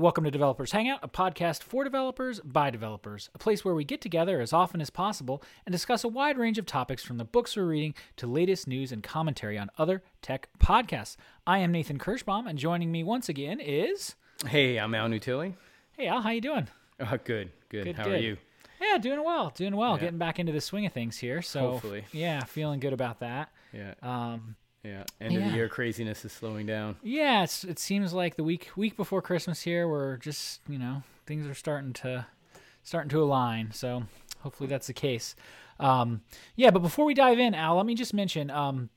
Welcome 0.00 0.24
to 0.24 0.30
Developers 0.30 0.72
Hangout, 0.72 1.00
a 1.02 1.08
podcast 1.08 1.62
for 1.62 1.82
developers 1.84 2.40
by 2.40 2.70
developers, 2.70 3.30
a 3.34 3.38
place 3.38 3.64
where 3.64 3.74
we 3.74 3.84
get 3.84 4.00
together 4.00 4.40
as 4.40 4.52
often 4.52 4.80
as 4.80 4.90
possible 4.90 5.42
and 5.64 5.72
discuss 5.72 6.04
a 6.04 6.08
wide 6.08 6.36
range 6.38 6.58
of 6.58 6.66
topics 6.66 7.02
from 7.04 7.16
the 7.18 7.24
books 7.24 7.56
we're 7.56 7.64
reading 7.64 7.94
to 8.16 8.26
latest 8.26 8.66
news 8.68 8.92
and 8.92 9.02
commentary 9.02 9.56
on 9.58 9.70
other 9.78 10.02
tech 10.22 10.48
podcasts. 10.58 11.16
I 11.46 11.58
am 11.58 11.72
Nathan 11.72 11.98
Kirschbaum, 11.98 12.48
and 12.48 12.58
joining 12.58 12.90
me 12.92 13.02
once 13.04 13.28
again 13.28 13.58
is 13.60 14.14
Hey, 14.46 14.76
I'm 14.78 14.94
Al 14.94 15.08
Nutile. 15.08 15.54
Hey 15.96 16.06
Al, 16.08 16.20
how 16.22 16.30
you 16.30 16.40
doing? 16.40 16.68
Oh, 17.00 17.18
good, 17.24 17.50
good. 17.68 17.84
Good, 17.84 17.96
How 17.96 18.04
good. 18.04 18.12
are 18.14 18.18
you? 18.22 18.36
Yeah, 18.80 18.98
doing 18.98 19.24
well, 19.24 19.50
doing 19.54 19.74
well, 19.76 19.94
Yeah. 19.94 20.00
getting 20.00 20.18
back 20.18 20.38
into 20.38 20.52
the 20.52 20.60
swing 20.60 20.84
of 20.86 20.92
things 20.92 21.16
here. 21.18 21.40
So 21.42 21.72
Hopefully. 21.72 22.04
yeah, 22.12 22.44
feeling 22.44 22.80
good 22.80 22.92
about 22.92 23.20
that. 23.20 23.50
Yeah, 23.72 23.94
Um, 24.02 24.56
yeah. 24.86 25.04
End 25.20 25.36
of 25.36 25.42
the 25.44 25.50
year 25.50 25.68
craziness 25.68 26.24
is 26.24 26.32
slowing 26.32 26.66
down. 26.66 26.96
Yeah, 27.02 27.42
it's, 27.42 27.64
it 27.64 27.78
seems 27.78 28.12
like 28.12 28.36
the 28.36 28.44
week 28.44 28.70
week 28.76 28.96
before 28.96 29.20
Christmas 29.22 29.62
here, 29.62 29.88
we're 29.88 30.16
just 30.18 30.60
you 30.68 30.78
know 30.78 31.02
things 31.26 31.46
are 31.46 31.54
starting 31.54 31.92
to 31.94 32.26
starting 32.82 33.10
to 33.10 33.22
align. 33.22 33.72
So 33.72 34.04
hopefully 34.40 34.68
that's 34.68 34.86
the 34.86 34.92
case. 34.92 35.34
Um, 35.78 36.22
yeah, 36.54 36.70
but 36.70 36.80
before 36.80 37.04
we 37.04 37.14
dive 37.14 37.38
in, 37.38 37.54
Al, 37.54 37.76
let 37.76 37.86
me 37.86 37.94
just 37.94 38.14
mention. 38.14 38.50
Um, 38.50 38.90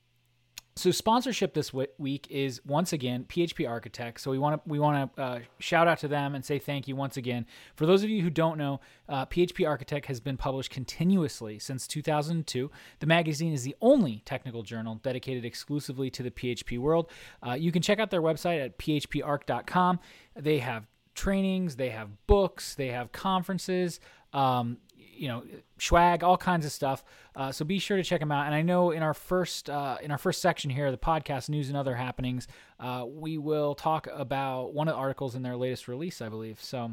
so 0.80 0.90
sponsorship 0.90 1.52
this 1.52 1.72
week 1.74 2.26
is 2.30 2.64
once 2.64 2.92
again 2.92 3.24
PHP 3.28 3.68
Architect. 3.68 4.20
So 4.20 4.30
we 4.30 4.38
want 4.38 4.64
to 4.64 4.68
we 4.68 4.78
want 4.78 5.14
to 5.14 5.22
uh, 5.22 5.38
shout 5.58 5.86
out 5.86 5.98
to 5.98 6.08
them 6.08 6.34
and 6.34 6.44
say 6.44 6.58
thank 6.58 6.88
you 6.88 6.96
once 6.96 7.16
again. 7.16 7.44
For 7.76 7.84
those 7.84 8.02
of 8.02 8.08
you 8.08 8.22
who 8.22 8.30
don't 8.30 8.56
know, 8.56 8.80
uh, 9.08 9.26
PHP 9.26 9.68
Architect 9.68 10.06
has 10.06 10.20
been 10.20 10.36
published 10.38 10.70
continuously 10.70 11.58
since 11.58 11.86
2002. 11.86 12.70
The 13.00 13.06
magazine 13.06 13.52
is 13.52 13.62
the 13.62 13.76
only 13.82 14.22
technical 14.24 14.62
journal 14.62 14.94
dedicated 14.96 15.44
exclusively 15.44 16.10
to 16.10 16.22
the 16.22 16.30
PHP 16.30 16.78
world. 16.78 17.10
Uh, 17.46 17.52
you 17.52 17.72
can 17.72 17.82
check 17.82 18.00
out 18.00 18.10
their 18.10 18.22
website 18.22 18.64
at 18.64 18.78
phparc.com. 18.78 20.00
They 20.34 20.58
have 20.58 20.86
trainings, 21.14 21.76
they 21.76 21.90
have 21.90 22.08
books, 22.26 22.74
they 22.74 22.88
have 22.88 23.12
conferences. 23.12 24.00
Um, 24.32 24.78
you 25.20 25.28
know 25.28 25.42
swag 25.78 26.24
all 26.24 26.38
kinds 26.38 26.64
of 26.64 26.72
stuff. 26.72 27.04
Uh, 27.36 27.52
so 27.52 27.64
be 27.64 27.78
sure 27.78 27.96
to 27.98 28.02
check 28.02 28.20
them 28.20 28.32
out. 28.32 28.46
And 28.46 28.54
i 28.54 28.62
know 28.62 28.90
in 28.90 29.02
our 29.02 29.14
first 29.14 29.68
uh, 29.68 29.98
in 30.02 30.10
our 30.10 30.18
first 30.18 30.40
section 30.40 30.70
here 30.70 30.90
the 30.90 30.98
podcast 30.98 31.50
news 31.50 31.68
and 31.68 31.76
other 31.76 31.94
happenings 31.94 32.48
uh, 32.80 33.04
we 33.06 33.36
will 33.36 33.74
talk 33.74 34.08
about 34.12 34.72
one 34.72 34.88
of 34.88 34.94
the 34.94 34.98
articles 34.98 35.34
in 35.34 35.42
their 35.42 35.56
latest 35.56 35.86
release 35.88 36.22
i 36.22 36.28
believe. 36.28 36.58
So 36.62 36.92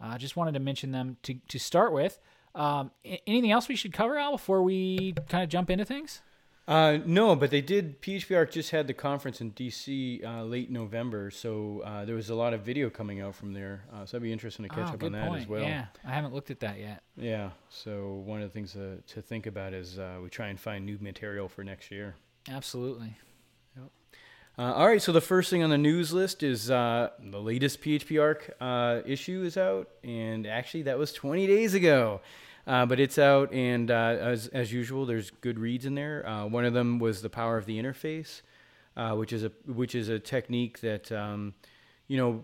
i 0.00 0.14
uh, 0.14 0.18
just 0.18 0.36
wanted 0.36 0.54
to 0.54 0.60
mention 0.60 0.90
them 0.90 1.18
to, 1.24 1.34
to 1.48 1.58
start 1.58 1.92
with. 1.92 2.18
Um, 2.52 2.90
anything 3.04 3.52
else 3.52 3.68
we 3.68 3.76
should 3.76 3.92
cover 3.92 4.18
al 4.18 4.32
before 4.32 4.62
we 4.62 5.14
kind 5.28 5.44
of 5.44 5.50
jump 5.50 5.70
into 5.70 5.84
things 5.84 6.20
Uh, 6.68 6.98
no, 7.04 7.34
but 7.34 7.50
they 7.50 7.60
did. 7.60 8.00
PHP 8.00 8.36
Arc 8.36 8.52
just 8.52 8.70
had 8.70 8.86
the 8.86 8.94
conference 8.94 9.40
in 9.40 9.50
DC 9.52 10.24
uh, 10.24 10.44
late 10.44 10.70
November, 10.70 11.30
so 11.30 11.82
uh, 11.84 12.04
there 12.04 12.14
was 12.14 12.30
a 12.30 12.34
lot 12.34 12.54
of 12.54 12.60
video 12.60 12.88
coming 12.88 13.20
out 13.20 13.34
from 13.34 13.52
there. 13.52 13.82
Uh, 13.92 14.06
so 14.06 14.12
that'd 14.12 14.22
be 14.22 14.32
interesting 14.32 14.64
to 14.64 14.68
catch 14.68 14.88
oh, 14.90 14.94
up 14.94 15.02
on 15.02 15.12
that 15.12 15.28
point 15.28 15.42
as 15.42 15.48
well. 15.48 15.62
yeah 15.62 15.86
i 16.04 16.12
haven't 16.12 16.32
looked 16.32 16.50
at 16.50 16.60
that 16.60 16.78
yet 16.78 17.02
Yeah, 17.16 17.50
So 17.70 18.22
one 18.24 18.40
of 18.40 18.48
the 18.48 18.52
things 18.52 18.74
to, 18.74 18.98
to 19.14 19.22
think 19.22 19.46
about 19.46 19.74
is 19.74 19.98
uh, 19.98 20.18
we 20.22 20.28
try 20.28 20.48
and 20.48 20.60
find 20.60 20.86
new 20.86 20.98
material 21.00 21.48
for 21.48 21.64
next 21.64 21.90
year. 21.90 22.14
absolutely 22.48 23.16
Uh, 24.58 24.74
all 24.74 24.86
right, 24.86 25.00
so 25.00 25.10
the 25.10 25.22
first 25.22 25.48
thing 25.48 25.62
on 25.62 25.70
the 25.70 25.78
news 25.78 26.12
list 26.12 26.42
is 26.42 26.70
uh, 26.70 27.08
the 27.18 27.40
latest 27.40 27.80
PHP 27.80 28.20
Arc 28.20 28.54
uh, 28.60 29.00
issue 29.06 29.42
is 29.42 29.56
out, 29.56 29.88
and 30.04 30.46
actually 30.46 30.82
that 30.82 30.98
was 30.98 31.14
20 31.14 31.46
days 31.46 31.72
ago, 31.72 32.20
uh, 32.70 32.86
but 32.86 33.00
it's 33.00 33.18
out, 33.18 33.52
and 33.52 33.90
uh, 33.90 34.16
as 34.20 34.46
as 34.48 34.72
usual, 34.72 35.04
there's 35.04 35.30
good 35.30 35.58
reads 35.58 35.84
in 35.86 35.94
there. 35.96 36.26
Uh, 36.26 36.46
one 36.46 36.64
of 36.64 36.72
them 36.72 36.98
was 37.00 37.20
the 37.20 37.28
power 37.30 37.58
of 37.58 37.66
the 37.66 37.82
interface, 37.82 38.42
uh, 38.96 39.14
which 39.14 39.32
is 39.32 39.42
a 39.42 39.50
which 39.66 39.94
is 39.94 40.08
a 40.08 40.18
technique 40.18 40.80
that. 40.80 41.10
Um, 41.10 41.54
you 42.06 42.16
know, 42.16 42.42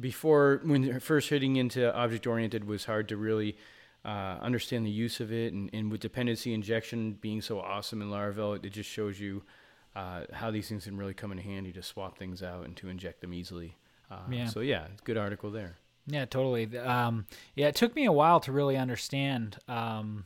before 0.00 0.62
when 0.64 0.98
first 0.98 1.28
hitting 1.28 1.56
into 1.56 1.94
object 1.94 2.26
oriented 2.26 2.64
was 2.66 2.86
hard 2.86 3.06
to 3.10 3.18
really 3.18 3.58
uh, 4.02 4.38
understand 4.40 4.86
the 4.86 4.90
use 4.90 5.20
of 5.20 5.30
it, 5.30 5.52
and, 5.52 5.68
and 5.74 5.90
with 5.92 6.00
dependency 6.00 6.54
injection 6.54 7.12
being 7.20 7.42
so 7.42 7.60
awesome 7.60 8.00
in 8.00 8.08
Laravel, 8.08 8.64
it 8.64 8.70
just 8.70 8.88
shows 8.88 9.20
you 9.20 9.42
uh, 9.94 10.22
how 10.32 10.50
these 10.50 10.68
things 10.70 10.84
can 10.84 10.96
really 10.96 11.12
come 11.12 11.32
in 11.32 11.38
handy 11.38 11.70
to 11.72 11.82
swap 11.82 12.16
things 12.16 12.42
out 12.42 12.64
and 12.64 12.76
to 12.76 12.88
inject 12.88 13.20
them 13.20 13.34
easily. 13.34 13.76
Uh, 14.10 14.20
Yeah. 14.30 14.46
So 14.46 14.60
yeah, 14.60 14.86
good 15.04 15.18
article 15.18 15.50
there. 15.50 15.76
Yeah, 16.06 16.24
totally. 16.26 16.76
Um, 16.78 17.26
yeah, 17.54 17.68
it 17.68 17.74
took 17.76 17.94
me 17.96 18.04
a 18.04 18.12
while 18.12 18.40
to 18.40 18.52
really 18.52 18.76
understand. 18.76 19.56
Um, 19.68 20.24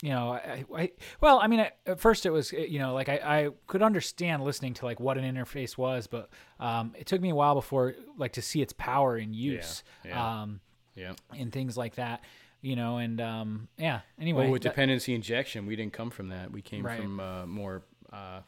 you 0.00 0.10
know, 0.10 0.30
I, 0.32 0.64
I 0.76 0.90
well, 1.20 1.40
I 1.42 1.48
mean, 1.48 1.58
I, 1.60 1.72
at 1.86 1.98
first 1.98 2.24
it 2.24 2.30
was, 2.30 2.52
you 2.52 2.78
know, 2.78 2.94
like 2.94 3.08
I, 3.08 3.16
I 3.16 3.48
could 3.66 3.82
understand 3.82 4.44
listening 4.44 4.74
to 4.74 4.84
like 4.84 5.00
what 5.00 5.18
an 5.18 5.24
interface 5.24 5.76
was, 5.76 6.06
but 6.06 6.28
um, 6.60 6.94
it 6.96 7.06
took 7.06 7.20
me 7.20 7.30
a 7.30 7.34
while 7.34 7.56
before 7.56 7.94
like 8.16 8.32
to 8.34 8.42
see 8.42 8.62
its 8.62 8.72
power 8.74 9.16
in 9.18 9.32
use, 9.34 9.82
yeah. 10.04 10.42
um, 10.42 10.60
Yeah. 10.94 11.14
and 11.36 11.52
things 11.52 11.76
like 11.76 11.96
that. 11.96 12.22
You 12.60 12.74
know, 12.76 12.98
and 12.98 13.20
um, 13.20 13.68
yeah. 13.76 14.00
Anyway, 14.20 14.42
Well, 14.44 14.52
with 14.52 14.62
that- 14.62 14.70
dependency 14.70 15.14
injection, 15.14 15.66
we 15.66 15.74
didn't 15.76 15.92
come 15.92 16.10
from 16.10 16.28
that. 16.28 16.50
We 16.52 16.60
came 16.62 16.84
Right. 16.86 17.00
from 17.00 17.20
uh, 17.20 17.46
more, 17.46 17.82
uh, 18.12 18.40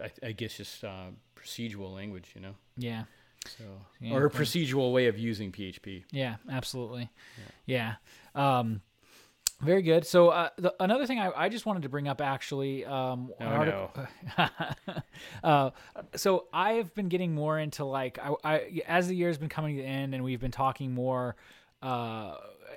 I, 0.00 0.10
I 0.22 0.32
guess, 0.32 0.56
just 0.56 0.84
uh, 0.84 1.06
procedural 1.36 1.92
language, 1.94 2.30
you 2.36 2.40
know. 2.40 2.54
yeah, 2.76 3.04
So 3.56 3.64
Yeah, 4.00 4.14
or 4.14 4.26
a 4.26 4.30
procedural 4.30 4.92
way 4.92 5.06
of 5.06 5.18
using 5.18 5.52
PHP. 5.52 6.04
Yeah, 6.10 6.36
absolutely. 6.50 7.10
Yeah. 7.66 7.94
Um, 8.34 8.82
very 9.60 9.82
good. 9.82 10.06
So 10.06 10.28
uh, 10.28 10.50
the, 10.56 10.72
another 10.78 11.04
thing 11.06 11.18
I, 11.18 11.32
I 11.34 11.48
just 11.48 11.66
wanted 11.66 11.82
to 11.82 11.88
bring 11.88 12.06
up 12.06 12.20
actually, 12.20 12.84
um, 12.84 13.32
Oh, 13.40 13.44
article. 13.44 13.90
uh, 15.44 15.70
so 16.14 16.46
I've 16.52 16.94
been 16.94 17.08
getting 17.08 17.34
more 17.34 17.58
into 17.58 17.84
like 17.84 18.18
I, 18.18 18.34
I 18.44 18.82
as 18.86 19.08
the 19.08 19.16
year's 19.16 19.36
been 19.38 19.48
coming 19.48 19.76
to 19.76 19.82
the 19.82 19.88
end, 19.88 20.14
and 20.14 20.22
we've 20.22 20.40
been 20.40 20.52
talking 20.52 20.92
more 20.92 21.34
uh, 21.82 22.36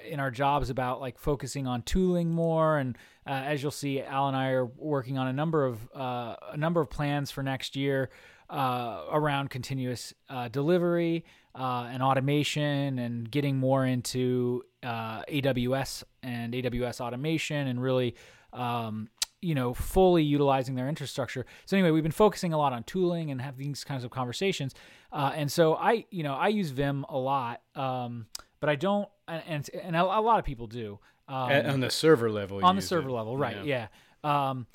in 0.09 0.19
our 0.19 0.31
jobs 0.31 0.71
about 0.71 0.99
like 0.99 1.19
focusing 1.19 1.67
on 1.67 1.83
tooling 1.83 2.31
more. 2.31 2.77
And 2.79 2.97
uh, 3.27 3.31
as 3.45 3.61
you'll 3.61 3.71
see, 3.71 4.01
Al 4.01 4.27
and 4.27 4.35
I 4.35 4.49
are 4.49 4.65
working 4.65 5.19
on 5.19 5.27
a 5.27 5.33
number 5.33 5.65
of 5.65 5.87
uh, 5.95 6.35
a 6.51 6.57
number 6.57 6.81
of 6.81 6.89
plans 6.89 7.29
for 7.29 7.43
next 7.43 7.75
year 7.75 8.09
uh, 8.51 9.05
around 9.11 9.49
continuous 9.49 10.13
uh, 10.29 10.49
delivery 10.49 11.23
uh, 11.55 11.89
and 11.91 12.03
automation, 12.03 12.99
and 12.99 13.31
getting 13.31 13.57
more 13.57 13.85
into 13.85 14.63
uh, 14.83 15.23
AWS 15.23 16.03
and 16.21 16.53
AWS 16.53 17.01
automation, 17.01 17.67
and 17.67 17.81
really. 17.81 18.15
Um, 18.53 19.09
you 19.43 19.55
know, 19.55 19.73
fully 19.73 20.21
utilizing 20.21 20.75
their 20.75 20.87
infrastructure. 20.87 21.47
So 21.65 21.75
anyway, 21.75 21.89
we've 21.89 22.03
been 22.03 22.11
focusing 22.11 22.53
a 22.53 22.59
lot 22.59 22.73
on 22.73 22.83
tooling 22.83 23.31
and 23.31 23.41
have 23.41 23.57
these 23.57 23.83
kinds 23.83 24.03
of 24.03 24.11
conversations. 24.11 24.75
Uh, 25.11 25.31
and 25.33 25.51
so 25.51 25.73
I, 25.73 26.05
you 26.11 26.21
know, 26.21 26.35
I 26.35 26.49
use 26.49 26.69
Vim 26.69 27.07
a 27.09 27.17
lot, 27.17 27.61
um, 27.73 28.27
but 28.59 28.69
I 28.69 28.75
don't, 28.75 29.09
and 29.27 29.67
and 29.81 29.95
a, 29.95 30.03
a 30.03 30.21
lot 30.21 30.37
of 30.37 30.45
people 30.45 30.67
do. 30.67 30.99
Um, 31.27 31.49
on 31.51 31.79
the 31.79 31.89
server 31.89 32.29
level. 32.29 32.63
on 32.63 32.75
the 32.75 32.83
server 32.83 33.09
it. 33.09 33.13
level, 33.13 33.35
right? 33.35 33.65
Yeah. 33.65 33.87
Um, 34.23 34.67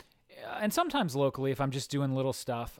and 0.60 0.72
sometimes 0.72 1.14
locally 1.14 1.50
if 1.50 1.60
I'm 1.60 1.70
just 1.70 1.90
doing 1.90 2.14
little 2.14 2.32
stuff. 2.32 2.78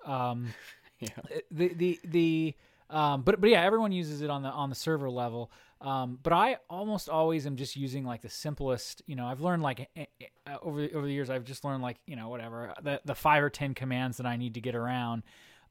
Yeah. 1.00 1.08
the 1.50 1.68
the 1.74 2.00
the 2.04 2.54
um, 2.90 3.22
but 3.22 3.40
but 3.40 3.50
yeah, 3.50 3.62
everyone 3.62 3.92
uses 3.92 4.22
it 4.22 4.30
on 4.30 4.42
the 4.42 4.48
on 4.50 4.68
the 4.70 4.76
server 4.76 5.10
level. 5.10 5.50
Um, 5.80 6.18
but 6.22 6.32
I 6.32 6.56
almost 6.70 7.08
always 7.10 7.46
am 7.46 7.56
just 7.56 7.76
using 7.76 8.04
like 8.04 8.22
the 8.22 8.30
simplest. 8.30 9.02
You 9.06 9.14
know, 9.16 9.26
I've 9.26 9.40
learned 9.42 9.62
like 9.62 9.80
eh, 9.96 10.04
eh, 10.20 10.24
uh, 10.46 10.56
over 10.62 10.80
the- 10.80 10.92
over 10.94 11.04
the 11.06 11.12
years, 11.12 11.28
I've 11.28 11.44
just 11.44 11.64
learned 11.64 11.82
like 11.82 11.98
you 12.06 12.16
know 12.16 12.28
whatever 12.28 12.72
the 12.82 13.00
the 13.04 13.14
five 13.14 13.42
or 13.42 13.50
ten 13.50 13.74
commands 13.74 14.16
that 14.16 14.26
I 14.26 14.36
need 14.36 14.54
to 14.54 14.60
get 14.60 14.74
around. 14.74 15.22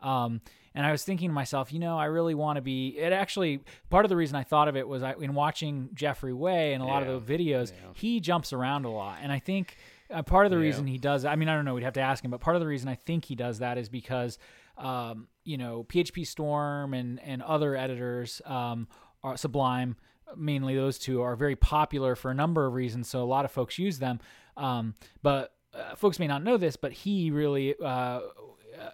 Um, 0.02 0.42
and 0.76 0.86
I 0.86 0.92
was 0.92 1.04
thinking 1.04 1.30
to 1.30 1.34
myself, 1.34 1.72
you 1.72 1.80
know, 1.80 1.98
I 1.98 2.06
really 2.06 2.36
want 2.36 2.58
to 2.58 2.62
be. 2.62 2.90
It 3.00 3.14
actually 3.14 3.62
part 3.90 4.06
of 4.06 4.10
the 4.10 4.16
reason 4.18 4.36
I 4.36 4.44
thought 4.44 4.68
of 4.68 4.76
it 4.76 4.88
was 4.88 5.02
I 5.02 5.14
in 5.20 5.34
watching 5.34 5.90
Jeffrey 5.94 6.34
Way 6.34 6.74
and 6.74 6.84
a 6.84 6.86
lot 6.86 7.02
Yeah. 7.04 7.10
of 7.14 7.26
the 7.26 7.34
videos, 7.38 7.72
Yeah. 7.72 7.92
he 7.96 8.20
jumps 8.20 8.52
around 8.54 8.86
a 8.86 8.92
lot, 8.92 9.20
and 9.22 9.32
I 9.32 9.40
think 9.40 9.78
uh, 10.12 10.22
part 10.22 10.46
of 10.46 10.52
the 10.52 10.58
Yeah. 10.58 10.64
reason 10.64 10.86
he 10.86 10.98
does. 11.00 11.26
I 11.26 11.36
mean, 11.36 11.50
I 11.50 11.56
don't 11.56 11.66
know. 11.66 11.74
We'd 11.74 11.84
have 11.84 11.94
to 11.94 12.02
ask 12.02 12.24
him, 12.24 12.30
but 12.30 12.42
part 12.42 12.56
of 12.56 12.60
the 12.60 12.68
reason 12.68 12.90
I 12.90 12.96
think 12.96 13.26
he 13.26 13.34
does 13.36 13.58
that 13.60 13.78
is 13.80 13.90
because, 13.90 14.38
um, 14.78 15.28
you 15.44 15.58
know, 15.58 15.86
PHP 15.88 16.26
Storm 16.26 16.94
and 16.94 17.20
and 17.24 17.42
other 17.42 17.76
editors, 17.76 18.42
um, 18.46 18.88
are 19.24 19.38
Sublime, 19.38 19.96
mainly 20.36 20.76
those 20.76 20.98
two, 20.98 21.22
are 21.22 21.36
very 21.36 21.56
popular 21.56 22.16
for 22.16 22.32
a 22.32 22.34
number 22.34 22.66
of 22.66 22.74
reasons. 22.74 23.08
So 23.10 23.24
a 23.24 23.26
lot 23.26 23.46
of 23.46 23.52
folks 23.52 23.78
use 23.78 24.00
them, 24.00 24.20
um, 24.58 24.96
but 25.22 25.54
uh, 25.74 25.96
folks 25.96 26.20
may 26.20 26.28
not 26.28 26.44
know 26.44 26.58
this, 26.58 26.76
but 26.76 26.92
he 26.92 27.32
really. 27.32 27.76
Uh, 27.84 28.22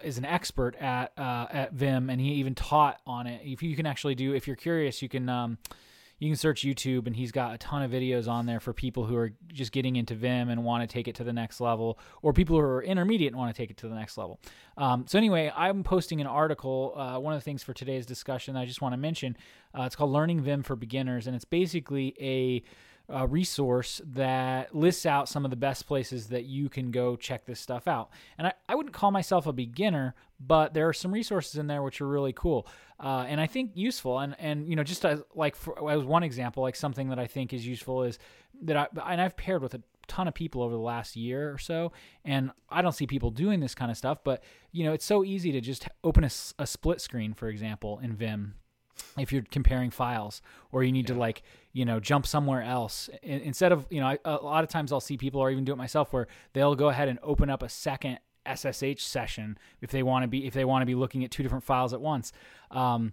is 0.04 0.16
an 0.16 0.24
expert 0.24 0.76
at 0.76 1.12
uh, 1.18 1.46
at 1.50 1.72
Vim, 1.72 2.08
and 2.08 2.20
he 2.20 2.34
even 2.34 2.54
taught 2.54 3.00
on 3.04 3.26
it. 3.26 3.42
If 3.44 3.64
you 3.64 3.74
can 3.74 3.84
actually 3.84 4.14
do, 4.14 4.32
if 4.32 4.46
you're 4.46 4.54
curious, 4.54 5.02
you 5.02 5.08
can 5.08 5.28
um, 5.28 5.58
you 6.22 6.28
can 6.28 6.36
search 6.36 6.62
YouTube, 6.62 7.08
and 7.08 7.16
he's 7.16 7.32
got 7.32 7.52
a 7.52 7.58
ton 7.58 7.82
of 7.82 7.90
videos 7.90 8.28
on 8.28 8.46
there 8.46 8.60
for 8.60 8.72
people 8.72 9.04
who 9.04 9.16
are 9.16 9.32
just 9.52 9.72
getting 9.72 9.96
into 9.96 10.14
Vim 10.14 10.50
and 10.50 10.62
want 10.62 10.88
to 10.88 10.92
take 10.92 11.08
it 11.08 11.16
to 11.16 11.24
the 11.24 11.32
next 11.32 11.60
level, 11.60 11.98
or 12.22 12.32
people 12.32 12.54
who 12.54 12.62
are 12.62 12.80
intermediate 12.80 13.32
and 13.32 13.36
want 13.36 13.52
to 13.52 13.60
take 13.60 13.72
it 13.72 13.76
to 13.78 13.88
the 13.88 13.94
next 13.96 14.16
level. 14.16 14.38
Um, 14.76 15.04
so 15.08 15.18
anyway, 15.18 15.52
I'm 15.56 15.82
posting 15.82 16.20
an 16.20 16.28
article. 16.28 16.94
Uh, 16.96 17.18
one 17.18 17.34
of 17.34 17.40
the 17.40 17.44
things 17.44 17.64
for 17.64 17.74
today's 17.74 18.06
discussion 18.06 18.56
I 18.56 18.66
just 18.66 18.80
want 18.80 18.92
to 18.92 18.98
mention, 18.98 19.36
uh, 19.76 19.82
it's 19.82 19.96
called 19.96 20.12
"Learning 20.12 20.40
Vim 20.40 20.62
for 20.62 20.76
Beginners," 20.76 21.26
and 21.26 21.34
it's 21.34 21.44
basically 21.44 22.14
a 22.20 22.62
uh, 23.14 23.26
resource 23.26 24.00
that 24.04 24.74
lists 24.74 25.06
out 25.06 25.28
some 25.28 25.44
of 25.44 25.50
the 25.50 25.56
best 25.56 25.86
places 25.86 26.28
that 26.28 26.44
you 26.44 26.68
can 26.68 26.90
go 26.90 27.16
check 27.16 27.44
this 27.44 27.60
stuff 27.60 27.86
out. 27.86 28.10
And 28.38 28.46
I, 28.46 28.52
I 28.68 28.74
wouldn't 28.74 28.94
call 28.94 29.10
myself 29.10 29.46
a 29.46 29.52
beginner, 29.52 30.14
but 30.40 30.74
there 30.74 30.88
are 30.88 30.92
some 30.92 31.12
resources 31.12 31.56
in 31.56 31.66
there 31.66 31.82
which 31.82 32.00
are 32.00 32.08
really 32.08 32.32
cool 32.32 32.66
uh, 33.02 33.26
and 33.28 33.40
I 33.40 33.46
think 33.46 33.72
useful. 33.74 34.20
And 34.20 34.36
and 34.38 34.68
you 34.68 34.76
know, 34.76 34.84
just 34.84 35.04
as 35.04 35.22
like 35.34 35.56
for, 35.56 35.90
as 35.90 36.04
one 36.04 36.22
example, 36.22 36.62
like 36.62 36.76
something 36.76 37.08
that 37.08 37.18
I 37.18 37.26
think 37.26 37.52
is 37.52 37.66
useful 37.66 38.04
is 38.04 38.18
that 38.62 38.76
I 38.76 38.86
and 39.10 39.20
I've 39.20 39.36
paired 39.36 39.62
with 39.62 39.74
a 39.74 39.82
ton 40.06 40.28
of 40.28 40.34
people 40.34 40.62
over 40.62 40.74
the 40.74 40.80
last 40.80 41.14
year 41.14 41.52
or 41.52 41.58
so 41.58 41.92
and 42.24 42.50
i 42.68 42.82
don't 42.82 42.92
see 42.92 43.06
people 43.06 43.30
doing 43.30 43.60
this 43.60 43.72
kind 43.72 43.88
of 43.88 43.96
stuff 43.96 44.18
but 44.24 44.42
you 44.72 44.84
know 44.84 44.92
it's 44.92 45.04
so 45.04 45.22
easy 45.22 45.52
to 45.52 45.60
just 45.60 45.86
open 46.02 46.24
a, 46.24 46.30
a 46.58 46.66
split 46.66 47.00
screen 47.00 47.32
for 47.32 47.48
example 47.48 48.00
in 48.02 48.12
vim 48.12 48.54
if 49.18 49.32
you're 49.32 49.44
comparing 49.50 49.90
files 49.90 50.42
or 50.70 50.82
you 50.82 50.92
need 50.92 51.08
yeah. 51.08 51.14
to 51.14 51.20
like 51.20 51.42
you 51.72 51.84
know 51.84 52.00
jump 52.00 52.26
somewhere 52.26 52.62
else 52.62 53.08
instead 53.22 53.72
of 53.72 53.86
you 53.90 54.00
know 54.00 54.06
I, 54.06 54.18
a 54.24 54.36
lot 54.36 54.64
of 54.64 54.70
times 54.70 54.92
i'll 54.92 55.00
see 55.00 55.16
people 55.16 55.40
or 55.40 55.50
even 55.50 55.64
do 55.64 55.72
it 55.72 55.76
myself 55.76 56.12
where 56.12 56.28
they'll 56.52 56.74
go 56.74 56.88
ahead 56.88 57.08
and 57.08 57.18
open 57.22 57.50
up 57.50 57.62
a 57.62 57.68
second 57.68 58.18
ssh 58.56 58.98
session 58.98 59.58
if 59.80 59.90
they 59.90 60.02
want 60.02 60.24
to 60.24 60.28
be 60.28 60.46
if 60.46 60.54
they 60.54 60.64
want 60.64 60.82
to 60.82 60.86
be 60.86 60.94
looking 60.94 61.24
at 61.24 61.30
two 61.30 61.42
different 61.42 61.64
files 61.64 61.92
at 61.92 62.00
once 62.00 62.32
um, 62.70 63.12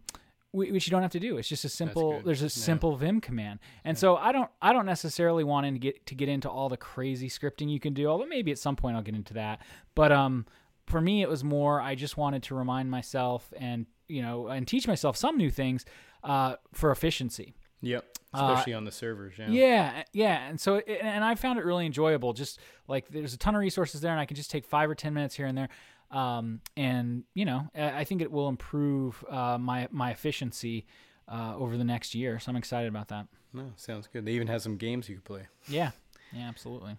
which 0.52 0.88
you 0.88 0.92
don't 0.92 1.04
have 1.04 1.12
to 1.12 1.20
do. 1.20 1.38
It's 1.38 1.48
just 1.48 1.64
a 1.64 1.70
simple. 1.70 2.22
There's 2.26 2.42
a 2.42 2.50
simple 2.50 2.96
Vim 2.96 3.22
command, 3.22 3.60
and 3.84 3.96
yeah. 3.96 4.00
so 4.00 4.16
I 4.16 4.32
don't. 4.32 4.50
I 4.62 4.74
don't 4.74 4.86
necessarily 4.86 5.44
want 5.44 5.68
to 5.68 5.78
get 5.78 6.06
to 6.08 6.16
get 6.16 6.28
into 6.28 6.50
all 6.50 6.70
the 6.70 6.78
crazy 6.78 7.30
scripting 7.30 7.70
you 7.70 7.80
can 7.80 7.94
do. 7.94 8.08
Although 8.08 8.26
maybe 8.26 8.52
at 8.52 8.58
some 8.58 8.76
point 8.76 8.96
I'll 8.96 9.04
get 9.04 9.14
into 9.14 9.36
that. 9.36 9.60
But 9.94 10.12
um, 10.12 10.48
for 10.88 11.02
me, 11.02 11.22
it 11.22 11.30
was 11.30 11.44
more. 11.44 11.80
I 11.80 11.94
just 11.94 12.18
wanted 12.18 12.42
to 12.44 12.56
remind 12.56 12.90
myself 12.90 13.54
and 13.58 13.86
you 14.10 14.22
know 14.22 14.48
and 14.48 14.68
teach 14.68 14.88
myself 14.88 15.16
some 15.16 15.38
new 15.38 15.50
things 15.50 15.86
uh, 16.24 16.56
for 16.74 16.92
efficiency. 16.92 17.56
Yep. 17.82 18.06
Uh, 18.34 18.52
Especially 18.52 18.74
uh, 18.74 18.78
on 18.78 18.86
the 18.86 18.92
servers, 18.92 19.36
yeah. 19.38 19.50
Yeah, 19.50 20.04
yeah, 20.14 20.48
and 20.50 20.60
so 20.60 20.78
and 20.78 21.24
I 21.24 21.34
found 21.36 21.58
it 21.58 21.66
really 21.66 21.86
enjoyable. 21.86 22.34
Just 22.34 22.60
like 22.88 23.08
there's 23.10 23.34
a 23.34 23.38
ton 23.38 23.56
of 23.56 23.62
resources 23.62 24.02
there, 24.02 24.12
and 24.12 24.20
I 24.20 24.26
can 24.26 24.36
just 24.36 24.52
take 24.52 24.66
five 24.66 24.90
or 24.90 24.96
ten 24.96 25.14
minutes 25.14 25.36
here 25.36 25.48
and 25.48 25.58
there. 25.58 25.70
Um, 26.12 26.62
and 26.78 27.24
you 27.34 27.46
know, 27.46 27.70
I 27.76 28.04
think 28.04 28.22
it 28.22 28.32
will 28.32 28.48
improve 28.48 29.24
uh, 29.30 29.58
my 29.58 29.88
my 29.92 30.12
efficiency 30.12 30.86
uh, 31.28 31.56
over 31.58 31.78
the 31.78 31.84
next 31.84 32.14
year. 32.14 32.40
So 32.40 32.52
I'm 32.52 32.56
excited 32.56 32.90
about 32.90 33.08
that. 33.08 33.28
No, 33.54 33.72
sounds 33.78 34.08
good. 34.12 34.26
They 34.26 34.34
even 34.34 34.48
have 34.48 34.62
some 34.62 34.78
games 34.78 35.10
you 35.10 35.16
could 35.16 35.26
play. 35.26 35.48
Yeah, 35.68 35.92
yeah, 36.32 36.48
absolutely. 36.48 36.98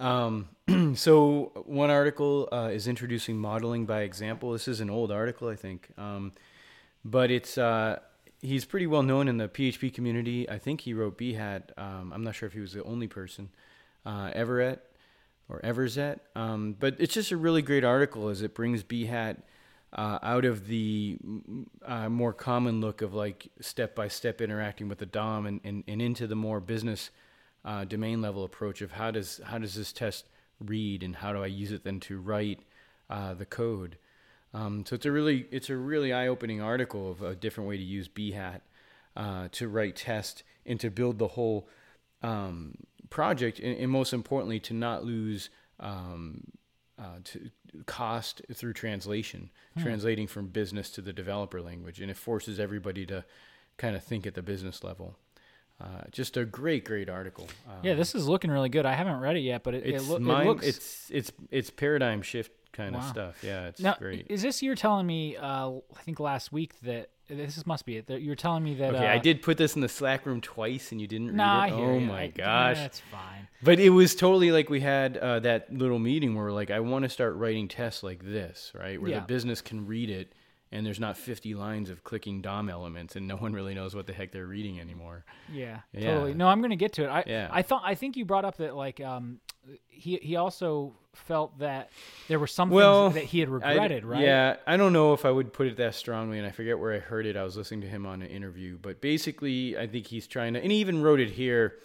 Um, 0.00 0.48
so 0.94 1.52
one 1.66 1.90
article 1.90 2.48
uh, 2.52 2.70
is 2.72 2.88
introducing 2.88 3.36
modeling 3.36 3.86
by 3.86 4.02
example. 4.02 4.52
This 4.52 4.68
is 4.68 4.80
an 4.80 4.90
old 4.90 5.12
article, 5.12 5.48
I 5.48 5.56
think, 5.56 5.88
um, 5.96 6.32
but 7.04 7.30
it's 7.30 7.58
uh, 7.58 8.00
he's 8.40 8.64
pretty 8.64 8.86
well 8.86 9.02
known 9.02 9.28
in 9.28 9.36
the 9.36 9.48
PHP 9.48 9.92
community. 9.92 10.48
I 10.48 10.58
think 10.58 10.82
he 10.82 10.94
wrote 10.94 11.18
Behat. 11.18 11.70
Um, 11.76 12.12
I'm 12.14 12.24
not 12.24 12.34
sure 12.34 12.46
if 12.46 12.52
he 12.52 12.60
was 12.60 12.72
the 12.72 12.84
only 12.84 13.08
person. 13.08 13.50
Uh, 14.06 14.30
Everett 14.34 14.80
or 15.48 15.60
Everzet. 15.62 16.20
Um, 16.34 16.76
but 16.78 16.96
it's 16.98 17.14
just 17.14 17.30
a 17.30 17.36
really 17.36 17.62
great 17.62 17.84
article 17.84 18.28
as 18.28 18.42
it 18.42 18.54
brings 18.54 18.82
Behat 18.82 19.38
uh, 19.92 20.18
out 20.22 20.44
of 20.44 20.66
the 20.66 21.18
uh, 21.84 22.08
more 22.08 22.32
common 22.32 22.80
look 22.80 23.02
of 23.02 23.14
like 23.14 23.48
step 23.60 23.94
by 23.94 24.08
step 24.08 24.40
interacting 24.40 24.88
with 24.88 24.98
the 24.98 25.06
DOM 25.06 25.46
and, 25.46 25.60
and, 25.64 25.84
and 25.86 26.02
into 26.02 26.26
the 26.26 26.34
more 26.34 26.60
business 26.60 27.10
uh, 27.64 27.84
domain 27.84 28.20
level 28.20 28.44
approach 28.44 28.82
of 28.82 28.92
how 28.92 29.10
does 29.10 29.40
how 29.44 29.58
does 29.58 29.74
this 29.74 29.92
test 29.92 30.26
read 30.60 31.02
and 31.02 31.16
how 31.16 31.32
do 31.32 31.42
I 31.42 31.46
use 31.46 31.72
it 31.72 31.84
then 31.84 32.00
to 32.00 32.20
write 32.20 32.60
uh, 33.10 33.34
the 33.34 33.46
code. 33.46 33.98
Um, 34.52 34.84
so 34.86 34.94
it's 34.94 35.06
a 35.06 35.12
really 35.12 35.46
it's 35.50 35.70
a 35.70 35.76
really 35.76 36.12
eye 36.12 36.28
opening 36.28 36.60
article 36.60 37.10
of 37.10 37.22
a 37.22 37.34
different 37.34 37.68
way 37.68 37.76
to 37.76 37.82
use 37.82 38.08
Behat 38.08 38.60
uh, 39.16 39.48
to 39.52 39.68
write 39.68 39.96
test 39.96 40.42
and 40.64 40.78
to 40.80 40.90
build 40.90 41.18
the 41.18 41.28
whole 41.28 41.68
um, 42.22 42.76
project, 43.10 43.58
and, 43.58 43.76
and, 43.76 43.90
most 43.90 44.12
importantly, 44.12 44.58
to 44.60 44.74
not 44.74 45.04
lose 45.04 45.50
um, 45.80 46.44
uh, 46.98 47.18
to 47.24 47.50
cost 47.86 48.42
through 48.52 48.72
translation, 48.72 49.50
hmm. 49.74 49.82
translating 49.82 50.26
from 50.26 50.46
business 50.46 50.90
to 50.90 51.00
the 51.00 51.12
developer 51.12 51.60
language, 51.60 52.00
and 52.00 52.10
it 52.10 52.16
forces 52.16 52.58
everybody 52.58 53.04
to 53.06 53.24
kind 53.76 53.96
of 53.96 54.02
think 54.02 54.26
at 54.26 54.34
the 54.34 54.42
business 54.42 54.82
level. 54.84 55.16
Uh, 55.80 56.02
just 56.12 56.36
a 56.36 56.44
great, 56.44 56.84
great 56.84 57.08
article. 57.08 57.48
Um, 57.68 57.74
yeah, 57.82 57.94
this 57.94 58.14
is 58.14 58.28
looking 58.28 58.50
really 58.50 58.68
good. 58.68 58.86
I 58.86 58.94
haven't 58.94 59.18
read 59.18 59.36
it 59.36 59.40
yet, 59.40 59.64
but 59.64 59.74
it, 59.74 59.84
it's 59.84 60.08
it, 60.08 60.22
lo- 60.22 60.38
it 60.38 60.46
looks 60.46 60.66
it's 60.66 61.10
it's 61.10 61.32
it's 61.50 61.70
paradigm 61.70 62.22
shift 62.22 62.52
kind 62.72 62.94
wow. 62.94 63.00
of 63.00 63.06
stuff. 63.06 63.42
Yeah, 63.42 63.66
it's 63.66 63.80
now, 63.80 63.96
great. 63.98 64.26
Is 64.28 64.42
this 64.42 64.62
you're 64.62 64.76
telling 64.76 65.06
me? 65.06 65.36
Uh, 65.36 65.70
I 65.96 66.02
think 66.04 66.20
last 66.20 66.52
week 66.52 66.78
that 66.82 67.10
this 67.28 67.66
must 67.66 67.86
be 67.86 67.96
it. 67.96 68.08
You're 68.08 68.36
telling 68.36 68.62
me 68.62 68.74
that. 68.74 68.94
Okay, 68.94 69.06
uh, 69.06 69.12
I 69.12 69.18
did 69.18 69.42
put 69.42 69.56
this 69.56 69.74
in 69.74 69.80
the 69.80 69.88
Slack 69.88 70.26
room 70.26 70.40
twice, 70.40 70.92
and 70.92 71.00
you 71.00 71.06
didn't 71.06 71.34
nah, 71.34 71.64
read 71.64 71.72
it. 71.72 71.76
oh 71.76 71.94
you. 71.94 72.00
my 72.06 72.22
I, 72.22 72.26
gosh, 72.28 72.76
that's 72.76 73.00
fine. 73.10 73.48
But 73.62 73.80
it 73.80 73.90
was 73.90 74.14
totally 74.14 74.52
like 74.52 74.68
we 74.68 74.80
had 74.80 75.16
uh, 75.16 75.40
that 75.40 75.72
little 75.72 75.98
meeting 75.98 76.34
where 76.34 76.44
we're 76.44 76.52
like 76.52 76.70
I 76.70 76.80
want 76.80 77.04
to 77.04 77.08
start 77.08 77.34
writing 77.36 77.66
tests 77.66 78.02
like 78.02 78.22
this, 78.22 78.72
right? 78.78 79.00
Where 79.00 79.10
yeah. 79.10 79.20
the 79.20 79.26
business 79.26 79.60
can 79.60 79.86
read 79.86 80.10
it, 80.10 80.32
and 80.74 80.84
there's 80.84 80.98
not 80.98 81.16
50 81.16 81.54
lines 81.54 81.88
of 81.88 82.02
clicking 82.02 82.42
DOM 82.42 82.68
elements, 82.68 83.14
and 83.14 83.28
no 83.28 83.36
one 83.36 83.52
really 83.52 83.74
knows 83.74 83.94
what 83.94 84.08
the 84.08 84.12
heck 84.12 84.32
they're 84.32 84.44
reading 84.44 84.80
anymore. 84.80 85.24
Yeah, 85.50 85.78
yeah. 85.92 86.14
totally. 86.14 86.34
No, 86.34 86.48
I'm 86.48 86.60
gonna 86.60 86.74
get 86.74 86.94
to 86.94 87.04
it. 87.04 87.08
I 87.08 87.22
yeah. 87.26 87.48
I 87.50 87.62
thought 87.62 87.82
I 87.84 87.94
think 87.94 88.16
you 88.16 88.24
brought 88.24 88.44
up 88.44 88.56
that 88.56 88.74
like 88.74 89.00
um 89.00 89.38
he 89.86 90.16
he 90.16 90.34
also 90.34 90.92
felt 91.14 91.60
that 91.60 91.90
there 92.26 92.40
were 92.40 92.48
some 92.48 92.70
well, 92.70 93.10
things 93.10 93.22
that 93.22 93.30
he 93.30 93.38
had 93.38 93.48
regretted, 93.48 94.02
I, 94.02 94.06
right? 94.06 94.22
Yeah, 94.22 94.56
I 94.66 94.76
don't 94.76 94.92
know 94.92 95.14
if 95.14 95.24
I 95.24 95.30
would 95.30 95.52
put 95.52 95.68
it 95.68 95.76
that 95.76 95.94
strongly, 95.94 96.38
and 96.38 96.46
I 96.46 96.50
forget 96.50 96.76
where 96.76 96.92
I 96.92 96.98
heard 96.98 97.24
it. 97.24 97.36
I 97.36 97.44
was 97.44 97.56
listening 97.56 97.82
to 97.82 97.88
him 97.88 98.04
on 98.04 98.20
an 98.20 98.28
interview, 98.28 98.76
but 98.82 99.00
basically, 99.00 99.78
I 99.78 99.86
think 99.86 100.08
he's 100.08 100.26
trying 100.26 100.54
to, 100.54 100.60
and 100.60 100.72
he 100.72 100.78
even 100.78 101.02
wrote 101.02 101.20
it 101.20 101.30
here. 101.30 101.76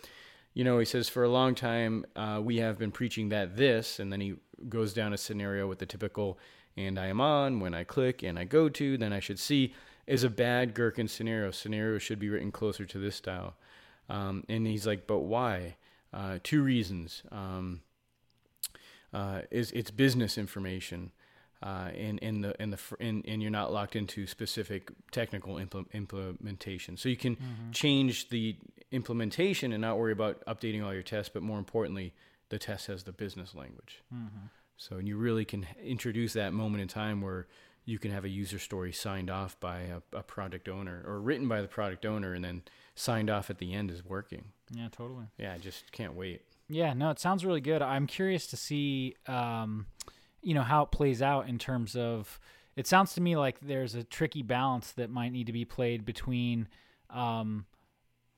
You 0.56 0.64
know, 0.64 0.80
he 0.80 0.86
says 0.86 1.08
for 1.08 1.24
a 1.24 1.30
long 1.30 1.54
time 1.54 2.06
uh, 2.16 2.42
we 2.44 2.58
have 2.58 2.80
been 2.80 2.92
preaching 2.92 3.30
that 3.30 3.56
this, 3.56 4.00
and 4.00 4.12
then 4.12 4.20
he 4.20 4.34
goes 4.68 4.94
down 4.94 5.14
a 5.14 5.18
scenario 5.18 5.68
with 5.68 5.78
the 5.78 5.86
typical 5.86 6.40
"and 6.80 7.00
I 7.00 7.08
am 7.08 7.22
on 7.22 7.60
when 7.60 7.74
I 7.74 7.84
click 7.84 8.24
and 8.24 8.40
I 8.40 8.46
go 8.46 8.70
to, 8.70 8.98
then 8.98 9.14
I 9.14 9.20
should 9.20 9.40
see" 9.40 9.74
is 10.08 10.24
a 10.24 10.30
bad 10.30 10.74
gherkin 10.74 11.08
scenario. 11.08 11.52
Scenario 11.52 12.00
should 12.00 12.20
be 12.20 12.30
written 12.30 12.52
closer 12.52 12.86
to 12.86 12.98
this 12.98 13.16
style, 13.16 13.56
um, 14.10 14.44
and 14.50 14.66
he's 14.66 14.88
like, 14.88 15.06
but 15.06 15.20
why? 15.20 15.76
Uh, 16.12 16.40
two 16.44 16.64
reasons. 16.64 17.24
Um, 17.32 17.82
uh, 19.14 19.42
is 19.52 19.72
it's 19.72 19.92
business 19.92 20.38
information, 20.38 21.12
uh, 21.64 21.90
and 21.96 22.20
in 22.20 22.42
the 22.42 22.62
in 22.62 22.72
the 22.72 22.80
and, 23.00 23.26
and 23.28 23.42
you're 23.42 23.52
not 23.52 23.72
locked 23.72 23.96
into 23.96 24.28
specific 24.28 24.92
technical 25.12 25.56
impl- 25.56 25.92
implementation. 25.94 26.98
So 26.98 27.10
you 27.10 27.18
can 27.18 27.36
mm-hmm. 27.36 27.72
change 27.72 28.30
the 28.30 28.56
implementation 28.92 29.74
and 29.74 29.82
not 29.82 29.98
worry 29.98 30.12
about 30.12 30.44
updating 30.46 30.84
all 30.84 30.94
your 30.94 31.04
tests. 31.04 31.32
But 31.34 31.44
more 31.44 31.58
importantly, 31.58 32.14
the 32.50 32.60
test 32.60 32.88
has 32.88 33.04
the 33.04 33.12
business 33.12 33.56
language. 33.56 34.02
Mm-hmm. 34.14 34.48
So 34.80 34.96
and 34.96 35.08
you 35.08 35.18
really 35.18 35.44
can 35.44 35.68
introduce 35.84 36.34
that 36.34 36.54
moment 36.54 36.82
in 36.82 36.88
time 36.88 37.22
where 37.22 37.48
you 37.84 38.00
can 38.00 38.12
have 38.12 38.24
a 38.24 38.30
user 38.30 38.58
story 38.58 38.94
signed 38.94 39.30
off 39.30 39.60
by 39.60 39.82
a, 39.82 40.18
a 40.18 40.24
product 40.24 40.70
owner 40.70 41.04
or 41.06 41.20
written 41.20 41.50
by 41.50 41.62
the 41.62 41.68
product 41.68 42.06
owner 42.06 42.34
and 42.34 42.44
then 42.44 42.62
signed 42.96 43.30
off 43.30 43.50
at 43.50 43.58
the 43.58 43.74
end 43.74 43.92
is 43.92 44.06
working. 44.06 44.46
Yeah, 44.72 44.88
totally. 44.90 45.26
Yeah, 45.38 45.54
I 45.54 45.58
just 45.58 45.92
can't 45.92 46.14
wait. 46.14 46.44
Yeah, 46.70 46.94
no, 46.94 47.10
it 47.10 47.20
sounds 47.20 47.44
really 47.44 47.60
good. 47.60 47.82
I'm 47.82 48.08
curious 48.08 48.48
to 48.48 48.58
see, 48.58 49.16
um, 49.28 49.88
you 50.42 50.54
know, 50.54 50.62
how 50.62 50.84
it 50.84 50.92
plays 50.92 51.22
out 51.22 51.50
in 51.50 51.60
terms 51.60 51.96
of. 51.96 52.40
It 52.78 52.88
sounds 52.88 53.14
to 53.16 53.22
me 53.22 53.36
like 53.36 53.60
there's 53.60 53.96
a 53.96 54.04
tricky 54.04 54.44
balance 54.44 54.94
that 54.94 55.10
might 55.10 55.34
need 55.34 55.48
to 55.48 55.54
be 55.54 55.66
played 55.66 56.06
between, 56.06 56.70
um, 57.10 57.66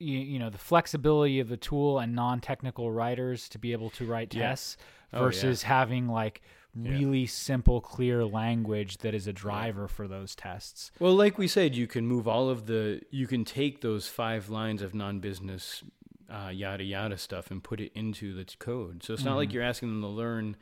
you, 0.02 0.18
you 0.18 0.38
know, 0.38 0.50
the 0.50 0.58
flexibility 0.58 1.40
of 1.40 1.48
the 1.48 1.56
tool 1.56 1.98
and 1.98 2.14
non-technical 2.14 2.90
writers 2.90 3.48
to 3.50 3.58
be 3.58 3.72
able 3.72 3.90
to 3.90 4.06
write 4.06 4.34
yeah. 4.34 4.48
tests 4.48 4.76
oh, 5.12 5.20
versus 5.20 5.62
yeah. 5.62 5.68
having 5.68 6.08
like 6.08 6.42
really 6.74 7.20
yeah. 7.20 7.28
simple, 7.28 7.80
clear 7.80 8.24
language 8.24 8.98
that 8.98 9.14
is 9.14 9.26
a 9.26 9.32
driver 9.32 9.88
for 9.88 10.08
those 10.08 10.34
tests. 10.34 10.90
Well, 10.98 11.14
like 11.14 11.38
we 11.38 11.48
said, 11.48 11.74
you 11.74 11.86
can 11.86 12.06
move 12.06 12.26
all 12.26 12.48
of 12.48 12.66
the, 12.66 13.00
you 13.10 13.26
can 13.26 13.44
take 13.44 13.80
those 13.80 14.08
five 14.08 14.48
lines 14.48 14.82
of 14.82 14.94
non-business 14.94 15.82
uh, 16.30 16.48
yada 16.48 16.82
yada 16.82 17.18
stuff 17.18 17.50
and 17.50 17.62
put 17.62 17.80
it 17.80 17.92
into 17.94 18.34
the 18.34 18.46
code. 18.58 19.02
So 19.02 19.12
it's 19.12 19.22
not 19.22 19.32
mm-hmm. 19.32 19.38
like 19.38 19.52
you're 19.52 19.62
asking 19.62 19.88
them 19.90 20.00
to 20.00 20.08
learn 20.08 20.56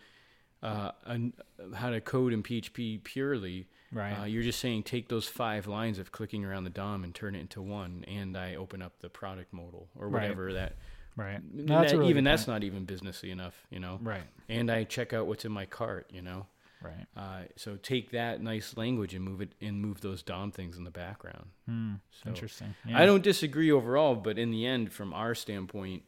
uh, 0.62 0.90
an, 1.04 1.32
how 1.74 1.90
to 1.90 2.00
code 2.00 2.32
in 2.32 2.42
PHP 2.42 3.04
purely. 3.04 3.68
Right. 3.92 4.12
Uh, 4.12 4.24
you're 4.24 4.42
just 4.42 4.60
saying 4.60 4.84
take 4.84 5.08
those 5.08 5.26
five 5.26 5.66
lines 5.66 5.98
of 5.98 6.12
clicking 6.12 6.44
around 6.44 6.64
the 6.64 6.70
DOM 6.70 7.02
and 7.04 7.14
turn 7.14 7.34
it 7.34 7.40
into 7.40 7.60
one, 7.60 8.04
and 8.06 8.36
I 8.36 8.54
open 8.54 8.82
up 8.82 8.92
the 9.00 9.08
product 9.08 9.52
modal 9.52 9.88
or 9.98 10.08
whatever 10.08 10.46
right. 10.46 10.54
that. 10.54 10.76
Right. 11.16 11.40
No, 11.52 11.82
that, 11.82 11.92
really 11.92 12.08
even 12.08 12.24
that's 12.24 12.46
not 12.46 12.62
even 12.62 12.86
businessy 12.86 13.30
enough, 13.30 13.66
you 13.70 13.80
know. 13.80 13.98
Right. 14.00 14.22
And 14.48 14.70
I 14.70 14.84
check 14.84 15.12
out 15.12 15.26
what's 15.26 15.44
in 15.44 15.52
my 15.52 15.66
cart, 15.66 16.08
you 16.12 16.22
know. 16.22 16.46
Right. 16.82 17.06
Uh, 17.16 17.42
so 17.56 17.76
take 17.76 18.12
that 18.12 18.40
nice 18.40 18.76
language 18.76 19.14
and 19.14 19.24
move 19.24 19.42
it 19.42 19.54
and 19.60 19.80
move 19.80 20.00
those 20.00 20.22
DOM 20.22 20.50
things 20.50 20.78
in 20.78 20.84
the 20.84 20.90
background. 20.90 21.46
Hmm. 21.66 21.94
so 22.10 22.30
Interesting. 22.30 22.74
Yeah. 22.86 22.98
I 22.98 23.06
don't 23.06 23.22
disagree 23.22 23.70
overall, 23.70 24.14
but 24.14 24.38
in 24.38 24.50
the 24.50 24.66
end, 24.66 24.92
from 24.92 25.12
our 25.12 25.34
standpoint, 25.34 26.04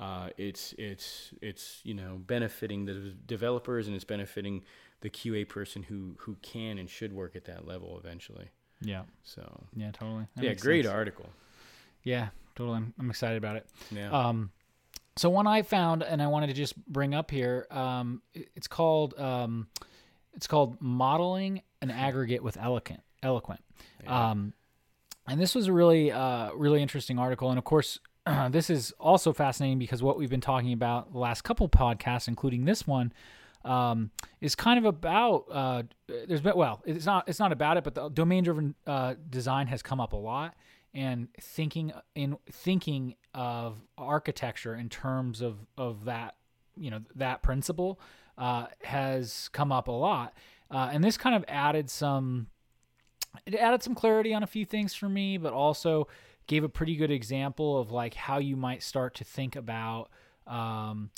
uh, 0.00 0.30
it's 0.36 0.74
it's 0.78 1.32
it's 1.40 1.80
you 1.84 1.94
know 1.94 2.16
benefiting 2.18 2.84
the 2.84 3.14
developers 3.26 3.86
and 3.86 3.94
it's 3.94 4.04
benefiting 4.04 4.62
the 5.00 5.10
QA 5.10 5.48
person 5.48 5.82
who 5.84 6.14
who 6.20 6.36
can 6.42 6.78
and 6.78 6.88
should 6.88 7.12
work 7.12 7.36
at 7.36 7.44
that 7.46 7.66
level 7.66 7.98
eventually. 8.02 8.48
Yeah. 8.80 9.02
So. 9.22 9.64
Yeah, 9.76 9.90
totally. 9.92 10.26
That 10.36 10.44
yeah, 10.44 10.54
great 10.54 10.84
sense. 10.84 10.94
article. 10.94 11.28
Yeah, 12.02 12.28
totally. 12.56 12.78
I'm, 12.78 12.94
I'm 12.98 13.08
excited 13.10 13.38
about 13.38 13.56
it. 13.56 13.66
Yeah. 13.90 14.10
Um, 14.10 14.50
so 15.16 15.30
one 15.30 15.46
I 15.46 15.62
found 15.62 16.02
and 16.02 16.20
I 16.22 16.26
wanted 16.26 16.48
to 16.48 16.52
just 16.54 16.76
bring 16.86 17.14
up 17.14 17.30
here. 17.30 17.66
Um, 17.70 18.20
it- 18.34 18.50
it's 18.56 18.66
called 18.68 19.18
um, 19.18 19.68
it's 20.34 20.46
called 20.46 20.80
modeling 20.80 21.62
an 21.82 21.90
aggregate 22.06 22.42
with 22.42 22.56
eloquent. 22.56 23.00
Eloquent. 23.22 23.60
Um, 24.06 24.52
and 25.26 25.40
this 25.40 25.54
was 25.54 25.68
a 25.68 25.72
really 25.72 26.10
uh, 26.12 26.50
really 26.54 26.82
interesting 26.82 27.18
article. 27.18 27.48
And 27.50 27.58
of 27.58 27.64
course, 27.64 28.00
this 28.50 28.68
is 28.68 28.92
also 29.00 29.32
fascinating 29.32 29.78
because 29.78 30.02
what 30.02 30.18
we've 30.18 30.28
been 30.30 30.40
talking 30.42 30.72
about 30.72 31.12
the 31.12 31.18
last 31.18 31.42
couple 31.42 31.68
podcasts, 31.68 32.28
including 32.28 32.64
this 32.66 32.86
one, 32.86 33.12
um, 33.64 34.10
is 34.40 34.54
kind 34.54 34.78
of 34.78 34.84
about. 34.84 35.46
Uh, 35.50 35.82
there's 36.06 36.40
been 36.40 36.56
well, 36.56 36.82
it's 36.84 37.06
not 37.06 37.28
it's 37.28 37.38
not 37.38 37.52
about 37.52 37.76
it, 37.76 37.84
but 37.84 37.94
the 37.94 38.08
domain 38.08 38.44
driven 38.44 38.74
uh, 38.86 39.14
design 39.30 39.66
has 39.68 39.82
come 39.82 40.00
up 40.00 40.12
a 40.12 40.16
lot, 40.16 40.54
and 40.92 41.28
thinking 41.40 41.92
in 42.14 42.36
thinking 42.50 43.14
of 43.34 43.78
architecture 43.98 44.74
in 44.74 44.88
terms 44.88 45.40
of 45.40 45.58
of 45.76 46.04
that 46.04 46.36
you 46.76 46.90
know 46.90 47.00
that 47.14 47.42
principle 47.42 48.00
uh, 48.38 48.66
has 48.82 49.48
come 49.52 49.72
up 49.72 49.88
a 49.88 49.92
lot, 49.92 50.34
uh, 50.70 50.90
and 50.92 51.02
this 51.02 51.16
kind 51.16 51.34
of 51.34 51.44
added 51.48 51.90
some 51.90 52.48
it 53.46 53.54
added 53.54 53.82
some 53.82 53.94
clarity 53.94 54.32
on 54.34 54.42
a 54.42 54.46
few 54.46 54.64
things 54.64 54.94
for 54.94 55.08
me, 55.08 55.38
but 55.38 55.52
also 55.52 56.06
gave 56.46 56.64
a 56.64 56.68
pretty 56.68 56.96
good 56.96 57.10
example 57.10 57.78
of 57.78 57.90
like 57.90 58.14
how 58.14 58.38
you 58.38 58.56
might 58.56 58.82
start 58.82 59.14
to 59.14 59.24
think 59.24 59.56
about 59.56 60.10
um, 60.46 61.10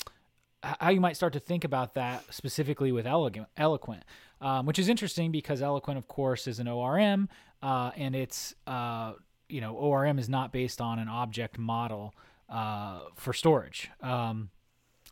how 0.79 0.89
you 0.89 1.01
might 1.01 1.15
start 1.15 1.33
to 1.33 1.39
think 1.39 1.63
about 1.63 1.93
that 1.95 2.23
specifically 2.33 2.91
with 2.91 3.05
eloquent, 3.05 4.03
um, 4.41 4.65
which 4.65 4.79
is 4.79 4.89
interesting 4.89 5.31
because 5.31 5.61
eloquent, 5.61 5.97
of 5.97 6.07
course, 6.07 6.47
is 6.47 6.59
an 6.59 6.67
ORM, 6.67 7.29
uh, 7.61 7.91
and 7.95 8.15
it's 8.15 8.55
uh, 8.65 9.13
you 9.49 9.61
know 9.61 9.75
ORM 9.75 10.19
is 10.19 10.29
not 10.29 10.51
based 10.51 10.81
on 10.81 10.99
an 10.99 11.07
object 11.07 11.57
model 11.57 12.13
uh, 12.49 12.99
for 13.15 13.33
storage. 13.33 13.89
Um, 14.01 14.49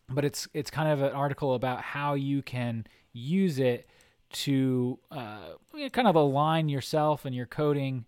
but 0.09 0.23
it's 0.23 0.47
it's 0.53 0.69
kind 0.69 0.89
of 0.89 1.01
an 1.01 1.13
article 1.13 1.55
about 1.55 1.81
how 1.81 2.13
you 2.13 2.41
can 2.41 2.85
use 3.13 3.59
it 3.59 3.87
to 4.31 4.99
uh, 5.11 5.53
kind 5.91 6.07
of 6.07 6.15
align 6.15 6.69
yourself 6.69 7.25
and 7.25 7.35
your 7.35 7.45
coding 7.45 8.05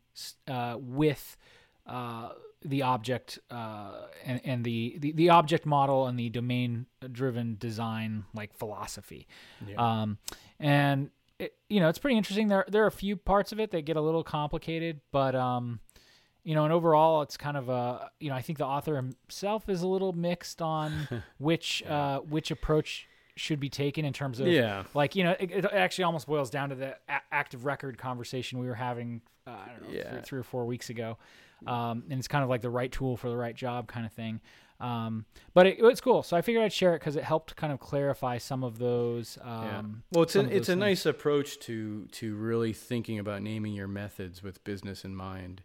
uh, 0.47 0.75
with 0.77 1.37
uh, 1.85 2.29
the 2.67 2.81
object 2.83 3.39
uh, 3.49 4.07
and, 4.25 4.41
and 4.43 4.63
the, 4.65 4.97
the 4.99 5.11
the 5.13 5.29
object 5.29 5.65
model 5.65 6.07
and 6.07 6.19
the 6.19 6.29
domain 6.29 6.85
driven 7.11 7.55
design 7.59 8.25
like 8.33 8.53
philosophy. 8.53 9.27
Um, 9.77 10.17
and 10.59 11.09
it, 11.39 11.55
you 11.69 11.79
know 11.79 11.87
it's 11.89 11.99
pretty 11.99 12.17
interesting. 12.17 12.47
There 12.47 12.65
there 12.67 12.83
are 12.83 12.87
a 12.87 12.91
few 12.91 13.15
parts 13.15 13.51
of 13.51 13.59
it 13.59 13.71
that 13.71 13.85
get 13.85 13.95
a 13.97 14.01
little 14.01 14.23
complicated, 14.23 15.01
but 15.11 15.35
um, 15.35 15.79
you 16.43 16.55
know, 16.55 16.63
and 16.63 16.73
overall, 16.73 17.21
it's 17.21 17.37
kind 17.37 17.57
of 17.57 17.69
a 17.69 18.09
you 18.19 18.29
know, 18.29 18.35
I 18.35 18.41
think 18.41 18.57
the 18.57 18.65
author 18.65 18.95
himself 18.95 19.67
is 19.69 19.81
a 19.81 19.87
little 19.87 20.13
mixed 20.13 20.61
on 20.61 21.23
which 21.37 21.83
uh, 21.83 22.19
which 22.19 22.51
approach 22.51 23.07
should 23.35 23.59
be 23.59 23.69
taken 23.69 24.03
in 24.03 24.13
terms 24.13 24.39
of 24.39 24.47
Yeah. 24.47 24.83
like 24.95 25.15
you 25.15 25.23
know, 25.23 25.35
it, 25.39 25.51
it 25.51 25.65
actually 25.65 26.05
almost 26.05 26.25
boils 26.27 26.49
down 26.49 26.69
to 26.69 26.75
the 26.75 26.97
a- 27.07 27.21
active 27.31 27.65
record 27.65 27.97
conversation 27.97 28.59
we 28.59 28.67
were 28.67 28.73
having. 28.75 29.21
Uh, 29.45 29.51
I 29.51 29.69
don't 29.79 29.83
know, 29.89 29.95
Yeah. 29.97 30.09
three, 30.11 30.21
three 30.23 30.39
or 30.39 30.43
four 30.43 30.65
weeks 30.65 30.89
ago, 30.89 31.17
um, 31.65 32.03
and 32.09 32.19
it's 32.19 32.27
kind 32.27 32.43
of 32.43 32.49
like 32.49 32.61
the 32.61 32.69
right 32.69 32.91
tool 32.91 33.17
for 33.17 33.29
the 33.29 33.37
right 33.37 33.55
job 33.55 33.87
kind 33.87 34.05
of 34.05 34.11
thing. 34.13 34.41
Um, 34.79 35.25
but 35.55 35.65
it, 35.65 35.77
it's 35.79 36.01
cool, 36.01 36.21
so 36.21 36.37
I 36.37 36.41
figured 36.43 36.63
I'd 36.63 36.71
share 36.71 36.93
it 36.95 36.99
because 36.99 37.15
it 37.15 37.23
helped 37.23 37.55
kind 37.55 37.73
of 37.73 37.79
clarify 37.79 38.37
some 38.37 38.63
of 38.63 38.77
those. 38.77 39.39
Um, 39.41 39.63
Yeah. 39.63 39.81
Well, 40.11 40.23
it's 40.23 40.33
some 40.33 40.45
a, 40.45 40.49
it's 40.49 40.69
a 40.69 40.73
things. 40.73 40.79
nice 40.79 41.05
approach 41.07 41.57
to 41.61 42.05
to 42.11 42.35
really 42.35 42.73
thinking 42.73 43.17
about 43.17 43.41
naming 43.41 43.73
your 43.73 43.87
methods 43.87 44.43
with 44.43 44.63
business 44.63 45.03
in 45.03 45.15
mind, 45.15 45.63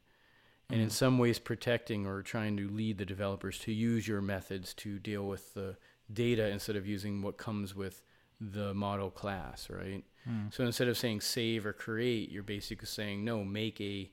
and 0.70 0.76
Mm-hmm. 0.78 0.84
in 0.84 0.90
some 0.90 1.18
ways 1.18 1.38
protecting 1.38 2.06
or 2.06 2.22
trying 2.22 2.56
to 2.56 2.68
lead 2.68 2.96
the 2.96 3.04
developers 3.04 3.58
to 3.58 3.72
use 3.72 4.08
your 4.08 4.22
methods 4.22 4.72
to 4.74 4.98
deal 4.98 5.26
with 5.26 5.52
the 5.52 5.76
data 6.10 6.48
instead 6.48 6.76
of 6.76 6.86
using 6.86 7.20
what 7.20 7.36
comes 7.36 7.74
with 7.74 8.02
the 8.40 8.72
model 8.72 9.10
class, 9.10 9.68
right? 9.68 10.04
Hmm. 10.24 10.46
So 10.50 10.64
instead 10.64 10.88
of 10.88 10.96
saying 10.96 11.20
save 11.20 11.66
or 11.66 11.72
create, 11.74 12.30
you're 12.30 12.42
basically 12.42 12.86
saying 12.86 13.24
no, 13.24 13.44
make 13.44 13.78
a 13.80 14.10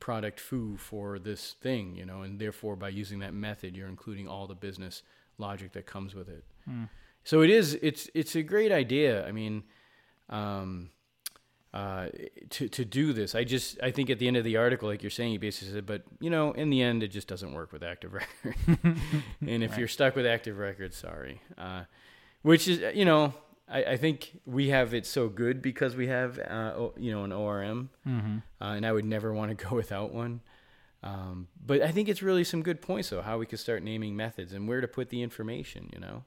product 0.00 0.40
foo 0.40 0.76
for 0.76 1.18
this 1.18 1.52
thing, 1.60 1.94
you 1.96 2.04
know, 2.04 2.22
and 2.22 2.38
therefore 2.38 2.76
by 2.76 2.88
using 2.88 3.20
that 3.20 3.34
method, 3.34 3.76
you're 3.76 3.88
including 3.88 4.28
all 4.28 4.46
the 4.46 4.54
business 4.54 5.02
logic 5.38 5.72
that 5.72 5.86
comes 5.86 6.14
with 6.14 6.28
it. 6.28 6.44
Hmm. 6.64 6.84
So 7.24 7.42
it 7.42 7.50
is. 7.50 7.78
It's 7.80 8.08
it's 8.14 8.36
a 8.36 8.42
great 8.42 8.70
idea. 8.70 9.26
I 9.26 9.32
mean, 9.32 9.64
um, 10.28 10.90
uh, 11.72 12.08
to 12.50 12.68
to 12.68 12.84
do 12.84 13.12
this, 13.12 13.34
I 13.34 13.44
just 13.44 13.78
I 13.82 13.90
think 13.90 14.10
at 14.10 14.18
the 14.18 14.28
end 14.28 14.36
of 14.36 14.44
the 14.44 14.56
article, 14.56 14.88
like 14.88 15.02
you're 15.02 15.10
saying, 15.10 15.32
you 15.32 15.38
basically 15.38 15.72
said, 15.74 15.86
but 15.86 16.02
you 16.20 16.30
know, 16.30 16.52
in 16.52 16.70
the 16.70 16.82
end, 16.82 17.02
it 17.02 17.08
just 17.08 17.26
doesn't 17.26 17.52
work 17.52 17.72
with 17.72 17.82
Active 17.82 18.12
Record. 18.12 18.56
and 19.40 19.64
if 19.64 19.78
you're 19.78 19.88
stuck 19.88 20.16
with 20.16 20.26
Active 20.26 20.58
Record, 20.58 20.92
sorry. 20.92 21.40
Uh, 21.56 21.84
which 22.42 22.68
is 22.68 22.94
you 22.94 23.04
know. 23.04 23.32
I, 23.68 23.84
I 23.84 23.96
think 23.96 24.40
we 24.44 24.68
have 24.68 24.92
it 24.94 25.06
so 25.06 25.28
good 25.28 25.62
because 25.62 25.96
we 25.96 26.06
have, 26.08 26.38
uh, 26.38 26.88
you 26.98 27.10
know, 27.12 27.24
an 27.24 27.32
ORM, 27.32 27.90
Mhm. 28.06 28.42
uh, 28.60 28.64
and 28.64 28.84
I 28.86 28.92
would 28.92 29.04
never 29.06 29.32
want 29.32 29.56
to 29.56 29.64
go 29.68 29.74
without 29.74 30.12
one. 30.12 30.40
Um, 31.02 31.48
but 31.64 31.82
I 31.82 31.90
think 31.90 32.08
it's 32.08 32.22
really 32.22 32.44
some 32.44 32.62
good 32.62 32.80
points, 32.80 33.10
though, 33.10 33.20
how 33.22 33.38
we 33.38 33.44
could 33.46 33.58
start 33.58 33.82
naming 33.82 34.16
methods 34.16 34.52
and 34.54 34.66
where 34.66 34.80
to 34.80 34.88
put 34.88 35.10
the 35.10 35.22
information, 35.22 35.90
you 35.92 36.00
know. 36.00 36.24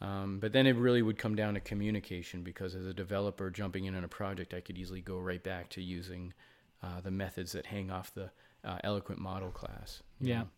Um, 0.00 0.38
but 0.40 0.52
then 0.52 0.66
it 0.66 0.76
really 0.76 1.02
would 1.02 1.18
come 1.18 1.34
down 1.34 1.54
to 1.54 1.60
communication 1.60 2.42
because 2.42 2.74
as 2.74 2.84
a 2.86 2.92
developer 2.94 3.50
jumping 3.50 3.86
in 3.86 3.94
on 3.96 4.04
a 4.04 4.08
project, 4.08 4.52
I 4.54 4.60
could 4.60 4.76
easily 4.76 5.00
go 5.00 5.18
right 5.18 5.42
back 5.42 5.70
to 5.70 5.82
using 5.82 6.34
uh, 6.82 7.00
the 7.00 7.10
methods 7.10 7.52
that 7.52 7.66
hang 7.66 7.90
off 7.90 8.12
the 8.14 8.30
uh, 8.62 8.78
eloquent 8.84 9.20
model 9.20 9.50
class. 9.50 10.02
Yeah. 10.20 10.40
know. 10.40 10.48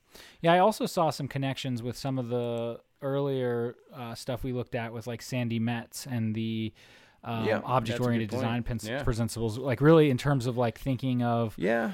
Yeah, 0.43 0.53
I 0.55 0.59
also 0.59 0.87
saw 0.87 1.11
some 1.11 1.29
connections 1.29 1.83
with 1.83 1.97
some 1.97 2.19
of 2.19 2.29
the 2.29 2.81
earlier 3.02 3.76
uh, 3.95 4.14
stuff 4.14 4.43
we 4.43 4.52
looked 4.52 4.75
at 4.75 4.93
with 4.93 5.07
like 5.07 5.23
Sandi 5.23 5.59
Metz 5.59 6.07
and 6.07 6.35
the 6.35 6.73
um, 7.25 7.45
Yeah, 7.47 7.61
object-oriented 7.64 8.31
design 8.31 8.62
prin- 8.62 8.78
Yeah. 8.83 9.02
principles. 9.02 9.59
Like 9.59 9.81
really, 9.81 10.11
in 10.11 10.19
terms 10.19 10.47
of 10.47 10.57
like 10.57 10.78
thinking 10.78 11.23
of 11.23 11.55
Yeah. 11.59 11.93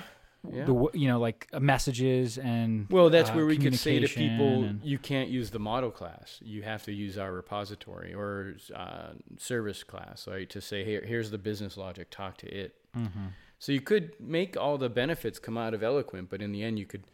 Yeah. 0.52 0.64
the 0.66 0.88
you 0.92 1.08
know 1.08 1.18
like 1.18 1.48
uh, 1.54 1.60
messages 1.60 2.36
and 2.36 2.86
Well, 2.90 3.08
that's 3.08 3.30
uh, 3.30 3.32
where 3.32 3.46
we 3.46 3.56
could 3.56 3.74
say 3.78 3.98
to 4.00 4.06
people, 4.08 4.64
and- 4.64 4.84
you 4.84 4.98
can't 4.98 5.30
use 5.30 5.50
the 5.50 5.58
model 5.58 5.90
class. 5.90 6.38
You 6.44 6.62
have 6.62 6.82
to 6.84 6.92
use 6.92 7.16
our 7.16 7.32
repository 7.32 8.12
or 8.12 8.56
uh, 8.74 9.12
service 9.38 9.82
class, 9.82 10.28
right? 10.28 10.48
To 10.50 10.60
say, 10.60 10.84
here, 10.84 11.02
here's 11.04 11.30
the 11.30 11.38
business 11.38 11.78
logic, 11.78 12.10
talk 12.10 12.36
to 12.38 12.46
it. 12.54 12.74
Mhm. 12.94 13.32
So 13.58 13.72
you 13.72 13.80
could 13.80 14.12
make 14.20 14.58
all 14.58 14.76
the 14.76 14.90
benefits 14.90 15.38
come 15.38 15.56
out 15.56 15.72
of 15.72 15.82
Eloquent, 15.82 16.28
but 16.28 16.42
in 16.42 16.52
the 16.52 16.62
end, 16.62 16.78
you 16.78 16.84
could, 16.84 17.04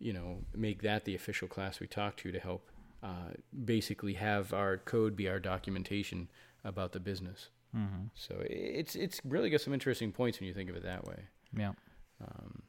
you 0.00 0.12
know, 0.12 0.38
make 0.56 0.82
that 0.82 1.04
the 1.04 1.14
official 1.14 1.46
class 1.46 1.78
we 1.78 1.86
talk 1.86 2.16
to 2.16 2.32
to 2.32 2.40
help 2.40 2.68
uh, 3.02 3.32
basically 3.64 4.14
have 4.14 4.52
our 4.52 4.76
code 4.78 5.16
be 5.16 5.28
our 5.28 5.40
documentation 5.40 6.28
about 6.64 6.92
the 6.92 7.00
business. 7.00 7.48
Mhm. 7.74 8.10
So 8.14 8.42
it's 8.48 8.94
it's 8.96 9.20
really 9.24 9.48
got 9.50 9.60
some 9.60 9.72
interesting 9.72 10.12
points 10.12 10.38
when 10.40 10.46
you 10.48 10.54
think 10.54 10.70
of 10.70 10.76
it 10.76 10.82
that 10.82 11.04
way. 11.06 11.24
yeah. 11.56 11.72
Um, 12.20 12.62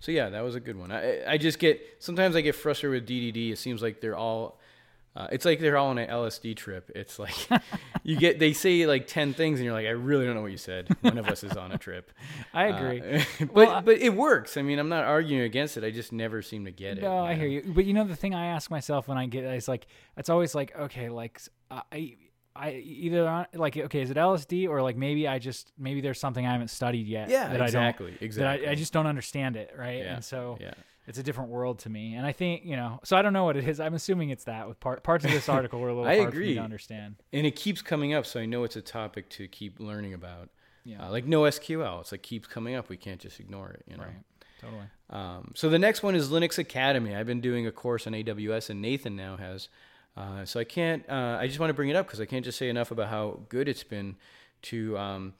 so 0.00 0.12
yeah, 0.12 0.28
that 0.30 0.42
was 0.42 0.54
a 0.54 0.60
good 0.60 0.76
one. 0.76 0.90
I 0.92 1.24
I 1.32 1.38
just 1.38 1.58
get 1.58 1.80
sometimes 1.98 2.36
I 2.36 2.40
get 2.42 2.54
frustrated 2.54 3.02
with 3.02 3.08
DDD. 3.08 3.52
It 3.52 3.58
seems 3.58 3.82
like 3.82 4.00
they're 4.00 4.16
all. 4.16 4.59
Uh, 5.16 5.26
it's 5.32 5.44
like 5.44 5.58
they're 5.58 5.76
all 5.76 5.88
on 5.88 5.98
an 5.98 6.08
LSD 6.08 6.56
trip. 6.56 6.90
It's 6.94 7.18
like 7.18 7.34
you 8.04 8.16
get 8.16 8.38
they 8.38 8.52
say 8.52 8.86
like 8.86 9.06
ten 9.08 9.34
things 9.34 9.58
and 9.58 9.64
you're 9.64 9.74
like, 9.74 9.86
I 9.86 9.90
really 9.90 10.24
don't 10.24 10.36
know 10.36 10.42
what 10.42 10.52
you 10.52 10.56
said. 10.56 10.88
One 11.00 11.18
of 11.18 11.26
us 11.28 11.42
is 11.42 11.56
on 11.56 11.72
a 11.72 11.78
trip. 11.78 12.12
I 12.54 12.66
agree. 12.66 13.00
Uh, 13.18 13.24
but 13.40 13.52
Well, 13.54 13.70
I- 13.70 13.80
but 13.80 13.98
it 13.98 14.14
works. 14.14 14.56
I 14.56 14.62
mean, 14.62 14.78
I'm 14.78 14.88
not 14.88 15.04
arguing 15.04 15.42
against 15.42 15.76
it. 15.76 15.82
I 15.84 15.90
just 15.90 16.12
never 16.12 16.42
seem 16.42 16.64
to 16.64 16.70
get 16.70 16.98
it. 16.98 17.02
No, 17.02 17.18
I 17.24 17.34
hear 17.34 17.48
you. 17.48 17.72
But 17.74 17.86
you 17.86 17.92
know 17.92 18.04
the 18.04 18.14
thing 18.16 18.34
I 18.34 18.46
ask 18.46 18.70
myself 18.70 19.08
when 19.08 19.18
I 19.18 19.26
get 19.26 19.44
is 19.44 19.66
like 19.66 19.86
it's 20.16 20.28
always 20.30 20.54
like 20.54 20.76
okay, 20.78 21.08
like 21.08 21.40
I. 21.70 22.16
I 22.56 22.72
either 22.72 23.28
on, 23.28 23.46
like 23.54 23.76
okay, 23.76 24.02
is 24.02 24.10
it 24.10 24.16
LSD 24.16 24.68
or 24.68 24.82
like 24.82 24.96
maybe 24.96 25.28
I 25.28 25.38
just 25.38 25.72
maybe 25.78 26.00
there's 26.00 26.18
something 26.18 26.44
I 26.44 26.50
haven't 26.50 26.68
studied 26.68 27.06
yet 27.06 27.30
Yeah, 27.30 27.46
that 27.48 27.60
exactly, 27.62 28.06
I 28.06 28.10
don't 28.10 28.22
exactly. 28.22 28.64
that 28.64 28.68
I, 28.68 28.72
I 28.72 28.74
just 28.74 28.92
don't 28.92 29.06
understand 29.06 29.54
it, 29.54 29.72
right? 29.78 29.98
Yeah, 29.98 30.14
And 30.16 30.24
so 30.24 30.58
yeah. 30.60 30.72
It's 31.10 31.18
a 31.18 31.24
different 31.24 31.50
world 31.50 31.80
to 31.80 31.90
me. 31.90 32.14
And 32.14 32.24
I 32.24 32.30
think, 32.30 32.64
you 32.64 32.76
know, 32.76 33.00
so 33.02 33.16
I 33.16 33.22
don't 33.22 33.32
know 33.32 33.42
what 33.42 33.56
it 33.56 33.66
is. 33.66 33.80
I'm 33.80 33.94
assuming 33.94 34.30
it's 34.30 34.44
that 34.44 34.68
with 34.68 34.78
part 34.78 35.02
parts 35.02 35.24
of 35.24 35.32
this 35.32 35.48
article 35.56 35.80
were 35.80 35.88
a 35.88 35.92
little 35.92 36.08
I 36.08 36.18
hard 36.18 36.32
for 36.32 36.38
me 36.38 36.44
agree. 36.44 36.54
to 36.54 36.60
understand. 36.60 37.16
And 37.32 37.44
it 37.44 37.56
keeps 37.56 37.82
coming 37.82 38.14
up, 38.14 38.24
so 38.24 38.38
I 38.38 38.46
know 38.46 38.62
it's 38.62 38.76
a 38.76 38.80
topic 38.80 39.28
to 39.30 39.48
keep 39.48 39.80
learning 39.80 40.14
about. 40.14 40.50
Yeah. 40.84 41.04
Uh, 41.04 41.10
like 41.10 41.26
no 41.26 41.42
SQL, 41.42 42.00
it's 42.00 42.12
like 42.12 42.22
keeps 42.22 42.46
coming 42.46 42.76
up. 42.76 42.88
We 42.88 42.96
can't 42.96 43.20
just 43.20 43.40
ignore 43.40 43.70
it. 43.70 43.82
You 43.88 43.96
know. 43.96 44.04
Right. 44.04 44.22
Totally. 44.60 44.84
Um, 45.10 45.50
so 45.56 45.68
the 45.68 45.80
next 45.80 46.04
one 46.04 46.14
is 46.14 46.28
Linux 46.28 46.58
Academy. 46.58 47.16
I've 47.16 47.26
been 47.26 47.40
doing 47.40 47.66
a 47.66 47.72
course 47.72 48.06
on 48.06 48.12
AWS, 48.12 48.70
and 48.70 48.80
Nathan 48.80 49.16
now 49.16 49.36
has. 49.36 49.68
Uh, 50.16 50.44
so 50.44 50.60
I 50.60 50.64
can't. 50.64 51.02
Uh, 51.08 51.38
I 51.40 51.48
just 51.48 51.58
want 51.58 51.70
to 51.70 51.74
bring 51.74 51.88
it 51.88 51.96
up 51.96 52.06
because 52.06 52.20
I 52.20 52.24
can't 52.24 52.44
just 52.44 52.56
say 52.56 52.68
enough 52.68 52.92
about 52.92 53.08
how 53.08 53.40
good 53.48 53.68
it's 53.68 53.82
been 53.82 54.14
to 54.62 54.96
um, 54.96 55.34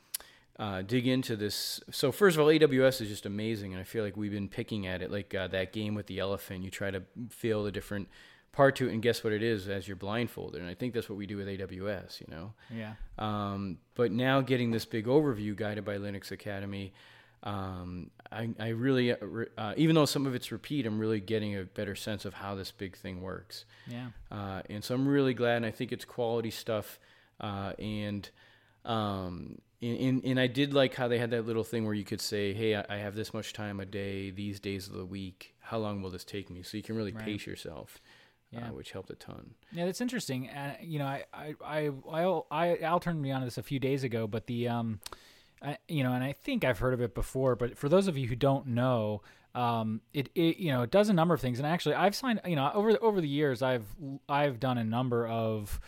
uh, 0.61 0.83
dig 0.83 1.09
into 1.09 1.37
this. 1.37 1.81
So 1.91 2.13
first 2.13 2.37
of 2.37 2.43
all, 2.43 2.49
AWS 2.49 3.01
is 3.01 3.09
just 3.09 3.25
amazing, 3.25 3.73
and 3.73 3.81
I 3.81 3.85
feel 3.85 4.05
like 4.05 4.15
we've 4.15 4.31
been 4.31 4.49
picking 4.49 4.87
at 4.87 5.01
it 5.01 5.11
like 5.11 5.35
uh, 5.35 5.49
that 5.49 5.73
game 5.73 5.95
with 5.95 6.07
the 6.07 6.19
elephant. 6.19 6.63
You 6.63 6.71
try 6.71 6.91
to 6.91 7.03
feel 7.31 7.65
the 7.65 7.73
different 7.73 8.09
part 8.53 8.77
to 8.77 8.87
it, 8.87 8.93
and 8.93 9.01
guess 9.01 9.25
what 9.25 9.33
it 9.33 9.43
is 9.43 9.69
as 9.71 9.89
you're 9.89 9.97
blindfolded. 9.97 10.61
And 10.61 10.69
I 10.69 10.75
think 10.75 10.93
that's 10.93 11.09
what 11.09 11.17
we 11.17 11.27
do 11.27 11.39
with 11.39 11.47
AWS. 11.47 12.21
You 12.21 12.27
know. 12.29 12.53
Yeah. 12.71 12.93
Um, 13.19 13.79
but 13.95 14.13
now 14.13 14.43
getting 14.43 14.71
this 14.71 14.85
big 14.85 15.07
overview 15.07 15.57
guided 15.57 15.87
by 15.87 15.97
Linux 15.97 16.31
Academy, 16.31 16.93
um, 17.43 18.11
I, 18.31 18.51
I 18.59 18.69
really, 18.69 19.13
uh, 19.13 19.17
uh, 19.57 19.73
even 19.79 19.95
though 19.95 20.05
some 20.05 20.27
of 20.27 20.35
it's 20.35 20.53
repeat, 20.53 20.85
I'm 20.85 20.99
really 20.99 21.21
getting 21.21 21.57
a 21.57 21.63
better 21.63 21.95
sense 21.95 22.27
of 22.27 22.35
how 22.35 22.55
this 22.55 22.71
big 22.71 22.99
thing 22.99 23.23
works. 23.23 23.65
Yeah. 23.87 24.09
Uh, 24.31 24.61
and 24.69 24.85
so 24.85 24.95
I'm 24.95 25.09
really 25.09 25.33
glad, 25.33 25.57
and 25.57 25.65
I 25.65 25.71
think 25.71 25.91
it's 25.91 26.05
quality 26.05 26.51
stuff. 26.51 27.01
Uh, 27.41 27.73
and 27.79 28.29
um, 28.85 29.59
and, 29.83 29.97
and, 29.99 30.25
and 30.25 30.41
I 30.41 30.47
did 30.47 30.75
like 30.75 30.95
how 30.95 31.09
they 31.09 31.19
had 31.19 31.31
that 31.31 31.47
little 31.47 31.65
thing 31.65 31.85
where 31.85 31.95
you 31.95 32.05
could 32.05 32.21
say, 32.21 32.53
"Hey, 32.53 32.75
I, 32.77 32.85
I 32.89 32.97
have 32.99 33.15
this 33.15 33.33
much 33.33 33.53
time 33.53 33.81
a 33.81 33.87
day, 33.87 34.31
these 34.31 34.61
days 34.61 34.87
of 34.89 34.95
the 34.95 35.05
week. 35.07 35.55
How 35.61 35.79
long 35.79 36.03
will 36.03 36.11
this 36.11 36.25
take 36.25 36.51
me?" 36.51 36.63
So 36.63 36.77
you 36.77 36.83
can 36.83 36.97
really 36.97 37.13
Right. 37.13 37.25
pace 37.25 37.47
yourself, 37.47 37.99
Yeah. 38.51 38.69
uh, 38.69 38.73
which 38.73 38.93
helped 38.93 39.11
a 39.11 39.15
ton. 39.17 39.55
Yeah, 39.73 39.87
that's 39.87 40.01
interesting. 40.01 40.49
And 40.49 40.77
you 40.83 40.99
know, 40.99 41.07
I 41.07 41.25
I 41.33 41.55
I 41.65 41.91
I, 42.11 42.43
I 42.51 42.79
Al 42.81 43.01
turned 43.01 43.23
me 43.23 43.31
on 43.31 43.41
to 43.41 43.47
this 43.47 43.59
a 43.59 43.63
few 43.63 43.79
days 43.79 44.05
ago, 44.05 44.27
but 44.27 44.47
the 44.47 44.69
um, 44.69 45.01
I, 45.63 45.79
you 45.89 46.03
know, 46.03 46.13
and 46.13 46.23
I 46.25 46.33
think 46.33 46.65
I've 46.65 46.79
heard 46.79 46.95
of 46.95 47.01
it 47.01 47.15
before. 47.15 47.57
But 47.57 47.79
for 47.79 47.89
those 47.89 48.07
of 48.07 48.17
you 48.19 48.29
who 48.29 48.37
don't 48.37 48.67
know, 48.69 49.23
um, 49.55 50.01
it, 50.13 50.29
it 50.35 50.59
you 50.59 50.73
know 50.73 50.83
it 50.83 50.91
does 50.91 51.09
a 51.09 51.15
number 51.15 51.33
of 51.35 51.41
things. 51.41 51.59
And 51.59 51.67
actually, 51.67 51.95
I've 51.95 52.15
signed 52.15 52.41
you 52.47 52.57
know 52.57 52.71
over 52.75 52.99
over 53.03 53.21
the 53.23 53.29
years, 53.29 53.63
I've 53.63 53.87
I've 54.29 54.61
done 54.61 54.77
a 54.79 54.85
number 54.85 55.27
of 55.27 55.81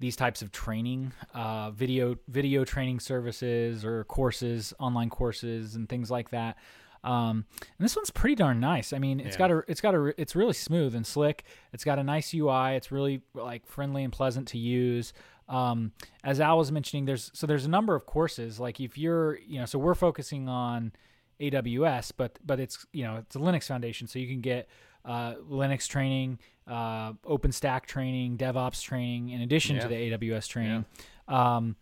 these 0.00 0.14
types 0.16 0.42
of 0.42 0.52
training, 0.52 1.12
uh, 1.34 1.70
video 1.72 2.16
video 2.28 2.64
training 2.64 3.00
services 3.00 3.84
or 3.84 4.04
courses, 4.04 4.72
online 4.78 5.10
courses, 5.10 5.74
and 5.74 5.88
things 5.88 6.10
like 6.10 6.30
that. 6.30 6.56
Um, 7.04 7.44
and 7.60 7.84
this 7.84 7.94
one's 7.96 8.10
pretty 8.10 8.34
darn 8.34 8.58
nice. 8.60 8.92
I 8.92 8.98
mean, 8.98 9.20
it's 9.20 9.34
Yeah. 9.34 9.38
got 9.38 9.50
a, 9.52 9.62
it's 9.68 9.80
got 9.80 9.94
a, 9.94 10.20
it's 10.20 10.34
really 10.34 10.52
smooth 10.52 10.94
and 10.94 11.06
slick. 11.06 11.44
It's 11.72 11.84
got 11.84 11.98
a 11.98 12.02
nice 12.02 12.34
UI. 12.34 12.74
It's 12.76 12.90
really 12.90 13.22
like 13.34 13.66
friendly 13.66 14.02
and 14.04 14.12
pleasant 14.12 14.48
to 14.48 14.58
use. 14.58 15.12
Um, 15.48 15.92
as 16.24 16.40
Al 16.40 16.58
was 16.58 16.70
mentioning, 16.72 17.04
there's 17.06 17.30
so 17.34 17.46
there's 17.46 17.64
a 17.64 17.70
number 17.70 17.94
of 17.94 18.04
courses. 18.04 18.58
Like 18.60 18.80
if 18.80 18.98
you're, 18.98 19.38
you 19.38 19.58
know, 19.60 19.64
so 19.64 19.78
we're 19.78 19.94
focusing 19.94 20.48
on 20.48 20.92
AWS, 21.40 22.12
but 22.16 22.38
but 22.44 22.60
it's 22.60 22.84
you 22.92 23.04
know 23.04 23.16
it's 23.16 23.36
a 23.36 23.38
Linux 23.38 23.64
foundation, 23.64 24.06
so 24.08 24.18
you 24.18 24.26
can 24.26 24.40
get 24.40 24.68
uh, 25.08 25.34
Linux 25.50 25.88
training, 25.88 26.38
uh, 26.66 27.14
OpenStack 27.24 27.86
training, 27.86 28.36
DevOps 28.36 28.82
training, 28.82 29.30
in 29.30 29.40
addition 29.40 29.76
to 29.80 29.88
the 29.88 29.94
AWS 29.94 30.46
training. 30.48 30.84
Um, 31.26 31.76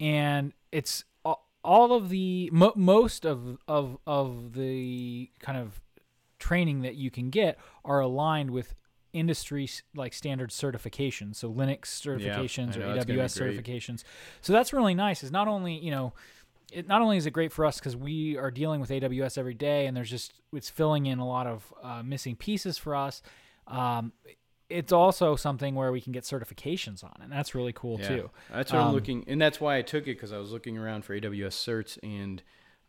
and 0.00 0.52
it's 0.72 1.04
all 1.64 1.92
of 1.92 2.08
the 2.08 2.48
mo- 2.52 2.72
most 2.76 3.26
of 3.26 3.58
of 3.66 3.98
of 4.06 4.52
the 4.54 5.30
kind 5.40 5.58
of 5.58 5.80
training 6.38 6.82
that 6.82 6.94
you 6.94 7.10
can 7.10 7.30
get 7.30 7.58
are 7.84 8.00
aligned 8.00 8.50
with 8.50 8.74
industry 9.12 9.68
like 9.94 10.12
standard 10.12 10.50
certifications. 10.50 11.36
So 11.36 11.52
linux 11.52 11.86
certifications 11.86 12.76
I 12.76 12.80
or 12.80 12.80
know, 12.80 12.96
aws 12.96 13.38
certifications. 13.38 14.04
So 14.40 14.52
that's 14.52 14.72
really 14.72 14.94
nice 14.94 15.22
is 15.22 15.32
not 15.32 15.48
only 15.48 15.74
you 15.74 15.90
know 15.90 16.12
it 16.72 16.86
not 16.86 17.00
only 17.00 17.16
is 17.16 17.26
it 17.26 17.30
great 17.32 17.52
for 17.52 17.64
us 17.64 17.78
because 17.78 17.96
we 17.96 18.36
are 18.36 18.50
dealing 18.50 18.80
with 18.80 18.90
aws 18.90 19.38
every 19.38 19.54
day 19.54 19.86
and 19.86 19.96
there's 19.96 20.10
just 20.10 20.32
it's 20.52 20.68
filling 20.70 21.06
in 21.06 21.18
a 21.18 21.26
lot 21.26 21.46
of 21.46 21.72
uh, 21.82 22.02
missing 22.02 22.36
pieces 22.36 22.76
for 22.78 22.94
us 22.94 23.22
um, 23.66 24.12
it's 24.70 24.92
also 24.92 25.34
something 25.36 25.74
where 25.74 25.90
we 25.92 26.00
can 26.00 26.12
get 26.12 26.24
certifications 26.24 27.02
on 27.02 27.14
and 27.22 27.32
that's 27.32 27.54
really 27.54 27.72
cool 27.72 27.98
Yeah. 27.98 28.06
too 28.08 28.30
That's 28.52 28.72
what 28.72 28.80
I'm 28.80 28.88
Um, 28.88 28.94
looking, 28.94 29.24
and 29.26 29.40
that's 29.40 29.60
why 29.60 29.76
I 29.78 29.82
took 29.82 30.04
it 30.04 30.16
because 30.16 30.32
I 30.32 30.38
was 30.38 30.52
looking 30.52 30.76
around 30.76 31.04
for 31.04 31.14
AWS 31.14 31.54
certs, 31.56 31.98
and 32.02 32.42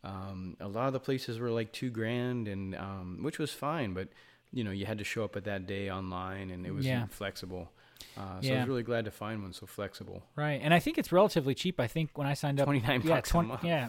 um, 0.04 0.56
a 0.60 0.68
lot 0.68 0.86
of 0.86 0.92
the 0.92 1.00
places 1.00 1.38
were 1.38 1.50
like 1.50 1.72
two 1.72 1.90
grand, 1.90 2.48
and 2.48 2.74
um, 2.74 3.18
which 3.22 3.38
was 3.38 3.52
fine, 3.52 3.92
but 3.94 4.08
you 4.52 4.64
know 4.64 4.70
you 4.70 4.86
had 4.86 4.98
to 4.98 5.04
show 5.04 5.24
up 5.24 5.36
at 5.36 5.44
that 5.44 5.66
day 5.66 5.90
online, 5.90 6.50
and 6.50 6.66
it 6.66 6.72
was 6.72 6.86
Yeah. 6.86 7.06
flexible. 7.08 7.70
Uh, 8.16 8.40
so 8.40 8.48
I 8.48 8.52
Yeah. 8.52 8.58
was 8.60 8.68
really 8.68 8.82
glad 8.82 9.04
to 9.06 9.10
find 9.10 9.42
one 9.42 9.52
so 9.52 9.66
flexible. 9.66 10.22
right 10.36 10.60
and 10.62 10.72
i 10.74 10.78
think 10.78 10.98
it's 10.98 11.12
relatively 11.12 11.54
cheap 11.54 11.78
i 11.80 11.86
think 11.86 12.10
when 12.18 12.26
i 12.26 12.34
signed 12.34 12.58
up 12.60 12.64
29 12.66 13.02
yeah, 13.04 13.08
bucks 13.14 13.32
a 13.34 13.42
month. 13.42 13.64
yeah 13.64 13.88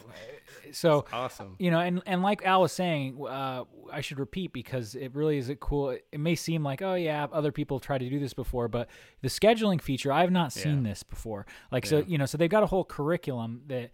so 0.72 1.06
Awesome. 1.12 1.56
you 1.60 1.72
know 1.72 1.80
and, 1.80 2.02
and 2.06 2.22
like 2.22 2.46
al 2.46 2.62
was 2.62 2.72
saying 2.72 3.18
uh, 3.28 3.64
i 3.92 4.02
should 4.02 4.20
repeat 4.20 4.54
because 4.54 4.96
it 4.96 5.14
really 5.16 5.38
is 5.38 5.50
a 5.50 5.56
cool 5.56 5.90
it 5.92 6.20
may 6.20 6.36
seem 6.36 6.64
like 6.64 6.82
oh 6.82 6.96
yeah 6.96 7.28
other 7.32 7.52
people 7.52 7.78
have 7.78 7.84
tried 7.86 8.00
to 8.00 8.10
do 8.10 8.20
this 8.20 8.34
before 8.34 8.68
but 8.68 8.88
the 9.22 9.28
scheduling 9.30 9.82
feature 9.82 10.12
i've 10.12 10.32
not 10.32 10.52
seen 10.54 10.84
Yeah. 10.84 10.90
this 10.92 11.04
before 11.04 11.46
like 11.72 11.86
so 11.86 12.00
you 12.08 12.18
know 12.18 12.26
so 12.26 12.38
they've 12.38 12.50
got 12.50 12.64
a 12.64 12.68
whole 12.68 12.84
curriculum 12.86 13.62
that 13.68 13.92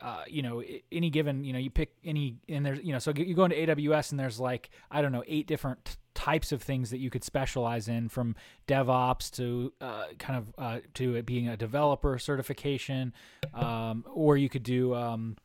uh, 0.00 0.24
you 0.26 0.42
know, 0.42 0.62
any 0.90 1.10
given, 1.10 1.44
you 1.44 1.52
know, 1.52 1.58
you 1.58 1.70
pick 1.70 1.92
any, 2.04 2.36
and 2.48 2.64
there's, 2.64 2.80
you 2.82 2.92
know, 2.92 2.98
so 2.98 3.12
you 3.14 3.34
go 3.34 3.44
into 3.44 3.56
AWS 3.56 4.10
and 4.10 4.20
there's 4.20 4.40
like, 4.40 4.70
I 4.90 5.02
don't 5.02 5.12
know, 5.12 5.24
eight 5.26 5.46
different 5.46 5.96
types 6.14 6.52
of 6.52 6.62
things 6.62 6.90
that 6.90 6.98
you 6.98 7.10
could 7.10 7.24
specialize 7.24 7.88
in 7.88 8.08
from 8.08 8.34
DevOps 8.66 9.30
to 9.32 9.72
uh, 9.80 10.04
kind 10.18 10.38
of 10.38 10.54
uh, 10.58 10.80
to 10.94 11.16
it 11.16 11.26
being 11.26 11.48
a 11.48 11.56
developer 11.56 12.18
certification, 12.18 13.12
um, 13.54 14.04
or 14.12 14.36
you 14.36 14.48
could 14.48 14.62
do, 14.62 14.94
um, 14.94 15.36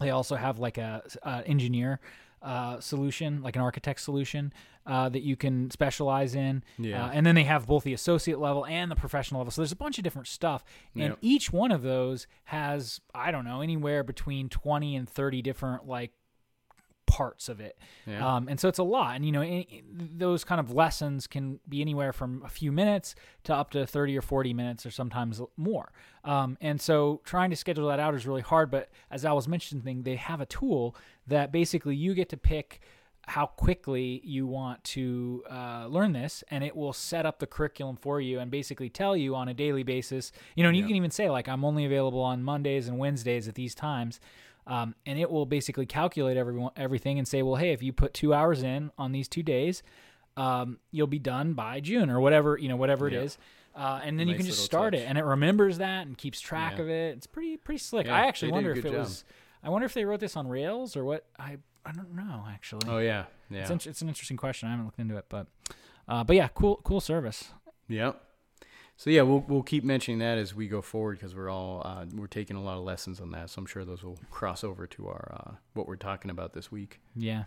they 0.00 0.10
also 0.10 0.36
have 0.36 0.58
like 0.58 0.78
a, 0.78 1.02
a 1.22 1.46
engineer 1.46 2.00
uh, 2.42 2.80
solution, 2.80 3.42
like 3.42 3.56
an 3.56 3.62
architect 3.62 4.00
solution 4.00 4.52
uh, 4.86 5.08
that 5.08 5.22
you 5.22 5.36
can 5.36 5.70
specialize 5.70 6.34
in. 6.34 6.64
Yeah. 6.78 7.06
Uh, 7.06 7.10
and 7.12 7.24
then 7.24 7.34
they 7.34 7.44
have 7.44 7.66
both 7.66 7.84
the 7.84 7.92
associate 7.92 8.38
level 8.38 8.66
and 8.66 8.90
the 8.90 8.96
professional 8.96 9.40
level. 9.40 9.50
So 9.52 9.62
there's 9.62 9.72
a 9.72 9.76
bunch 9.76 9.98
of 9.98 10.04
different 10.04 10.26
stuff. 10.28 10.64
And 10.94 11.02
Yep. 11.10 11.18
each 11.22 11.52
one 11.52 11.70
of 11.70 11.82
those 11.82 12.26
has, 12.44 13.00
I 13.14 13.30
don't 13.30 13.44
know, 13.44 13.60
anywhere 13.60 14.02
between 14.02 14.48
20 14.48 14.96
and 14.96 15.08
30 15.08 15.40
different 15.42 15.86
like 15.86 16.12
parts 17.16 17.48
of 17.48 17.60
it. 17.60 17.78
Yeah. 18.06 18.26
Um, 18.36 18.48
and 18.48 18.58
so 18.58 18.68
it's 18.68 18.78
a 18.78 18.82
lot. 18.82 19.16
And, 19.16 19.26
you 19.26 19.32
know, 19.32 19.42
i- 19.42 19.82
those 19.92 20.44
kind 20.44 20.58
of 20.60 20.72
lessons 20.72 21.26
can 21.26 21.60
be 21.68 21.80
anywhere 21.82 22.12
from 22.12 22.42
a 22.44 22.48
few 22.48 22.72
minutes 22.72 23.14
to 23.44 23.54
up 23.54 23.70
to 23.72 23.86
30 23.86 24.16
or 24.16 24.22
40 24.22 24.54
minutes 24.54 24.86
or 24.86 24.90
sometimes 24.90 25.40
more. 25.56 25.92
Um, 26.24 26.56
and 26.60 26.80
so 26.80 27.20
trying 27.24 27.50
to 27.50 27.56
schedule 27.56 27.88
that 27.88 28.00
out 28.00 28.14
is 28.14 28.26
really 28.26 28.40
hard. 28.42 28.70
But 28.70 28.88
as 29.10 29.24
I 29.24 29.32
was 29.32 29.46
mentioning, 29.46 30.04
they 30.04 30.16
have 30.16 30.40
a 30.40 30.46
tool 30.46 30.96
that 31.26 31.52
basically 31.52 31.96
you 31.96 32.14
get 32.14 32.28
to 32.30 32.36
pick 32.36 32.80
how 33.28 33.46
quickly 33.46 34.20
you 34.24 34.46
want 34.48 34.82
to 34.82 35.44
uh, 35.48 35.86
learn 35.88 36.12
this, 36.12 36.42
and 36.50 36.64
it 36.64 36.74
will 36.74 36.92
set 36.92 37.24
up 37.24 37.38
the 37.38 37.46
curriculum 37.46 37.96
for 37.96 38.20
you 38.20 38.40
and 38.40 38.50
basically 38.50 38.88
tell 38.90 39.16
you 39.16 39.36
on 39.36 39.46
a 39.48 39.54
daily 39.54 39.84
basis. 39.84 40.32
You 40.56 40.62
know, 40.64 40.70
and 40.70 40.76
you 40.76 40.82
Yeah. 40.82 40.88
can 40.88 40.96
even 40.96 41.10
say 41.12 41.30
like, 41.30 41.48
"I'm 41.48 41.64
only 41.64 41.84
available 41.84 42.20
on 42.20 42.42
Mondays 42.42 42.88
and 42.88 42.98
Wednesdays 42.98 43.46
at 43.46 43.54
these 43.54 43.76
times," 43.76 44.18
um, 44.66 44.94
and 45.06 45.18
it 45.18 45.30
will 45.30 45.46
basically 45.46 45.86
calculate 45.86 46.36
everyone 46.36 46.72
everything 46.76 47.18
and 47.18 47.26
say, 47.26 47.42
"Well, 47.42 47.56
hey, 47.56 47.72
if 47.72 47.82
you 47.82 47.92
put 47.92 48.14
two 48.14 48.32
hours 48.34 48.62
in 48.62 48.90
on 48.98 49.12
these 49.12 49.28
two 49.28 49.42
days, 49.42 49.82
um, 50.36 50.78
you'll 50.90 51.06
be 51.06 51.18
done 51.18 51.52
by 51.54 51.80
June 51.80 52.08
or 52.10 52.20
whatever 52.20 52.56
you 52.58 52.68
know, 52.68 52.76
whatever 52.76 53.06
it 53.08 53.12
Yeah. 53.14 53.20
is." 53.20 53.38
Uh, 53.74 54.00
and 54.04 54.20
then 54.20 54.28
you 54.28 54.36
can 54.36 54.44
just 54.44 54.62
start 54.64 54.94
it, 54.94 55.08
and 55.08 55.16
it 55.16 55.24
remembers 55.24 55.78
that 55.78 56.06
and 56.06 56.18
keeps 56.18 56.38
track 56.40 56.74
Yeah. 56.76 56.82
of 56.82 56.88
it. 56.90 57.16
It's 57.16 57.26
pretty 57.26 57.56
pretty 57.56 57.78
slick. 57.78 58.06
Yeah, 58.06 58.16
I 58.16 58.26
actually 58.26 58.52
wonder 58.52 58.70
if 58.72 58.78
it 58.84 58.90
job. 58.90 58.94
was. 58.94 59.24
I 59.62 59.70
wonder 59.70 59.86
if 59.86 59.94
they 59.94 60.04
wrote 60.04 60.20
this 60.20 60.36
on 60.36 60.46
Rails 60.48 60.96
or 60.96 61.04
what. 61.04 61.24
I 61.38 61.56
I 61.84 61.92
don't 61.92 62.14
know 62.14 62.44
actually. 62.48 62.88
oh 62.88 62.98
yeah. 62.98 63.24
Yeah. 63.50 63.62
It's, 63.62 63.70
int- 63.70 63.86
it's 63.86 64.02
an 64.02 64.08
interesting 64.08 64.36
question. 64.36 64.68
I 64.68 64.72
haven't 64.72 64.86
looked 64.86 64.98
into 65.00 65.16
it, 65.16 65.24
but 65.28 65.46
uh, 66.08 66.22
but 66.24 66.36
yeah, 66.36 66.48
cool 66.48 66.80
cool 66.84 67.00
service. 67.00 67.52
Yep. 67.88 68.22
So 69.02 69.10
yeah, 69.10 69.22
we'll 69.22 69.44
we'll 69.48 69.64
keep 69.64 69.82
mentioning 69.82 70.20
that 70.20 70.38
as 70.38 70.54
we 70.54 70.68
go 70.68 70.80
forward 70.80 71.18
because 71.18 71.34
we're 71.34 71.50
all 71.50 71.82
uh, 71.84 72.04
we're 72.14 72.28
taking 72.28 72.54
a 72.54 72.62
lot 72.62 72.76
of 72.78 72.84
lessons 72.84 73.20
on 73.20 73.32
that. 73.32 73.50
So 73.50 73.58
I'm 73.58 73.66
sure 73.66 73.84
those 73.84 74.04
will 74.04 74.16
cross 74.30 74.62
over 74.62 74.86
to 74.86 75.08
our 75.08 75.34
uh, 75.44 75.54
what 75.74 75.88
we're 75.88 75.96
talking 75.96 76.30
about 76.30 76.52
this 76.52 76.70
week. 76.70 77.00
Yeah. 77.16 77.42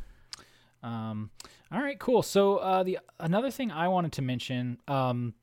Um, 0.83 1.29
all 1.71 1.79
right, 1.79 1.97
cool. 1.97 2.23
So 2.23 2.57
uh, 2.57 2.83
the 2.83 2.99
another 3.21 3.51
thing 3.51 3.71
I 3.71 3.87
wanted 3.87 4.11
to 4.11 4.21
mention. 4.21 4.79
Um, 4.89 5.33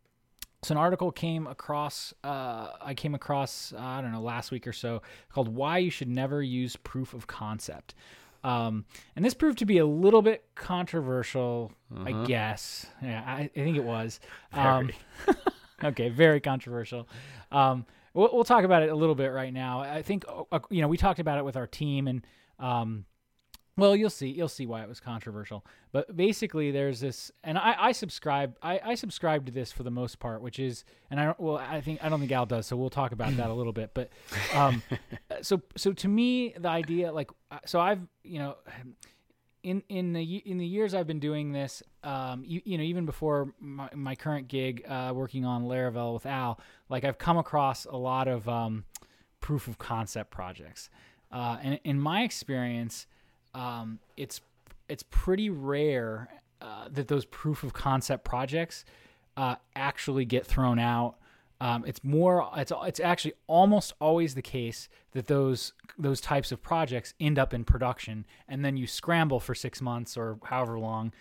so 0.62 0.72
an 0.75 0.79
article 0.79 1.11
came 1.12 1.46
across. 1.46 2.12
Uh, 2.22 2.68
I 2.83 2.92
came 2.92 3.14
across. 3.14 3.72
Uh, 3.72 3.79
I 3.81 4.03
don't 4.03 4.12
know 4.12 4.20
last 4.20 4.51
week 4.51 4.66
or 4.66 4.75
so 4.75 5.01
called 5.33 5.48
"Why 5.48 5.79
You 5.79 5.88
Should 5.90 6.09
Never 6.09 6.42
Use 6.42 6.77
Proof 6.77 7.14
of 7.14 7.27
Concept." 7.27 7.94
Um, 8.44 8.85
and 9.16 9.25
this 9.25 9.33
proved 9.33 9.61
to 9.61 9.64
be 9.64 9.79
a 9.79 9.87
little 9.87 10.20
bit 10.20 10.44
controversial, 10.57 11.72
I 12.05 12.11
Uh-huh. 12.12 12.25
guess. 12.25 12.85
Yeah, 13.03 13.22
I, 13.27 13.42
I 13.44 13.48
think 13.55 13.79
it 13.79 13.85
was. 13.85 14.20
Um, 14.53 14.90
okay, 15.90 16.09
very 16.09 16.40
controversial. 16.40 17.09
Um, 17.51 17.87
we'll, 18.14 18.31
we'll 18.33 18.45
talk 18.45 18.64
about 18.64 18.83
it 18.83 18.90
a 18.90 18.95
little 18.95 19.14
bit 19.14 19.29
right 19.29 19.53
now. 19.53 19.81
I 19.81 20.03
think 20.03 20.25
uh, 20.29 20.61
you 20.71 20.83
know 20.83 20.88
we 20.88 20.97
talked 20.97 21.18
about 21.18 21.38
it 21.38 21.45
with 21.45 21.57
our 21.57 21.66
team, 21.66 22.09
and 22.09 22.27
um, 22.59 23.05
well, 23.77 23.97
you'll 23.97 24.11
see, 24.11 24.29
you'll 24.29 24.49
see 24.49 24.66
why 24.66 24.83
it 24.83 24.88
was 24.88 25.01
controversial. 25.01 25.64
But 25.92 26.14
basically, 26.14 26.71
there's 26.71 27.01
this, 27.01 27.31
and 27.42 27.57
I, 27.57 27.75
I 27.79 27.92
subscribe, 27.92 28.55
I, 28.62 28.81
I 28.85 28.95
subscribe 28.95 29.47
to 29.47 29.53
this 29.53 29.73
for 29.73 29.83
the 29.83 29.90
most 29.90 30.18
part, 30.18 30.42
which 30.42 30.59
is, 30.59 30.85
and 31.11 31.18
I 31.18 31.25
don't, 31.25 31.40
well, 31.40 31.57
I 31.57 31.81
think 31.81 32.05
I 32.05 32.11
don't 32.11 32.21
think 32.21 32.33
Al 32.33 32.45
does, 32.45 32.66
so 32.66 32.77
we'll 32.77 32.90
talk 32.90 33.12
about 33.12 33.35
that 33.38 33.49
a 33.49 33.55
little 33.55 33.73
bit. 33.73 33.92
But, 33.95 34.11
um, 34.55 34.83
so 35.42 35.62
so 35.77 35.95
to 35.95 36.09
me, 36.09 36.55
the 36.59 36.68
idea, 36.68 37.12
like, 37.12 37.31
uh, 37.51 37.61
so 37.64 37.81
I've, 37.81 38.01
you 38.23 38.40
know, 38.40 38.57
in 39.62 39.83
in 39.88 40.12
the 40.12 40.22
in 40.22 40.59
the 40.59 40.66
years 40.66 40.94
I've 40.94 41.07
been 41.07 41.20
doing 41.20 41.53
this, 41.53 41.83
um, 42.03 42.42
you, 42.44 42.61
you 42.64 42.79
know, 42.79 42.85
even 42.85 43.07
before 43.07 43.55
my, 43.61 43.88
my 43.94 44.14
current 44.14 44.48
gig, 44.48 44.85
uh, 44.88 45.12
working 45.14 45.44
on 45.44 45.64
Laravel 45.64 46.14
with 46.14 46.27
Al, 46.27 46.61
like 46.88 47.05
I've 47.05 47.18
come 47.18 47.38
across 47.38 47.85
a 47.85 47.96
lot 47.96 48.29
of 48.29 48.48
um, 48.48 48.85
proof 49.40 49.68
of 49.68 49.79
concept 49.79 50.31
projects, 50.31 50.90
uh, 51.31 51.59
and 51.62 51.81
in 51.85 52.01
my 52.01 52.22
experience, 52.22 53.07
um, 53.55 54.01
it's 54.16 54.40
it's 54.88 55.05
pretty 55.11 55.48
rare 55.48 56.29
uh, 56.61 56.88
that 56.90 57.09
those 57.09 57.25
proof 57.27 57.62
of 57.62 57.72
concept 57.72 58.25
projects 58.25 58.85
uh, 59.37 59.57
actually 59.77 60.25
get 60.25 60.46
thrown 60.46 60.79
out 60.79 61.16
um, 61.62 61.85
it's 61.87 62.03
more 62.03 62.51
it's 62.57 62.72
it's 62.83 62.98
actually 62.98 63.35
almost 63.46 63.92
always 64.01 64.35
the 64.35 64.42
case 64.42 64.88
that 65.12 65.29
those 65.29 65.72
those 65.96 66.20
types 66.20 66.51
of 66.51 66.61
projects 66.61 67.14
end 67.20 67.38
up 67.38 67.55
in 67.55 67.62
production 67.62 68.27
and 68.48 68.64
then 68.64 68.77
you 68.77 68.88
scramble 68.88 69.38
for 69.38 69.55
six 69.55 69.81
months 69.81 70.16
or 70.16 70.38
however 70.42 70.77
long 70.77 71.12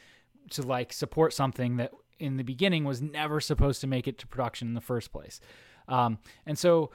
to 0.49 0.63
like 0.63 0.91
support 0.91 1.31
something 1.31 1.77
that 1.77 1.91
in 2.17 2.37
the 2.37 2.43
beginning 2.43 2.85
was 2.85 3.03
never 3.03 3.39
supposed 3.39 3.81
to 3.81 3.87
make 3.87 4.07
it 4.07 4.17
to 4.17 4.25
production 4.25 4.67
in 4.67 4.73
the 4.73 4.81
first 4.81 5.11
place 5.11 5.39
um, 5.87 6.17
and 6.47 6.57
so 6.57 6.89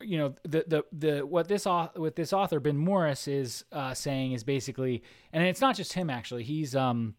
you 0.00 0.18
know 0.18 0.34
the 0.42 0.64
the 0.66 0.84
the 0.92 1.20
what 1.26 1.46
this 1.46 1.64
author 1.64 2.00
with 2.00 2.16
this 2.16 2.32
author 2.32 2.58
Ben 2.58 2.76
Morris 2.76 3.28
is 3.28 3.64
uh, 3.72 3.94
saying 3.94 4.32
is 4.32 4.44
basically, 4.44 5.02
and 5.32 5.44
it's 5.44 5.60
not 5.60 5.76
just 5.76 5.92
him 5.92 6.08
actually. 6.08 6.44
He's 6.44 6.76
um, 6.76 7.14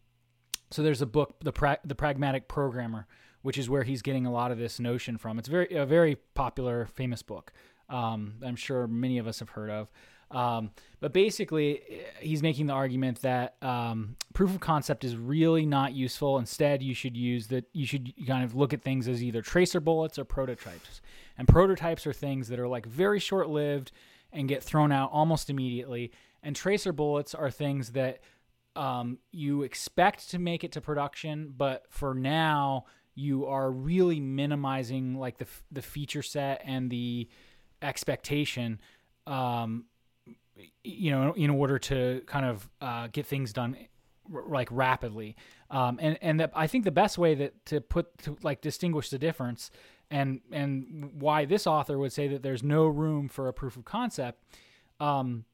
so 0.70 0.82
there's 0.82 1.02
a 1.02 1.06
book, 1.06 1.36
the 1.42 1.52
pra- 1.52 1.80
the 1.84 1.94
Pragmatic 1.94 2.48
Programmer, 2.48 3.06
which 3.42 3.58
is 3.58 3.68
where 3.68 3.82
he's 3.82 4.02
getting 4.02 4.26
a 4.26 4.32
lot 4.32 4.50
of 4.50 4.58
this 4.58 4.78
notion 4.78 5.16
from. 5.16 5.38
It's 5.38 5.48
very 5.48 5.74
a 5.74 5.86
very 5.86 6.16
popular, 6.34 6.86
famous 6.86 7.22
book. 7.22 7.52
Um, 7.88 8.34
I'm 8.44 8.56
sure 8.56 8.86
many 8.86 9.18
of 9.18 9.26
us 9.26 9.40
have 9.40 9.50
heard 9.50 9.70
of. 9.70 9.90
Um, 10.30 10.70
but 11.00 11.12
basically, 11.12 11.82
he's 12.20 12.42
making 12.42 12.66
the 12.66 12.72
argument 12.72 13.22
that 13.22 13.56
um, 13.62 14.16
proof 14.32 14.50
of 14.50 14.60
concept 14.60 15.02
is 15.02 15.16
really 15.16 15.66
not 15.66 15.92
useful. 15.92 16.38
Instead, 16.38 16.82
you 16.82 16.94
should 16.94 17.16
use 17.16 17.48
that. 17.48 17.64
You 17.72 17.84
should 17.84 18.12
kind 18.26 18.44
of 18.44 18.54
look 18.54 18.72
at 18.72 18.82
things 18.82 19.08
as 19.08 19.24
either 19.24 19.42
tracer 19.42 19.80
bullets 19.80 20.18
or 20.18 20.24
prototypes. 20.24 21.00
And 21.36 21.48
prototypes 21.48 22.06
are 22.06 22.12
things 22.12 22.48
that 22.48 22.60
are 22.60 22.68
like 22.68 22.86
very 22.86 23.18
short 23.18 23.48
lived 23.48 23.92
and 24.32 24.48
get 24.48 24.62
thrown 24.62 24.92
out 24.92 25.10
almost 25.12 25.50
immediately. 25.50 26.12
And 26.42 26.54
tracer 26.54 26.92
bullets 26.92 27.34
are 27.34 27.50
things 27.50 27.92
that 27.92 28.20
um, 28.76 29.18
you 29.32 29.62
expect 29.62 30.30
to 30.30 30.38
make 30.38 30.62
it 30.64 30.72
to 30.72 30.80
production, 30.80 31.52
but 31.56 31.86
for 31.90 32.14
now, 32.14 32.84
you 33.14 33.46
are 33.46 33.70
really 33.70 34.20
minimizing 34.20 35.18
like 35.18 35.38
the 35.38 35.46
the 35.70 35.82
feature 35.82 36.22
set 36.22 36.62
and 36.64 36.90
the 36.90 37.28
expectation 37.82 38.80
um, 39.26 39.84
you 40.84 41.10
know, 41.10 41.32
in 41.32 41.50
order 41.50 41.78
to 41.78 42.22
kind 42.26 42.46
of 42.46 42.68
uh, 42.80 43.08
get 43.12 43.26
things 43.26 43.52
done 43.52 43.76
r- 44.32 44.44
like 44.46 44.68
rapidly. 44.70 45.36
Um, 45.70 45.98
and 46.00 46.18
and 46.20 46.40
the, 46.40 46.50
I 46.54 46.66
think 46.66 46.84
the 46.84 46.90
best 46.90 47.18
way 47.18 47.34
that 47.36 47.64
to 47.66 47.80
put 47.80 48.18
to 48.18 48.36
like 48.42 48.60
distinguish 48.60 49.10
the 49.10 49.18
difference 49.18 49.70
and 50.10 50.40
and 50.50 51.12
why 51.14 51.44
this 51.44 51.66
author 51.66 51.98
would 51.98 52.12
say 52.12 52.28
that 52.28 52.42
there's 52.42 52.62
no 52.62 52.86
room 52.86 53.28
for 53.28 53.48
a 53.48 53.52
proof 53.52 53.76
of 53.76 53.84
concept 53.84 54.42
um, 54.98 55.44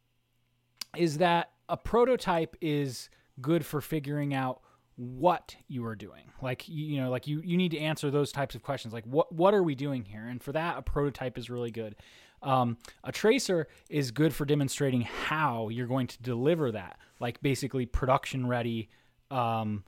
is 0.96 1.18
that 1.18 1.50
a 1.68 1.76
prototype 1.76 2.56
is 2.60 3.10
good 3.40 3.66
for 3.66 3.80
figuring 3.80 4.32
out 4.32 4.60
what 4.96 5.54
you 5.68 5.84
are 5.84 5.94
doing 5.94 6.24
like 6.40 6.66
you 6.68 6.98
know 6.98 7.10
like 7.10 7.26
you 7.26 7.42
you 7.44 7.56
need 7.56 7.70
to 7.70 7.78
answer 7.78 8.10
those 8.10 8.32
types 8.32 8.54
of 8.54 8.62
questions 8.62 8.94
like 8.94 9.04
what 9.04 9.30
what 9.30 9.52
are 9.52 9.62
we 9.62 9.74
doing 9.74 10.04
here 10.04 10.26
and 10.26 10.42
for 10.42 10.52
that 10.52 10.78
a 10.78 10.82
prototype 10.82 11.36
is 11.36 11.50
really 11.50 11.70
good 11.70 11.94
um, 12.42 12.76
a 13.04 13.12
tracer 13.12 13.66
is 13.88 14.10
good 14.10 14.34
for 14.34 14.44
demonstrating 14.44 15.02
how 15.02 15.68
you're 15.68 15.86
going 15.86 16.06
to 16.08 16.22
deliver 16.22 16.72
that, 16.72 16.98
like 17.18 17.40
basically 17.42 17.86
production 17.86 18.46
ready, 18.46 18.88
um, 19.30 19.84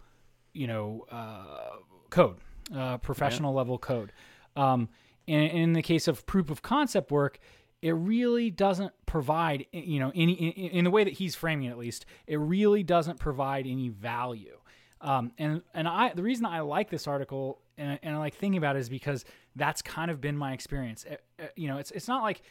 you 0.53 0.67
know, 0.67 1.07
uh, 1.11 1.77
code, 2.11 2.39
uh, 2.75 2.99
professional 2.99 3.53
yeah. 3.53 3.59
level 3.59 3.79
code. 3.79 4.13
Um, 4.57 4.89
in, 5.27 5.41
in 5.41 5.73
the 5.75 5.83
case 5.83 6.09
of 6.09 6.27
proof 6.27 6.51
of 6.51 6.63
concept 6.63 7.11
work, 7.11 7.39
it 7.81 7.93
really 7.93 8.51
doesn't 8.51 8.93
provide, 9.07 9.67
you 9.71 10.01
know, 10.01 10.11
any 10.15 10.33
in, 10.33 10.79
in 10.79 10.85
the 10.85 10.91
way 10.91 11.05
that 11.05 11.13
he's 11.13 11.37
framing 11.37 11.69
it, 11.69 11.71
at 11.71 11.79
least, 11.79 12.07
it 12.27 12.37
really 12.37 12.83
doesn't 12.83 13.21
provide 13.21 13.67
any 13.67 13.89
value. 13.89 14.58
Um, 15.01 15.33
and 15.39 15.63
and 15.75 15.87
I 15.87 16.13
the 16.15 16.23
reason 16.23 16.45
I 16.47 16.61
like 16.61 16.91
this 16.91 17.07
article 17.07 17.61
and, 17.77 17.99
and 18.03 18.15
I 18.15 18.19
like 18.19 18.35
thinking 18.35 18.59
about 18.59 18.77
it 18.77 18.81
is 18.81 18.89
because 18.89 19.25
that's 19.57 19.83
kind 19.83 20.11
of 20.11 20.21
been 20.21 20.37
my 20.37 20.53
experience. 20.53 21.05
It, 21.05 21.11
eh, 21.11 21.43
it, 21.43 21.45
eh, 21.45 21.49
you 21.57 21.69
know, 21.69 21.79
it's 21.79 21.91
it's 21.93 22.09
not 22.09 22.23
like 22.23 22.43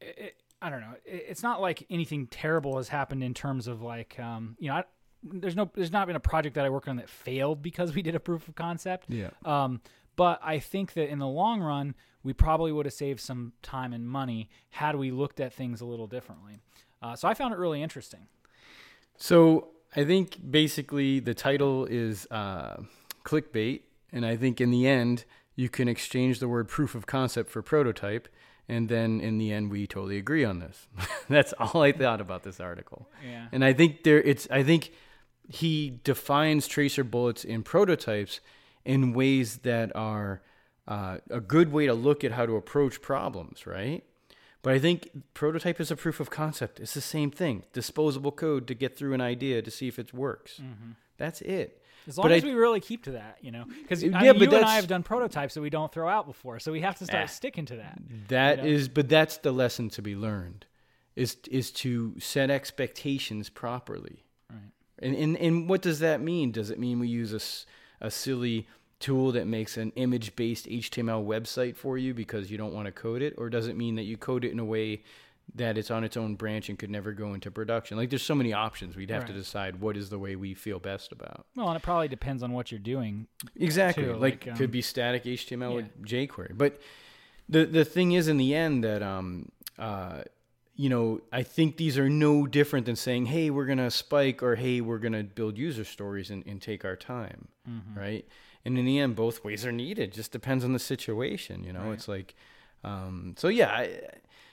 it, 0.00 0.16
eh, 0.18 0.28
I 0.62 0.68
don't 0.68 0.80
know. 0.80 0.94
it's 1.06 1.42
not 1.42 1.60
like 1.60 1.86
anything 1.88 2.26
terrible 2.26 2.76
has 2.76 2.88
happened 2.88 3.22
in 3.22 3.34
terms 3.34 3.66
of 3.66 3.82
like 3.82 4.18
um, 4.18 4.56
you 4.58 4.68
know. 4.68 4.76
I, 4.76 4.84
there's 5.22 5.54
no 5.54 5.70
there's 5.74 5.92
not 5.92 6.06
been 6.06 6.16
a 6.16 6.20
project 6.20 6.54
that 6.54 6.64
I 6.64 6.70
worked 6.70 6.88
on 6.88 6.96
that 6.96 7.10
failed 7.10 7.60
because 7.60 7.94
we 7.94 8.00
did 8.00 8.14
a 8.14 8.20
proof 8.20 8.48
of 8.48 8.54
concept. 8.54 9.04
Yeah. 9.10 9.28
Um, 9.44 9.82
but 10.16 10.40
I 10.42 10.58
think 10.58 10.94
that 10.94 11.10
in 11.10 11.18
the 11.18 11.26
long 11.26 11.60
run, 11.60 11.94
we 12.22 12.32
probably 12.32 12.72
would 12.72 12.86
have 12.86 12.94
saved 12.94 13.20
some 13.20 13.52
time 13.62 13.92
and 13.92 14.08
money 14.08 14.48
had 14.70 14.96
we 14.96 15.10
looked 15.10 15.40
at 15.40 15.52
things 15.52 15.80
a 15.80 15.84
little 15.84 16.06
differently. 16.06 16.58
Uh, 17.02 17.16
so 17.16 17.28
I 17.28 17.34
found 17.34 17.54
it 17.54 17.58
really 17.58 17.82
interesting. 17.82 18.28
So 19.16 19.68
I 19.96 20.04
think 20.04 20.50
basically 20.50 21.20
the 21.20 21.34
title 21.34 21.84
is 21.84 22.26
uh, 22.30 22.82
clickbait, 23.24 23.80
and 24.12 24.24
I 24.24 24.36
think 24.36 24.60
in 24.60 24.70
the 24.70 24.86
end 24.86 25.24
you 25.56 25.68
can 25.68 25.88
exchange 25.88 26.38
the 26.38 26.48
word 26.48 26.68
proof 26.68 26.94
of 26.94 27.06
concept 27.06 27.50
for 27.50 27.60
prototype, 27.62 28.28
and 28.68 28.88
then 28.88 29.20
in 29.20 29.38
the 29.38 29.52
end 29.52 29.70
we 29.70 29.86
totally 29.86 30.16
agree 30.16 30.44
on 30.44 30.60
this. 30.60 30.86
That's 31.28 31.52
all 31.54 31.82
I 31.82 31.92
thought 31.92 32.20
about 32.20 32.44
this 32.44 32.60
article. 32.60 33.08
Yeah. 33.24 33.46
And 33.52 33.64
I 33.64 33.72
think 33.72 34.04
there 34.04 34.20
it's 34.20 34.48
I 34.50 34.62
think 34.62 34.92
he 35.48 36.00
defines 36.04 36.68
tracer 36.68 37.02
bullets 37.02 37.44
in 37.44 37.64
prototypes 37.64 38.40
in 38.84 39.12
ways 39.12 39.58
that 39.58 39.94
are 39.96 40.40
uh, 40.86 41.18
a 41.28 41.40
good 41.40 41.72
way 41.72 41.86
to 41.86 41.94
look 41.94 42.24
at 42.24 42.32
how 42.32 42.46
to 42.46 42.56
approach 42.56 43.02
problems, 43.02 43.66
right? 43.66 44.04
But 44.62 44.74
I 44.74 44.78
think 44.78 45.10
prototype 45.32 45.80
is 45.80 45.90
a 45.90 45.96
proof 45.96 46.20
of 46.20 46.30
concept. 46.30 46.80
It's 46.80 46.94
the 46.94 47.00
same 47.00 47.30
thing. 47.30 47.64
Disposable 47.72 48.32
code 48.32 48.66
to 48.66 48.74
get 48.74 48.96
through 48.96 49.14
an 49.14 49.20
idea 49.20 49.62
to 49.62 49.70
see 49.70 49.88
if 49.88 49.98
it 49.98 50.12
works. 50.12 50.60
Mm-hmm. 50.62 50.92
That's 51.16 51.40
it. 51.42 51.82
As 52.06 52.16
long 52.18 52.24
but 52.24 52.32
as 52.32 52.44
I, 52.44 52.46
we 52.46 52.54
really 52.54 52.80
keep 52.80 53.04
to 53.04 53.12
that, 53.12 53.38
you 53.42 53.50
know, 53.50 53.64
because 53.82 54.02
yeah, 54.02 54.18
I 54.18 54.32
mean, 54.32 54.40
you 54.40 54.56
and 54.56 54.64
I 54.64 54.76
have 54.76 54.86
done 54.86 55.02
prototypes 55.02 55.54
that 55.54 55.60
we 55.60 55.70
don't 55.70 55.92
throw 55.92 56.08
out 56.08 56.26
before, 56.26 56.58
so 56.58 56.72
we 56.72 56.80
have 56.80 56.98
to 56.98 57.04
start 57.04 57.28
sticking 57.28 57.66
to 57.66 57.76
that. 57.76 58.00
That 58.28 58.58
you 58.58 58.62
know? 58.64 58.70
is, 58.70 58.88
but 58.88 59.08
that's 59.08 59.36
the 59.36 59.52
lesson 59.52 59.90
to 59.90 60.02
be 60.02 60.16
learned, 60.16 60.64
is 61.14 61.36
is 61.50 61.70
to 61.72 62.18
set 62.18 62.50
expectations 62.50 63.50
properly. 63.50 64.24
Right. 64.48 64.58
And 64.98 65.14
and 65.14 65.36
and 65.36 65.68
what 65.68 65.82
does 65.82 65.98
that 65.98 66.22
mean? 66.22 66.52
Does 66.52 66.70
it 66.70 66.78
mean 66.78 67.00
we 67.00 67.08
use 67.08 67.34
a 67.34 68.06
a 68.06 68.10
silly 68.10 68.66
tool 69.00 69.32
that 69.32 69.46
makes 69.46 69.76
an 69.76 69.92
image 69.96 70.36
based 70.36 70.66
HTML 70.66 71.26
website 71.26 71.74
for 71.74 71.98
you 71.98 72.14
because 72.14 72.50
you 72.50 72.58
don't 72.58 72.72
want 72.72 72.86
to 72.86 72.92
code 72.92 73.22
it? 73.22 73.34
Or 73.36 73.48
does 73.50 73.66
it 73.66 73.76
mean 73.76 73.96
that 73.96 74.04
you 74.04 74.16
code 74.16 74.44
it 74.44 74.52
in 74.52 74.58
a 74.58 74.64
way 74.64 75.02
that 75.56 75.76
it's 75.76 75.90
on 75.90 76.04
its 76.04 76.16
own 76.16 76.36
branch 76.36 76.68
and 76.68 76.78
could 76.78 76.90
never 76.90 77.12
go 77.12 77.34
into 77.34 77.50
production? 77.50 77.96
Like 77.96 78.10
there's 78.10 78.22
so 78.22 78.34
many 78.34 78.52
options. 78.52 78.94
We'd 78.94 79.10
have 79.10 79.22
right. 79.22 79.28
to 79.28 79.32
decide 79.32 79.80
what 79.80 79.96
is 79.96 80.10
the 80.10 80.18
way 80.18 80.36
we 80.36 80.54
feel 80.54 80.78
best 80.78 81.10
about. 81.12 81.46
Well, 81.56 81.68
and 81.68 81.76
it 81.76 81.82
probably 81.82 82.08
depends 82.08 82.42
on 82.42 82.52
what 82.52 82.70
you're 82.70 82.78
doing. 82.78 83.26
Exactly. 83.56 84.04
Too. 84.04 84.12
Like, 84.12 84.44
like 84.44 84.48
um, 84.48 84.56
could 84.56 84.70
be 84.70 84.82
static 84.82 85.24
HTML 85.24 85.70
yeah. 85.70 85.76
with 85.76 86.02
jQuery. 86.04 86.56
But 86.56 86.80
the 87.48 87.64
the 87.64 87.84
thing 87.84 88.12
is 88.12 88.28
in 88.28 88.36
the 88.36 88.54
end 88.54 88.84
that 88.84 89.02
um 89.02 89.50
uh 89.78 90.22
you 90.76 90.88
know, 90.88 91.20
I 91.30 91.42
think 91.42 91.76
these 91.76 91.98
are 91.98 92.08
no 92.08 92.46
different 92.46 92.86
than 92.86 92.96
saying, 92.96 93.26
hey, 93.26 93.50
we're 93.50 93.66
going 93.66 93.76
to 93.76 93.90
spike 93.90 94.42
or 94.42 94.56
hey, 94.56 94.80
we're 94.80 94.98
going 94.98 95.12
to 95.12 95.24
build 95.24 95.58
user 95.58 95.84
stories 95.84 96.30
and, 96.30 96.42
and 96.46 96.62
take 96.62 96.86
our 96.86 96.96
time, 96.96 97.48
mm-hmm. 97.68 97.98
right? 97.98 98.26
And 98.64 98.78
in 98.78 98.84
the 98.84 98.98
end, 98.98 99.16
both 99.16 99.44
ways 99.44 99.64
are 99.64 99.72
needed. 99.72 100.12
Just 100.12 100.32
depends 100.32 100.64
on 100.64 100.72
the 100.72 100.78
situation. 100.78 101.64
You 101.64 101.72
know, 101.72 101.84
right. 101.84 101.92
it's 101.92 102.08
like, 102.08 102.34
um, 102.84 103.34
so 103.36 103.48
yeah. 103.48 103.70
I, 103.70 104.00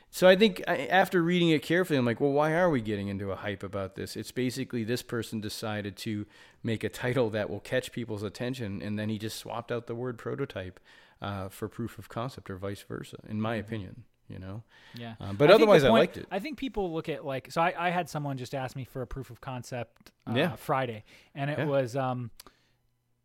so 0.10 0.28
I 0.28 0.36
think 0.36 0.64
I, 0.68 0.88
after 0.88 1.22
reading 1.22 1.50
it 1.50 1.62
carefully, 1.62 2.00
I'm 2.00 2.06
like, 2.06 2.22
well, 2.22 2.32
why 2.32 2.54
are 2.54 2.70
we 2.70 2.82
getting 2.82 3.08
into 3.08 3.32
a 3.32 3.36
hype 3.36 3.64
about 3.64 3.96
this? 3.96 4.16
It's 4.16 4.32
basically 4.32 4.84
this 4.84 5.02
person 5.02 5.42
decided 5.42 5.98
to 5.98 6.26
make 6.64 6.84
a 6.84 6.90
title 6.90 7.30
that 7.32 7.50
will 7.50 7.60
catch 7.60 7.92
people's 7.92 8.24
attention, 8.24 8.82
and 8.82 8.98
then 8.98 9.10
he 9.10 9.18
just 9.18 9.38
swapped 9.38 9.72
out 9.72 9.88
the 9.88 9.96
word 9.96 10.18
prototype 10.18 10.80
uh, 11.22 11.50
for 11.50 11.68
proof 11.68 11.98
of 12.00 12.10
concept, 12.10 12.50
or 12.50 12.58
vice 12.58 12.82
versa. 12.82 13.18
In 13.28 13.42
my 13.42 13.58
mm-hmm. 13.58 13.68
opinion, 13.68 14.04
you 14.30 14.40
know. 14.40 14.64
Yeah. 14.96 15.16
Um, 15.20 15.36
but 15.36 15.52
I 15.52 15.56
otherwise, 15.56 15.82
point, 15.82 15.92
I 15.92 15.98
liked 16.00 16.18
it. 16.18 16.28
I 16.32 16.40
think 16.40 16.58
people 16.58 16.94
look 16.94 17.10
at 17.10 17.26
like 17.26 17.52
so. 17.52 17.62
I, 17.62 17.74
I 17.78 17.90
had 17.90 18.10
someone 18.10 18.38
just 18.38 18.56
ask 18.56 18.76
me 18.76 18.86
for 18.86 19.02
a 19.02 19.08
proof 19.08 19.30
of 19.30 19.42
concept 19.42 20.12
uh, 20.26 20.34
yeah. 20.36 20.56
Friday, 20.56 21.04
and 21.36 21.50
it 21.52 21.60
yeah. 21.60 21.66
was. 21.66 21.96
Um, 21.96 22.32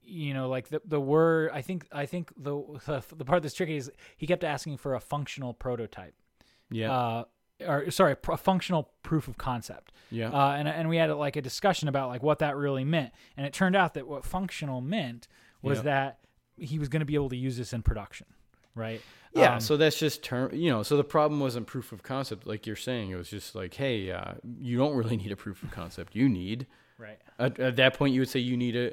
you 0.04 0.34
know 0.34 0.48
like 0.48 0.68
the 0.68 0.80
the 0.84 1.00
word 1.00 1.50
i 1.52 1.62
think 1.62 1.86
i 1.92 2.06
think 2.06 2.32
the 2.36 2.60
the, 2.86 3.02
the 3.16 3.24
part 3.24 3.42
that's 3.42 3.54
tricky 3.54 3.76
is 3.76 3.90
he 4.16 4.26
kept 4.26 4.44
asking 4.44 4.76
for 4.76 4.94
a 4.94 5.00
functional 5.00 5.54
prototype. 5.54 6.14
Yeah. 6.70 6.92
Uh, 6.92 7.24
or 7.66 7.90
sorry 7.90 8.16
a 8.28 8.36
functional 8.36 8.90
proof 9.02 9.28
of 9.28 9.38
concept. 9.38 9.92
Yeah. 10.10 10.30
Uh, 10.30 10.52
and, 10.52 10.66
and 10.66 10.88
we 10.88 10.96
had 10.96 11.10
like 11.10 11.36
a 11.36 11.42
discussion 11.42 11.88
about 11.88 12.08
like 12.08 12.22
what 12.22 12.40
that 12.40 12.56
really 12.56 12.84
meant. 12.84 13.12
And 13.36 13.46
it 13.46 13.52
turned 13.52 13.76
out 13.76 13.94
that 13.94 14.08
what 14.08 14.24
functional 14.24 14.80
meant 14.80 15.28
was 15.62 15.78
yep. 15.78 15.84
that 15.84 16.18
he 16.56 16.78
was 16.78 16.88
going 16.88 17.00
to 17.00 17.06
be 17.06 17.14
able 17.14 17.28
to 17.28 17.36
use 17.36 17.56
this 17.56 17.72
in 17.72 17.82
production 17.82 18.26
right? 18.74 19.00
Yeah 19.34 19.54
um, 19.54 19.60
so 19.60 19.76
that's 19.76 19.98
just 19.98 20.22
term 20.22 20.54
you 20.54 20.70
know 20.70 20.82
so 20.82 20.96
the 20.96 21.04
problem 21.04 21.40
wasn't 21.40 21.66
proof 21.66 21.92
of 21.92 22.02
concept. 22.02 22.46
Like 22.46 22.66
you're 22.66 22.76
saying 22.76 23.10
it 23.10 23.16
was 23.16 23.30
just 23.30 23.54
like 23.54 23.74
hey 23.74 24.10
uh, 24.10 24.34
you 24.58 24.76
don't 24.76 24.94
really 24.94 25.16
need 25.16 25.32
a 25.32 25.36
proof 25.36 25.62
of 25.62 25.70
concept. 25.70 26.14
You 26.14 26.28
need 26.28 26.66
right. 26.98 27.18
At, 27.38 27.58
at 27.58 27.76
that 27.76 27.94
point 27.94 28.14
you 28.14 28.20
would 28.20 28.28
say 28.28 28.40
you 28.40 28.56
need 28.56 28.76
a 28.76 28.92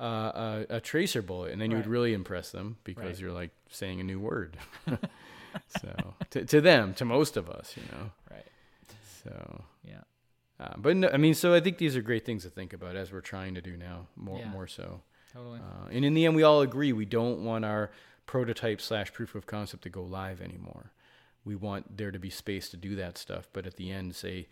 uh, 0.00 0.64
a, 0.70 0.76
a, 0.76 0.80
tracer 0.80 1.20
bullet, 1.20 1.52
and 1.52 1.60
then 1.60 1.70
you 1.70 1.76
would 1.76 1.86
really 1.86 2.14
impress 2.14 2.50
them 2.50 2.78
because 2.84 3.04
right. 3.04 3.18
you're 3.18 3.32
like 3.32 3.50
saying 3.68 4.00
a 4.00 4.04
new 4.04 4.18
word. 4.18 4.56
so 5.80 6.14
to, 6.30 6.44
to 6.44 6.60
them, 6.60 6.94
to 6.94 7.04
most 7.04 7.36
of 7.36 7.50
us, 7.50 7.74
you 7.76 7.82
know. 7.92 8.10
Right. 8.30 8.46
So 9.24 9.64
yeah. 9.84 10.00
Uh, 10.58 10.74
but 10.76 10.96
no, 10.96 11.10
I 11.12 11.16
mean, 11.16 11.34
so 11.34 11.54
I 11.54 11.60
think 11.60 11.78
these 11.78 11.96
are 11.96 12.02
great 12.02 12.24
things 12.24 12.42
to 12.44 12.50
think 12.50 12.72
about 12.72 12.96
as 12.96 13.12
we're 13.12 13.20
trying 13.20 13.54
to 13.54 13.62
do 13.62 13.76
now, 13.76 14.06
more 14.16 14.38
yeah. 14.38 14.48
more 14.48 14.66
so. 14.66 15.02
Totally. 15.32 15.60
Uh, 15.60 15.88
and 15.90 16.04
in 16.04 16.14
the 16.14 16.26
end, 16.26 16.34
we 16.34 16.42
all 16.42 16.60
agree 16.60 16.92
we 16.92 17.04
don't 17.04 17.44
want 17.44 17.64
our 17.64 17.90
prototype 18.26 18.80
slash 18.80 19.12
proof 19.12 19.34
of 19.34 19.46
concept 19.46 19.82
to 19.84 19.90
go 19.90 20.02
live 20.02 20.40
anymore. 20.40 20.92
We 21.44 21.56
want 21.56 21.96
there 21.96 22.10
to 22.10 22.18
be 22.18 22.30
space 22.30 22.68
to 22.70 22.76
do 22.76 22.94
that 22.96 23.16
stuff, 23.16 23.48
but 23.52 23.66
at 23.66 23.76
the 23.76 23.90
end, 23.90 24.14
say, 24.14 24.48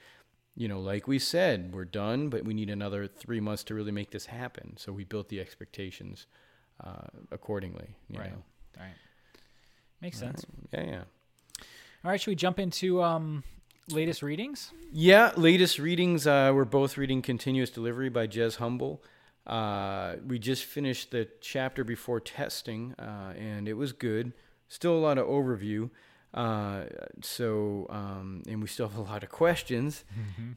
you 0.58 0.66
know, 0.66 0.80
like 0.80 1.06
we 1.06 1.20
said, 1.20 1.72
we're 1.72 1.84
done, 1.84 2.28
but 2.30 2.44
we 2.44 2.52
need 2.52 2.68
another 2.68 3.06
three 3.06 3.38
months 3.38 3.62
to 3.62 3.74
really 3.74 3.92
make 3.92 4.10
this 4.10 4.26
happen. 4.26 4.76
So 4.76 4.92
we 4.92 5.04
built 5.04 5.28
the 5.28 5.38
expectations 5.40 6.26
uh, 6.84 7.06
accordingly. 7.30 7.94
You 8.10 8.18
Right. 8.18 8.32
Know? 8.32 8.42
Right. 8.76 8.94
Makes 10.00 10.18
sense. 10.18 10.44
Yeah, 10.72 10.82
yeah. 10.84 11.02
All 12.04 12.10
right, 12.10 12.20
should 12.20 12.32
we 12.32 12.34
jump 12.34 12.58
into 12.58 13.00
um, 13.04 13.44
latest 13.88 14.20
readings? 14.20 14.72
Yeah, 14.92 15.30
latest 15.36 15.78
readings. 15.78 16.26
Uh, 16.26 16.50
we're 16.52 16.64
both 16.64 16.98
reading 16.98 17.22
Continuous 17.22 17.70
Delivery 17.70 18.08
by 18.08 18.26
Jez 18.26 18.56
Humble. 18.56 19.00
Uh, 19.46 20.16
we 20.26 20.40
just 20.40 20.64
finished 20.64 21.12
the 21.12 21.28
chapter 21.40 21.84
before 21.84 22.18
testing, 22.18 22.94
uh, 22.98 23.32
and 23.38 23.68
it 23.68 23.74
was 23.74 23.92
good. 23.92 24.32
Still 24.66 24.94
a 24.94 24.98
lot 24.98 25.18
of 25.18 25.26
overview. 25.28 25.90
Uh, 26.34 26.84
so, 27.22 27.86
um, 27.88 28.42
and 28.46 28.60
we 28.60 28.68
still 28.68 28.88
have 28.88 28.98
a 28.98 29.02
lot 29.02 29.22
of 29.22 29.30
questions, 29.30 30.04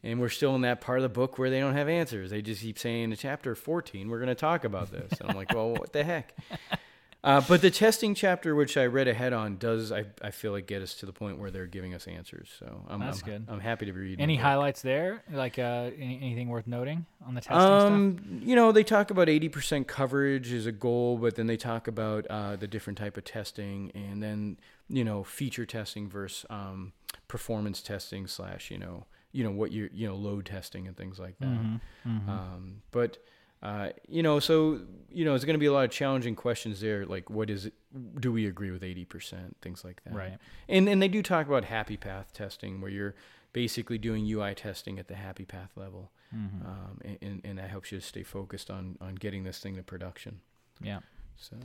and 0.04 0.20
we're 0.20 0.30
still 0.30 0.54
in 0.56 0.62
that 0.62 0.82
part 0.82 1.00
of 1.00 1.04
the 1.04 1.10
book 1.10 1.38
where 1.38 1.50
they 1.50 1.60
don't 1.60 1.76
have 1.76 1.88
answers. 1.88 2.30
They 2.30 2.42
just 2.42 2.62
keep 2.62 2.78
saying 2.78 3.12
in 3.12 3.16
chapter 3.16 3.56
14, 3.56 4.10
we're 4.10 4.20
going 4.20 4.28
to 4.28 4.36
talk 4.36 4.64
about 4.66 4.92
this. 4.92 5.20
And 5.20 5.30
I'm 5.30 5.36
like, 5.36 5.54
well, 5.54 5.72
what 5.72 5.94
the 5.94 6.04
heck? 6.04 6.36
Uh, 7.24 7.40
but 7.48 7.62
the 7.62 7.70
testing 7.70 8.16
chapter, 8.16 8.56
which 8.56 8.78
I 8.78 8.88
read 8.88 9.08
ahead 9.08 9.32
on, 9.32 9.58
does 9.58 9.92
I, 9.92 10.06
I 10.24 10.32
feel 10.32 10.52
like 10.52 10.66
get 10.66 10.82
us 10.82 10.96
to 10.96 11.06
the 11.06 11.14
point 11.14 11.38
where 11.38 11.52
they're 11.52 11.68
giving 11.68 11.94
us 11.94 12.08
answers. 12.08 12.50
So 12.58 12.84
I'm, 12.90 13.00
That's 13.00 13.22
I'm, 13.22 13.30
good. 13.30 13.46
I'm 13.48 13.60
happy 13.60 13.86
to 13.86 13.94
be 13.94 14.00
reading. 14.00 14.22
Any 14.22 14.38
highlights 14.38 14.82
there? 14.82 15.22
Like 15.32 15.60
uh, 15.60 15.92
any, 16.00 16.20
anything 16.20 16.50
worth 16.50 16.66
noting 16.66 17.06
on 17.28 17.36
the 17.36 17.42
testing 17.42 17.60
stuff? 17.60 17.84
Um, 17.84 18.42
you 18.44 18.56
know, 18.56 18.72
they 18.72 18.84
talk 18.84 19.12
about 19.12 19.28
80% 19.28 19.86
coverage 19.86 20.52
is 20.52 20.66
a 20.66 20.72
goal, 20.72 21.18
but 21.18 21.36
then 21.36 21.46
they 21.46 21.58
talk 21.58 21.88
about 21.88 22.26
uh, 22.28 22.56
the 22.56 22.68
different 22.68 22.98
type 22.98 23.18
of 23.18 23.24
testing 23.24 23.92
and 23.94 24.22
then, 24.24 24.58
you 24.92 25.04
know, 25.04 25.24
feature 25.24 25.66
testing 25.66 26.10
versus 26.10 26.46
um, 26.50 26.94
performance 27.28 27.82
testing 27.82 28.28
slash, 28.28 28.70
you 28.70 28.78
know, 28.78 29.06
you 29.32 29.44
know, 29.44 29.52
what 29.52 29.72
you 29.72 29.90
you 29.94 30.08
know, 30.08 30.16
load 30.16 30.46
testing 30.46 30.88
and 30.88 30.98
things 30.98 31.18
like 31.20 31.38
that. 31.40 31.48
Mm-hmm. 31.48 32.30
Um, 32.30 32.82
but, 32.92 33.18
uh, 33.64 33.90
you 34.08 34.22
know, 34.24 34.40
so, 34.40 34.82
you 35.10 35.24
know, 35.24 35.36
it's 35.36 35.46
going 35.46 35.54
to 35.56 35.60
be 35.60 35.68
a 35.68 35.72
lot 35.72 35.86
of 35.86 35.92
challenging 35.92 36.36
questions 36.36 36.82
there. 36.82 37.06
Like, 37.06 37.30
what 37.30 37.50
is 37.50 37.68
it? 37.68 37.74
Do 38.20 38.32
we 38.32 38.48
agree 38.48 38.72
with 38.72 38.82
80%? 38.82 39.56
Things 39.62 39.84
like 39.86 40.04
that. 40.04 40.14
Right. 40.14 40.38
And, 40.68 40.90
and 40.90 41.02
they 41.02 41.08
do 41.08 41.22
talk 41.24 41.48
about 41.48 41.66
happy 41.66 41.96
path 41.98 42.34
testing 42.34 42.82
where 42.82 42.92
you're 42.92 43.16
basically 43.54 43.98
doing 43.98 44.26
UI 44.30 44.56
testing 44.56 45.00
at 45.00 45.08
the 45.08 45.16
happy 45.16 45.46
path 45.46 45.72
level. 45.76 46.12
Mm-hmm. 46.36 46.66
Um, 46.66 47.02
and- 47.06 47.18
and, 47.22 47.42
and 47.44 47.58
that 47.60 47.70
helps 47.70 47.92
you 47.92 48.00
to 48.00 48.06
stay 48.06 48.24
focused 48.24 48.70
on, 48.72 48.98
on 49.00 49.16
getting 49.16 49.44
this 49.44 49.60
thing 49.60 49.76
to 49.76 49.84
production. 49.84 50.42
Yeah. 50.82 51.00
So, 51.38 51.56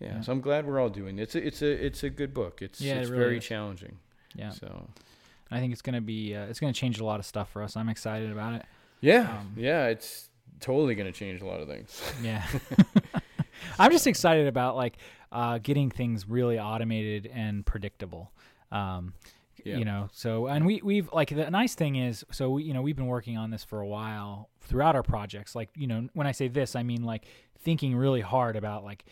yeah, 0.00 0.14
Yeah. 0.16 0.20
so 0.20 0.32
I'm 0.32 0.40
glad 0.40 0.66
we're 0.66 0.78
all 0.80 0.88
doing 0.90 1.18
it. 1.18 1.22
It's 1.22 1.34
a, 1.34 1.46
it's 1.46 1.62
a, 1.62 1.86
it's 1.86 2.02
a 2.02 2.10
good 2.10 2.32
book. 2.34 2.60
It's, 2.62 2.80
Yeah, 2.80 2.94
it 2.96 3.08
really 3.08 3.16
very 3.18 3.38
is. 3.38 3.44
challenging. 3.44 3.98
Yeah. 4.34 4.50
So, 4.50 4.88
I 5.50 5.60
think 5.60 5.72
it's 5.72 5.82
gonna 5.82 6.00
be 6.00 6.34
uh, 6.34 6.46
it's 6.46 6.58
gonna 6.60 6.72
change 6.72 6.98
a 7.00 7.04
lot 7.04 7.20
of 7.20 7.26
stuff 7.26 7.50
for 7.50 7.62
us. 7.62 7.76
I'm 7.76 7.88
excited 7.88 8.30
about 8.32 8.54
it. 8.54 8.64
yeah, 9.00 9.38
Um, 9.38 9.52
yeah, 9.56 9.86
it's 9.86 10.28
totally 10.60 10.94
going 10.94 11.06
to 11.12 11.16
change 11.18 11.42
a 11.42 11.46
lot 11.46 11.60
of 11.60 11.68
things. 11.68 12.02
Yeah. 12.22 12.42
I'm 13.78 13.90
just 13.90 14.06
excited 14.06 14.46
about 14.46 14.76
like 14.76 14.96
uh, 15.32 15.58
getting 15.58 15.90
things 15.90 16.28
really 16.28 16.58
automated 16.58 17.30
and 17.32 17.64
predictable. 17.64 18.32
Um, 18.72 19.12
Yeah. 19.64 19.78
You 19.78 19.84
know, 19.84 20.08
so 20.12 20.46
and 20.46 20.64
we 20.66 20.80
we've 20.82 21.10
like 21.12 21.30
the 21.30 21.50
nice 21.50 21.74
thing 21.74 21.96
is 21.96 22.24
so 22.30 22.50
we, 22.50 22.62
you 22.64 22.72
know 22.74 22.82
we've 22.82 22.94
been 22.96 23.06
working 23.08 23.36
on 23.36 23.50
this 23.50 23.64
for 23.64 23.80
a 23.80 23.86
while 23.86 24.48
throughout 24.60 24.94
our 24.94 25.02
projects. 25.02 25.54
Like 25.54 25.70
you 25.76 25.86
know 25.86 26.08
when 26.14 26.26
I 26.26 26.32
say 26.32 26.48
this, 26.48 26.76
I 26.76 26.82
mean 26.82 27.02
like 27.04 27.24
thinking 27.60 27.96
really 27.96 28.20
hard 28.20 28.54
about 28.56 28.84
like 28.84 29.04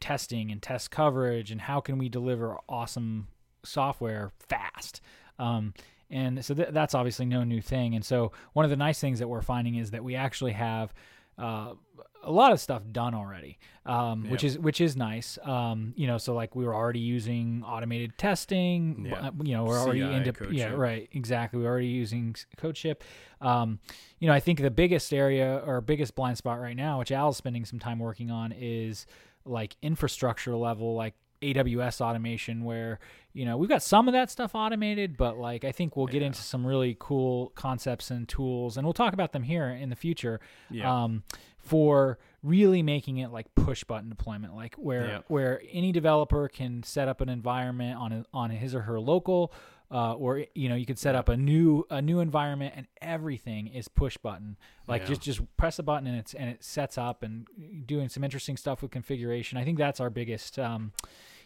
testing 0.00 0.50
and 0.50 0.62
test 0.62 0.90
coverage 0.90 1.50
and 1.50 1.60
how 1.60 1.80
can 1.80 1.98
we 1.98 2.08
deliver 2.08 2.56
awesome 2.68 3.28
software 3.64 4.32
fast. 4.48 5.00
Um, 5.38 5.74
and 6.10 6.44
so 6.44 6.54
th- 6.54 6.68
that's 6.70 6.94
obviously 6.94 7.26
no 7.26 7.42
new 7.44 7.60
thing. 7.60 7.94
And 7.94 8.04
so 8.04 8.32
one 8.52 8.64
of 8.64 8.70
the 8.70 8.76
nice 8.76 9.00
things 9.00 9.18
that 9.18 9.28
we're 9.28 9.42
finding 9.42 9.74
is 9.76 9.90
that 9.90 10.04
we 10.04 10.14
actually 10.14 10.52
have 10.52 10.94
uh, 11.38 11.74
a 12.22 12.32
lot 12.32 12.52
of 12.52 12.60
stuff 12.60 12.82
done 12.92 13.14
already, 13.14 13.58
um, 13.84 14.30
which 14.30 14.42
is 14.42 14.58
which 14.58 14.80
is 14.80 14.96
nice. 14.96 15.38
Um, 15.44 15.92
you 15.96 16.06
know, 16.06 16.16
so 16.16 16.34
like 16.34 16.56
we 16.56 16.64
were 16.64 16.74
already 16.74 17.00
using 17.00 17.62
automated 17.66 18.16
testing. 18.16 19.06
Yeah. 19.10 19.28
uh, 19.28 19.30
You 19.42 19.54
know, 19.54 19.64
we're 19.64 19.78
already 19.78 20.00
CI, 20.00 20.12
into 20.14 20.32
code 20.32 20.52
yeah, 20.52 20.70
ship. 20.70 20.78
right, 20.78 21.08
exactly. 21.12 21.60
We're 21.60 21.68
already 21.68 21.88
using 21.88 22.34
CodeShip. 22.56 22.96
Um, 23.40 23.78
you 24.18 24.28
know, 24.28 24.32
I 24.34 24.40
think 24.40 24.60
the 24.60 24.70
biggest 24.70 25.12
area 25.12 25.62
or 25.66 25.80
biggest 25.80 26.14
blind 26.14 26.38
spot 26.38 26.58
right 26.60 26.76
now, 26.76 26.98
which 27.00 27.12
Al's 27.12 27.36
spending 27.36 27.64
some 27.64 27.78
time 27.78 27.98
working 27.98 28.30
on, 28.30 28.52
is 28.52 29.06
like 29.46 29.76
infrastructure 29.82 30.54
level, 30.56 30.94
like 30.94 31.14
AWS 31.42 32.00
automation, 32.00 32.64
where 32.64 32.98
you 33.32 33.44
know 33.44 33.56
we've 33.56 33.68
got 33.68 33.82
some 33.82 34.08
of 34.08 34.12
that 34.12 34.30
stuff 34.30 34.54
automated, 34.54 35.16
but 35.16 35.36
like 35.38 35.64
I 35.64 35.72
think 35.72 35.96
we'll 35.96 36.06
get 36.06 36.22
Yeah. 36.22 36.28
into 36.28 36.40
some 36.42 36.66
really 36.66 36.96
cool 36.98 37.50
concepts 37.54 38.10
and 38.10 38.28
tools, 38.28 38.76
and 38.76 38.86
we'll 38.86 38.94
talk 38.94 39.12
about 39.12 39.32
them 39.32 39.42
here 39.42 39.68
in 39.68 39.90
the 39.90 39.96
future. 39.96 40.40
Yeah. 40.70 41.04
Um, 41.04 41.22
for 41.58 42.18
really 42.44 42.80
making 42.80 43.16
it 43.18 43.32
like 43.32 43.52
push 43.56 43.82
button 43.82 44.08
deployment, 44.08 44.54
like 44.54 44.74
where 44.76 45.24
where 45.28 45.60
any 45.72 45.90
developer 45.92 46.48
can 46.48 46.82
set 46.84 47.08
up 47.08 47.20
an 47.20 47.28
environment 47.28 47.98
on 47.98 48.12
a, 48.12 48.24
on 48.32 48.50
his 48.50 48.72
or 48.74 48.82
her 48.82 49.00
local, 49.00 49.52
uh, 49.90 50.14
or 50.14 50.44
you 50.54 50.68
know 50.68 50.74
you 50.74 50.86
could 50.86 50.98
set 50.98 51.14
up 51.14 51.28
a 51.28 51.36
new 51.36 51.84
a 51.90 52.00
new 52.02 52.20
environment 52.20 52.74
and 52.76 52.86
everything 53.00 53.68
is 53.68 53.88
push 53.88 54.16
button. 54.16 54.56
Like 54.88 55.02
Yeah. 55.02 55.08
just 55.08 55.20
just 55.22 55.56
press 55.56 55.78
a 55.78 55.82
button 55.82 56.06
and 56.06 56.16
it's 56.18 56.34
and 56.34 56.50
it 56.50 56.62
sets 56.64 56.98
up 56.98 57.22
and 57.22 57.46
doing 57.86 58.08
some 58.08 58.24
interesting 58.24 58.56
stuff 58.56 58.82
with 58.82 58.90
configuration. 58.90 59.58
I 59.58 59.64
think 59.64 59.78
that's 59.78 60.00
our 60.00 60.10
biggest. 60.10 60.58
Um, 60.58 60.92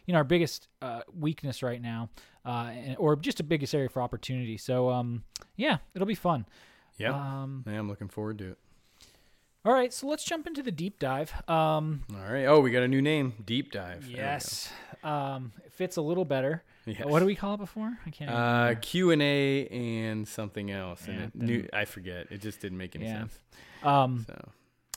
you 0.06 0.12
know 0.12 0.18
our 0.18 0.24
biggest 0.24 0.66
uh, 0.82 1.02
weakness 1.14 1.62
right 1.62 1.80
now, 1.80 2.08
uh, 2.44 2.70
and, 2.72 2.96
or 2.98 3.14
just 3.16 3.38
a 3.38 3.44
biggest 3.44 3.74
area 3.74 3.88
for 3.88 4.00
opportunity. 4.02 4.56
So 4.56 4.88
um, 4.88 5.22
yeah, 5.56 5.76
it'll 5.94 6.06
be 6.06 6.14
fun. 6.14 6.46
yeah. 6.96 7.10
Um, 7.14 7.62
yeah, 7.66 7.78
I'm 7.78 7.86
looking 7.88 8.08
forward 8.08 8.38
to 8.38 8.52
it. 8.52 8.58
all 9.64 9.72
right, 9.74 9.92
so 9.92 10.06
let's 10.08 10.24
jump 10.24 10.46
into 10.46 10.62
the 10.62 10.72
deep 10.72 10.98
dive. 10.98 11.32
Um, 11.48 12.02
All 12.14 12.32
right. 12.32 12.46
Oh, 12.46 12.60
we 12.60 12.70
got 12.70 12.82
a 12.82 12.88
new 12.88 13.02
name, 13.02 13.34
Deep 13.44 13.70
Dive. 13.72 14.00
There 14.00 14.08
we 14.10 14.14
go. 14.16 14.22
yes, 14.22 14.70
um, 15.04 15.52
it 15.66 15.72
fits 15.72 15.96
a 15.98 16.02
little 16.02 16.24
better. 16.24 16.64
Yes. 16.86 17.04
What 17.04 17.20
do 17.20 17.26
we 17.26 17.34
call 17.36 17.54
it 17.54 17.58
before? 17.58 17.98
I 18.06 18.10
can't. 18.10 18.30
Uh. 18.30 18.74
Q 18.80 19.10
and 19.10 19.20
A 19.22 19.66
and 19.68 20.26
something 20.26 20.70
else, 20.70 21.06
Yeah, 21.06 21.28
and 21.38 21.50
it 21.50 21.70
I 21.72 21.84
forget. 21.84 22.28
It 22.30 22.40
just 22.40 22.60
didn't 22.60 22.78
make 22.78 22.96
any 22.96 23.04
Yeah. 23.06 23.18
sense. 23.20 23.38
Um, 23.82 24.24
So 24.26 24.48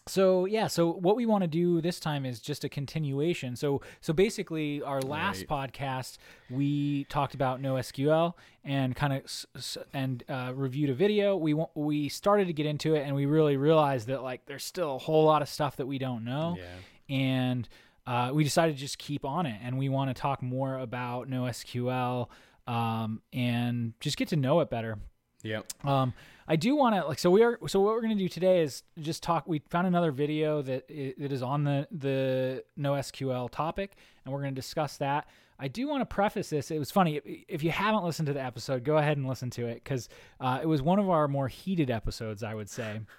So 0.06 0.46
yeah, 0.46 0.68
so 0.68 0.92
what 0.92 1.16
we 1.16 1.26
want 1.26 1.44
to 1.44 1.48
do 1.48 1.80
this 1.80 1.98
time 2.00 2.26
is 2.26 2.42
just 2.42 2.64
a 2.66 2.70
continuation. 2.70 3.56
So 3.56 3.82
so 4.02 4.12
basically, 4.12 4.82
our 4.82 5.02
last 5.02 5.46
podcast 5.48 6.18
we 6.50 7.06
talked 7.06 7.34
about 7.36 7.62
NoSQL 7.62 8.34
and 8.66 8.96
kind 8.98 9.14
of 9.14 9.24
s- 9.24 9.46
s- 9.56 9.78
and 9.94 10.24
uh, 10.30 10.52
reviewed 10.56 10.90
a 10.90 10.94
video. 10.94 11.38
We 11.38 11.54
wa- 11.54 11.70
we 11.76 12.10
started 12.10 12.48
to 12.48 12.54
get 12.54 12.66
into 12.66 12.96
it, 12.96 13.06
and 13.06 13.16
we 13.16 13.26
really 13.26 13.56
realized 13.56 14.08
that 14.08 14.24
like 14.24 14.46
there's 14.46 14.66
still 14.66 14.96
a 14.96 15.00
whole 15.00 15.24
lot 15.26 15.42
of 15.42 15.48
stuff 15.48 15.78
that 15.78 15.86
we 15.86 15.98
don't 16.00 16.26
know, 16.26 16.58
yeah, 16.58 17.16
and 17.16 17.70
uh, 18.06 18.32
we 18.34 18.44
decided 18.44 18.76
to 18.76 18.80
just 18.82 18.98
keep 18.98 19.24
on 19.26 19.46
it, 19.46 19.60
and 19.64 19.78
we 19.78 19.90
want 19.90 20.14
to 20.16 20.20
talk 20.20 20.42
more 20.42 20.78
about 20.78 21.30
NoSQL 21.30 22.28
um, 22.68 23.22
and 23.32 23.94
just 24.00 24.18
get 24.18 24.28
to 24.30 24.36
know 24.36 24.60
it 24.62 24.70
better. 24.70 24.98
yep, 25.44 25.66
Um, 25.84 26.14
I 26.48 26.56
do 26.58 26.76
want 26.76 26.96
to 26.96 27.06
like 27.08 27.20
so 27.20 27.30
we 27.32 27.42
are 27.44 27.58
so 27.68 27.80
what 27.80 27.94
we're 27.94 28.02
going 28.02 28.18
to 28.18 28.22
do 28.24 28.28
today 28.30 28.62
is 28.62 28.84
just 29.00 29.24
talk. 29.24 29.48
We 29.48 29.60
found 29.70 29.88
another 29.88 30.12
video 30.12 30.62
that 30.62 30.88
that 30.90 31.32
is 31.32 31.42
on 31.42 31.64
the 31.64 31.88
the 31.92 32.64
NoSQL 32.78 33.50
topic, 33.50 33.96
and 34.26 34.34
we're 34.34 34.42
going 34.42 34.54
to 34.54 34.60
discuss 34.62 34.98
that. 34.98 35.28
I 35.60 35.68
do 35.70 35.88
want 35.88 36.02
to 36.02 36.06
preface 36.14 36.50
this. 36.50 36.72
It 36.72 36.80
was 36.80 36.92
funny 36.92 37.18
if- 37.18 37.46
if 37.48 37.64
you 37.64 37.72
haven't 37.72 38.04
listened 38.04 38.26
to 38.26 38.34
the 38.34 38.44
episode, 38.44 38.84
go 38.84 38.98
ahead 38.98 39.16
and 39.18 39.26
listen 39.28 39.50
to 39.52 39.68
it 39.68 39.76
because 39.76 40.10
uh, 40.42 40.60
it 40.62 40.66
was 40.66 40.82
one 40.82 41.00
of 41.00 41.10
our 41.10 41.28
more 41.30 41.48
heated 41.48 41.90
episodes. 41.90 42.44
I 42.44 42.54
would 42.54 42.70
say. 42.70 43.00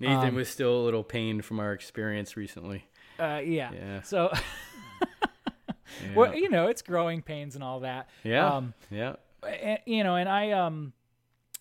Nathan 0.00 0.28
Um, 0.30 0.34
was 0.34 0.48
still 0.48 0.74
a 0.76 0.82
little 0.82 1.04
pained 1.04 1.44
from 1.44 1.60
our 1.60 1.72
experience 1.72 2.36
recently. 2.36 2.86
Uh, 3.18 3.40
yeah. 3.44 3.70
Yeah. 3.72 4.02
So 4.02 4.32
Yeah, 6.02 6.14
well, 6.16 6.34
you 6.34 6.48
know, 6.48 6.68
it's 6.68 6.82
growing 6.82 7.22
pains 7.22 7.54
and 7.54 7.62
all 7.62 7.80
that. 7.80 8.08
yeah, 8.24 8.48
Um, 8.56 8.74
yeah. 8.90 9.16
and, 9.46 9.78
you 9.86 10.02
know, 10.02 10.16
and 10.16 10.28
I 10.28 10.52
um, 10.52 10.92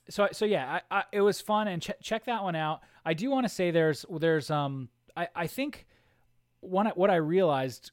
so 0.10 0.30
so 0.32 0.46
yeah, 0.46 0.80
I, 0.90 1.00
I 1.00 1.04
it 1.12 1.22
was 1.22 1.42
fun 1.42 1.68
and 1.68 1.82
ch- 1.82 1.92
check 2.02 2.26
that 2.26 2.42
one 2.44 2.56
out. 2.56 2.82
I 3.06 3.14
do 3.14 3.30
want 3.30 3.46
to 3.46 3.50
say 3.50 3.72
there's 3.72 4.06
there's 4.10 4.50
um, 4.50 4.90
I 5.18 5.28
I 5.36 5.48
think 5.48 5.86
one 6.62 6.88
what 6.96 7.10
I 7.10 7.16
realized 7.18 7.92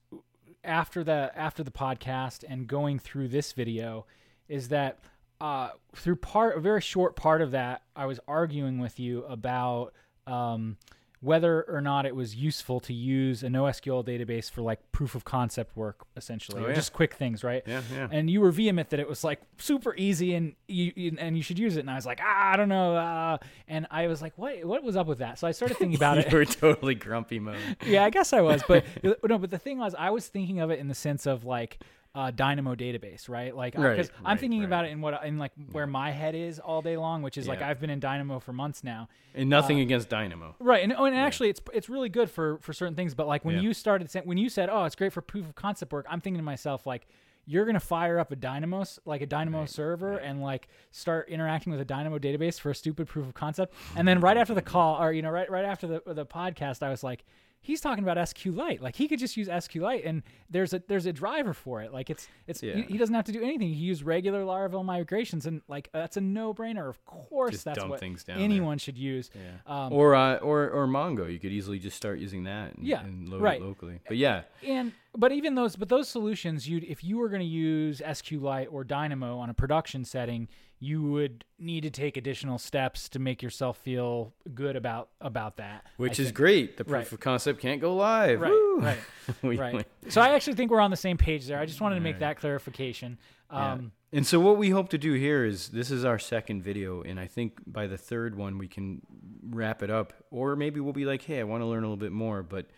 after 0.65 1.03
the 1.03 1.33
after 1.35 1.63
the 1.65 1.71
podcast 1.73 2.45
and 2.49 2.67
going 2.67 2.99
through 2.99 3.29
this 3.29 3.53
video 3.53 4.07
is 4.49 4.69
that 4.69 4.99
uh 5.41 5.71
through 5.95 6.17
part 6.17 6.57
a 6.57 6.61
very 6.61 6.81
short 6.81 7.15
part 7.17 7.41
of 7.43 7.51
that 7.53 7.83
I 7.95 8.07
was 8.07 8.19
arguing 8.29 8.79
with 8.79 8.99
you 8.99 9.25
about 9.25 9.93
um 10.27 10.77
whether 11.21 11.63
or 11.65 11.81
not 11.81 12.07
it 12.07 12.15
was 12.15 12.37
useful 12.37 12.79
to 12.79 12.93
use 12.95 13.43
a 13.43 13.49
NoSQL 13.49 14.07
database 14.07 14.49
for 14.49 14.63
like 14.63 14.79
proof 14.93 15.17
of 15.17 15.25
concept 15.25 15.77
work, 15.77 16.07
essentially, 16.17 16.61
Oh, 16.61 16.67
or 16.67 16.69
yeah. 16.69 16.75
just 16.77 16.93
quick 16.93 17.15
things, 17.15 17.43
right? 17.43 17.63
Yeah, 17.67 17.83
yeah. 17.93 18.07
And 18.11 18.31
you 18.31 18.41
were 18.41 18.53
vehement 18.53 18.91
that 18.91 19.01
it 19.01 19.09
was 19.09 19.25
like 19.25 19.41
super 19.59 19.95
easy 19.97 20.35
and 20.35 20.55
you, 20.69 20.93
you 20.95 21.17
and 21.19 21.37
you 21.37 21.43
should 21.43 21.59
use 21.59 21.77
it. 21.77 21.81
And 21.81 21.91
I 21.91 21.97
was 21.97 22.07
like, 22.07 22.21
ah, 22.23 22.53
I 22.53 22.57
don't 22.57 22.69
know. 22.69 22.95
Uh, 22.97 23.39
and 23.67 23.87
I 23.91 24.07
was 24.07 24.23
like, 24.23 24.33
what 24.39 24.65
what 24.65 24.85
was 24.85 24.97
up 24.97 25.09
with 25.09 25.19
that? 25.19 25.39
So 25.41 25.49
I 25.49 25.51
started 25.51 25.77
thinking 25.77 25.97
about 25.97 26.19
it. 26.19 26.31
you 26.31 26.39
were 26.39 26.45
totally 26.45 26.95
grumpy 26.95 27.41
mode. 27.41 27.57
yeah, 27.87 28.05
I 28.05 28.11
guess 28.11 28.33
I 28.33 28.41
was, 28.41 28.63
but 28.69 28.85
no. 29.29 29.39
But 29.39 29.51
the 29.51 29.59
thing 29.59 29.79
was, 29.79 29.97
I 29.99 30.11
was 30.11 30.29
thinking 30.29 30.61
of 30.61 30.71
it 30.71 30.79
in 30.79 30.87
the 30.87 30.95
sense 30.95 31.27
of 31.27 31.45
like 31.45 31.79
uh, 32.19 32.31
Dynamo 32.33 32.75
database, 32.75 33.29
right? 33.29 33.55
Like, 33.55 33.77
Right, 33.79 33.91
because 33.97 34.11
I'm 34.25 34.39
thinking 34.39 34.61
right. 34.61 34.67
about 34.67 34.85
it 34.87 34.89
in 34.91 35.01
what 35.01 35.25
in 35.25 35.39
like 35.39 35.53
where 35.71 35.87
my 35.87 36.11
head 36.11 36.35
is 36.35 36.59
all 36.59 36.83
day 36.83 36.97
long, 36.97 37.23
which 37.23 37.39
is 37.39 37.47
like 37.47 37.63
I've 37.63 37.81
been 37.81 37.91
in 37.91 38.01
Dynamo 38.01 38.41
for 38.41 38.53
months 38.53 38.83
now. 38.83 39.09
And 39.35 39.49
nothing 39.49 39.79
against 39.81 40.09
Dynamo. 40.09 40.57
Right, 40.59 40.83
and, 40.83 40.93
oh, 40.99 41.05
and 41.05 41.17
actually, 41.17 41.49
it's 41.51 41.61
it's 41.73 41.89
really 41.89 42.09
good 42.09 42.29
for 42.29 42.59
for 42.59 42.73
certain 42.73 42.97
things. 42.97 43.15
But 43.15 43.27
like 43.29 43.45
when 43.45 43.55
Yeah. 43.57 43.61
you 43.63 43.73
started 43.75 44.11
saying, 44.11 44.27
when 44.27 44.39
you 44.39 44.49
said, 44.49 44.69
"Oh, 44.69 44.83
it's 44.85 44.97
great 44.97 45.13
for 45.13 45.21
proof 45.21 45.47
of 45.47 45.55
concept 45.55 45.93
work," 45.93 46.07
I'm 46.11 46.21
thinking 46.21 46.39
to 46.41 46.45
myself 46.45 46.87
like. 46.87 47.07
You're 47.51 47.65
gonna 47.65 47.81
fire 47.81 48.19
up 48.19 48.31
a 48.31 48.37
Dynamo, 48.37 48.85
like 49.07 49.23
a 49.23 49.27
Dynamo 49.27 49.65
server, 49.65 50.19
and 50.19 50.43
like 50.43 50.69
start 50.91 51.31
interacting 51.31 51.71
with 51.71 51.81
a 51.81 51.85
Dynamo 51.87 52.19
database 52.19 52.61
for 52.61 52.69
a 52.71 52.75
stupid 52.75 53.09
proof 53.09 53.27
of 53.27 53.33
concept. 53.33 53.73
And 53.97 54.07
then 54.07 54.21
right 54.21 54.37
after 54.37 54.53
the 54.53 54.61
call, 54.61 55.03
or 55.03 55.15
you 55.15 55.23
know, 55.23 55.31
right 55.31 55.51
right 55.51 55.65
after 55.65 55.87
the 55.87 56.03
the 56.05 56.27
podcast, 56.27 56.83
I 56.83 56.91
was 56.91 57.03
like, 57.03 57.25
he's 57.61 57.81
talking 57.81 58.03
about 58.05 58.17
SQLite. 58.17 58.81
Like 58.81 58.97
he 58.97 59.09
could 59.09 59.19
just 59.19 59.37
use 59.37 59.49
SQLite, 59.49 60.03
and 60.07 60.23
there's 60.51 60.73
a 60.73 60.83
there's 60.89 61.07
a 61.07 61.13
driver 61.13 61.53
for 61.55 61.83
it. 61.83 61.93
Like 61.93 62.11
it's 62.11 62.29
it's 62.47 62.61
he, 62.61 62.69
Yeah. 62.69 62.83
he 62.83 62.97
doesn't 62.99 63.15
have 63.15 63.25
to 63.27 63.33
do 63.33 63.43
anything. 63.43 63.69
He 63.69 63.75
use 63.75 64.03
regular 64.03 64.43
Laravel 64.45 64.85
migrations, 64.85 65.47
and 65.47 65.63
like 65.69 65.91
that's 65.93 66.17
a 66.17 66.21
no 66.21 66.55
brainer. 66.55 66.89
Of 66.89 67.05
course, 67.05 67.53
Just 67.53 67.65
that's 67.65 67.85
what 67.85 68.01
things 68.01 68.25
down 68.25 68.37
there. 68.39 68.45
anyone 68.45 68.79
should 68.79 68.97
use. 68.99 69.31
Yeah. 69.35 69.51
Um, 69.87 69.93
or 69.93 70.15
uh, 70.15 70.37
or 70.37 70.71
or 70.71 70.87
Mongo, 70.87 71.31
you 71.31 71.39
could 71.39 71.53
easily 71.53 71.79
just 71.79 71.97
start 71.97 72.19
using 72.19 72.45
that 72.45 72.75
and, 72.75 72.87
Yeah, 72.87 73.05
and 73.05 73.29
load 73.29 73.43
right. 73.43 73.61
it 73.61 73.65
locally. 73.65 74.01
But 74.07 74.17
yeah, 74.17 74.43
and 74.67 74.93
but 75.17 75.33
even 75.33 75.55
those 75.55 75.77
but 75.77 75.89
those 75.89 76.09
solutions 76.09 76.69
you 76.69 76.81
if 76.87 77.03
you 77.03 77.19
were 77.19 77.29
going 77.29 77.41
to 77.43 77.47
use 77.47 78.01
SQLite 78.05 78.69
or 78.71 78.85
Dynamo 78.85 79.39
on 79.39 79.51
a 79.51 79.55
production 79.55 80.05
setting 80.05 80.49
you 80.81 81.03
would 81.03 81.45
need 81.59 81.83
to 81.83 81.91
take 81.91 82.17
additional 82.17 82.57
steps 82.59 83.09
to 83.09 83.19
make 83.19 83.43
yourself 83.43 83.79
feel 83.79 84.33
good 84.55 84.77
about 84.77 85.09
about 85.21 85.57
that 85.57 85.85
which 85.97 86.21
I 86.21 86.23
is 86.23 86.29
think. 86.29 86.37
great. 86.37 86.77
The 86.77 86.85
proof 86.85 86.93
Right. 86.95 87.13
of 87.13 87.21
concept 87.21 87.61
can't 87.61 87.81
go 87.81 87.95
live. 87.97 88.41
right 88.41 88.51
Woo! 88.51 88.81
right 88.81 88.99
We- 89.43 89.57
right 89.59 89.75
we- 90.05 90.11
so 90.11 90.21
I 90.21 90.35
actually 90.35 90.55
think 90.55 90.71
we're 90.71 90.81
on 90.81 90.91
the 90.91 90.97
same 90.97 91.17
page 91.17 91.47
there 91.47 91.59
I 91.59 91.67
just 91.67 91.81
wanted 91.81 91.97
to 91.97 92.01
make 92.01 92.15
Right. 92.15 92.21
that 92.21 92.37
clarification 92.39 93.19
yeah. 93.53 93.73
um 93.73 93.93
and 94.13 94.27
so 94.27 94.41
what 94.41 94.57
we 94.57 94.71
hope 94.71 94.89
to 94.91 94.99
do 94.99 95.13
here 95.15 95.45
is 95.45 95.69
this 95.69 95.91
is 95.91 96.03
our 96.03 96.19
second 96.19 96.63
video, 96.63 97.03
and 97.03 97.21
I 97.21 97.27
think 97.27 97.59
by 97.67 97.87
the 97.87 97.99
third 97.99 98.35
one 98.37 98.57
we 98.57 98.67
can 98.67 99.03
wrap 99.51 99.83
it 99.83 99.91
up, 99.91 100.15
or 100.31 100.57
maybe 100.57 100.81
we'll 100.81 100.95
be 100.95 101.05
like, 101.05 101.21
hey, 101.21 101.41
I 101.41 101.43
want 101.45 101.61
to 101.61 101.67
learn 101.67 101.83
a 101.85 101.87
little 101.87 101.99
bit 101.99 102.13
more, 102.13 102.43
but 102.43 102.71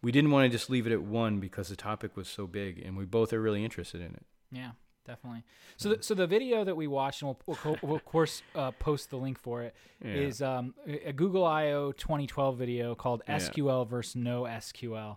we 0.00 0.10
didn't 0.10 0.30
want 0.30 0.50
to 0.50 0.56
just 0.56 0.70
leave 0.70 0.86
it 0.86 0.92
at 0.94 1.02
one 1.02 1.38
because 1.38 1.68
the 1.68 1.76
topic 1.76 2.16
was 2.16 2.28
so 2.28 2.46
big, 2.46 2.78
and 2.82 2.96
we 2.96 3.04
both 3.04 3.34
are 3.34 3.42
really 3.42 3.62
interested 3.62 4.00
in 4.00 4.14
it. 4.14 4.24
Yeah, 4.50 4.70
definitely. 5.06 5.42
So, 5.76 5.90
the, 5.90 6.02
so 6.02 6.14
the 6.14 6.26
video 6.26 6.64
that 6.64 6.76
we 6.76 6.86
watched, 6.86 7.22
and 7.22 7.34
we'll, 7.46 7.58
we'll, 7.64 7.76
we'll 7.82 7.96
of 7.96 8.04
course 8.04 8.42
uh, 8.54 8.70
post 8.72 9.10
the 9.10 9.16
link 9.16 9.38
for 9.38 9.62
it, 9.62 9.74
is 10.02 10.40
Yeah. 10.40 10.58
um, 10.58 10.74
a 11.04 11.12
Google 11.12 11.44
I/O 11.44 11.92
2012 11.92 12.56
video 12.56 12.94
called 12.94 13.22
Yeah. 13.28 13.38
SQL 13.38 13.88
versus 13.88 14.16
No 14.16 14.42
SQL. 14.42 15.16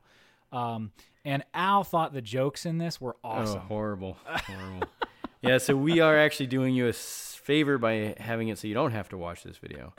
Um, 0.52 0.91
and 1.26 1.43
Al 1.54 1.84
thought 1.84 2.13
the 2.13 2.22
jokes 2.22 2.65
in 2.65 2.78
this 2.78 3.02
were 3.02 3.15
awesome. 3.24 3.62
Oh, 3.63 3.67
horrible, 3.67 4.17
horrible. 4.26 4.88
yeah, 5.41 5.58
so 5.58 5.76
we 5.76 6.00
are 6.00 6.17
actually 6.17 6.48
doing 6.48 6.76
you 6.76 6.88
a 6.88 6.93
favor 6.93 7.78
by 7.78 8.15
having 8.19 8.50
it 8.50 8.58
so 8.60 8.67
you 8.67 8.74
don't 8.74 8.91
have 8.91 9.10
to 9.10 9.17
watch 9.17 9.43
this 9.43 9.58
video. 9.58 9.93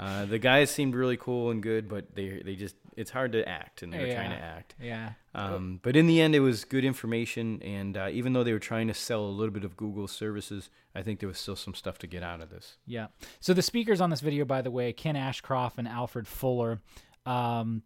Uh, 0.00 0.24
the 0.24 0.38
guys 0.38 0.70
seemed 0.70 0.94
really 0.94 1.18
cool 1.18 1.50
and 1.50 1.62
good, 1.62 1.86
but 1.86 2.14
they 2.14 2.40
they 2.42 2.56
just 2.56 2.74
it's 2.96 3.10
hard 3.10 3.32
to 3.32 3.46
act, 3.46 3.82
and 3.82 3.92
they 3.92 3.98
were 3.98 4.14
trying 4.14 4.30
to 4.30 4.42
act. 4.42 4.74
Yeah. 4.80 5.10
Um, 5.34 5.78
but 5.82 5.94
in 5.94 6.06
the 6.06 6.22
end, 6.22 6.34
it 6.34 6.40
was 6.40 6.64
good 6.64 6.86
information, 6.86 7.60
and 7.62 7.98
uh, 7.98 8.08
even 8.10 8.32
though 8.32 8.42
they 8.42 8.54
were 8.54 8.58
trying 8.58 8.88
to 8.88 8.94
sell 8.94 9.22
a 9.22 9.28
little 9.28 9.52
bit 9.52 9.62
of 9.62 9.76
Google 9.76 10.08
services, 10.08 10.70
I 10.94 11.02
think 11.02 11.20
there 11.20 11.28
was 11.28 11.38
still 11.38 11.54
some 11.54 11.74
stuff 11.74 11.98
to 11.98 12.06
get 12.06 12.22
out 12.22 12.40
of 12.40 12.48
this. 12.48 12.78
Yeah. 12.86 13.08
So 13.40 13.52
the 13.52 13.60
speakers 13.60 14.00
on 14.00 14.08
this 14.08 14.22
video, 14.22 14.46
by 14.46 14.62
the 14.62 14.70
way, 14.70 14.94
Ken 14.94 15.16
Ashcroft 15.16 15.78
and 15.78 15.86
Alfred 15.86 16.26
Fuller. 16.26 16.80
Um, 17.26 17.82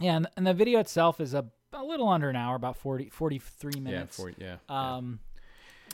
yeah, 0.00 0.16
and, 0.16 0.26
and 0.36 0.44
the 0.44 0.54
video 0.54 0.80
itself 0.80 1.20
is 1.20 1.34
a, 1.34 1.46
a 1.72 1.84
little 1.84 2.08
under 2.08 2.28
an 2.28 2.36
hour, 2.36 2.56
about 2.56 2.76
40, 2.76 3.10
43 3.10 3.80
minutes. 3.80 4.18
Yeah, 4.18 4.24
for, 4.24 4.30
yeah. 4.36 4.56
yeah. 4.68 4.96
Um, 4.96 5.20
yeah. 5.22 5.27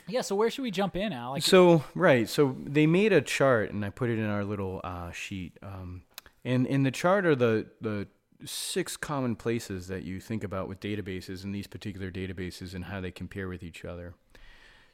Yeah, 0.07 0.21
so 0.21 0.35
where 0.35 0.49
should 0.49 0.61
we 0.61 0.71
jump 0.71 0.95
in, 0.95 1.13
Alex? 1.13 1.45
So 1.45 1.83
right, 1.93 2.27
so 2.29 2.55
they 2.63 2.85
made 2.87 3.11
a 3.13 3.21
chart, 3.21 3.71
and 3.71 3.83
I 3.83 3.89
put 3.89 4.09
it 4.09 4.19
in 4.19 4.25
our 4.25 4.43
little 4.43 4.81
uh, 4.83 5.11
sheet. 5.11 5.57
Um, 5.63 6.03
and 6.43 6.67
in 6.67 6.83
the 6.83 6.91
chart 6.91 7.25
are 7.25 7.35
the 7.35 7.67
the 7.81 8.07
six 8.43 8.97
common 8.97 9.35
places 9.35 9.87
that 9.87 10.03
you 10.03 10.19
think 10.19 10.43
about 10.43 10.67
with 10.67 10.79
databases 10.79 11.43
and 11.43 11.55
these 11.55 11.67
particular 11.67 12.11
databases 12.11 12.75
and 12.75 12.85
how 12.85 13.01
they 13.01 13.11
compare 13.11 13.47
with 13.47 13.63
each 13.63 13.85
other. 13.85 14.13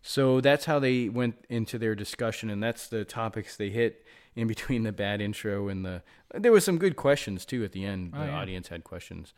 So 0.02 0.42
that's 0.42 0.66
how 0.66 0.80
they 0.80 1.10
went 1.10 1.46
into 1.50 1.78
their 1.78 1.94
discussion, 1.94 2.50
and 2.50 2.62
that's 2.62 2.88
the 2.88 3.06
topics 3.06 3.56
they 3.56 3.70
hit 3.70 4.06
in 4.36 4.48
between 4.48 4.84
the 4.84 4.92
bad 4.92 5.22
intro 5.22 5.68
and 5.68 5.86
the. 5.86 6.02
There 6.34 6.52
was 6.52 6.64
some 6.64 6.78
good 6.78 6.96
questions 6.96 7.46
too 7.46 7.64
at 7.64 7.72
the 7.72 7.86
end. 7.86 8.14
Oh, 8.16 8.20
the 8.20 8.26
yeah. 8.28 8.40
audience 8.40 8.70
had 8.70 8.84
questions. 8.84 9.34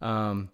Um, 0.00 0.50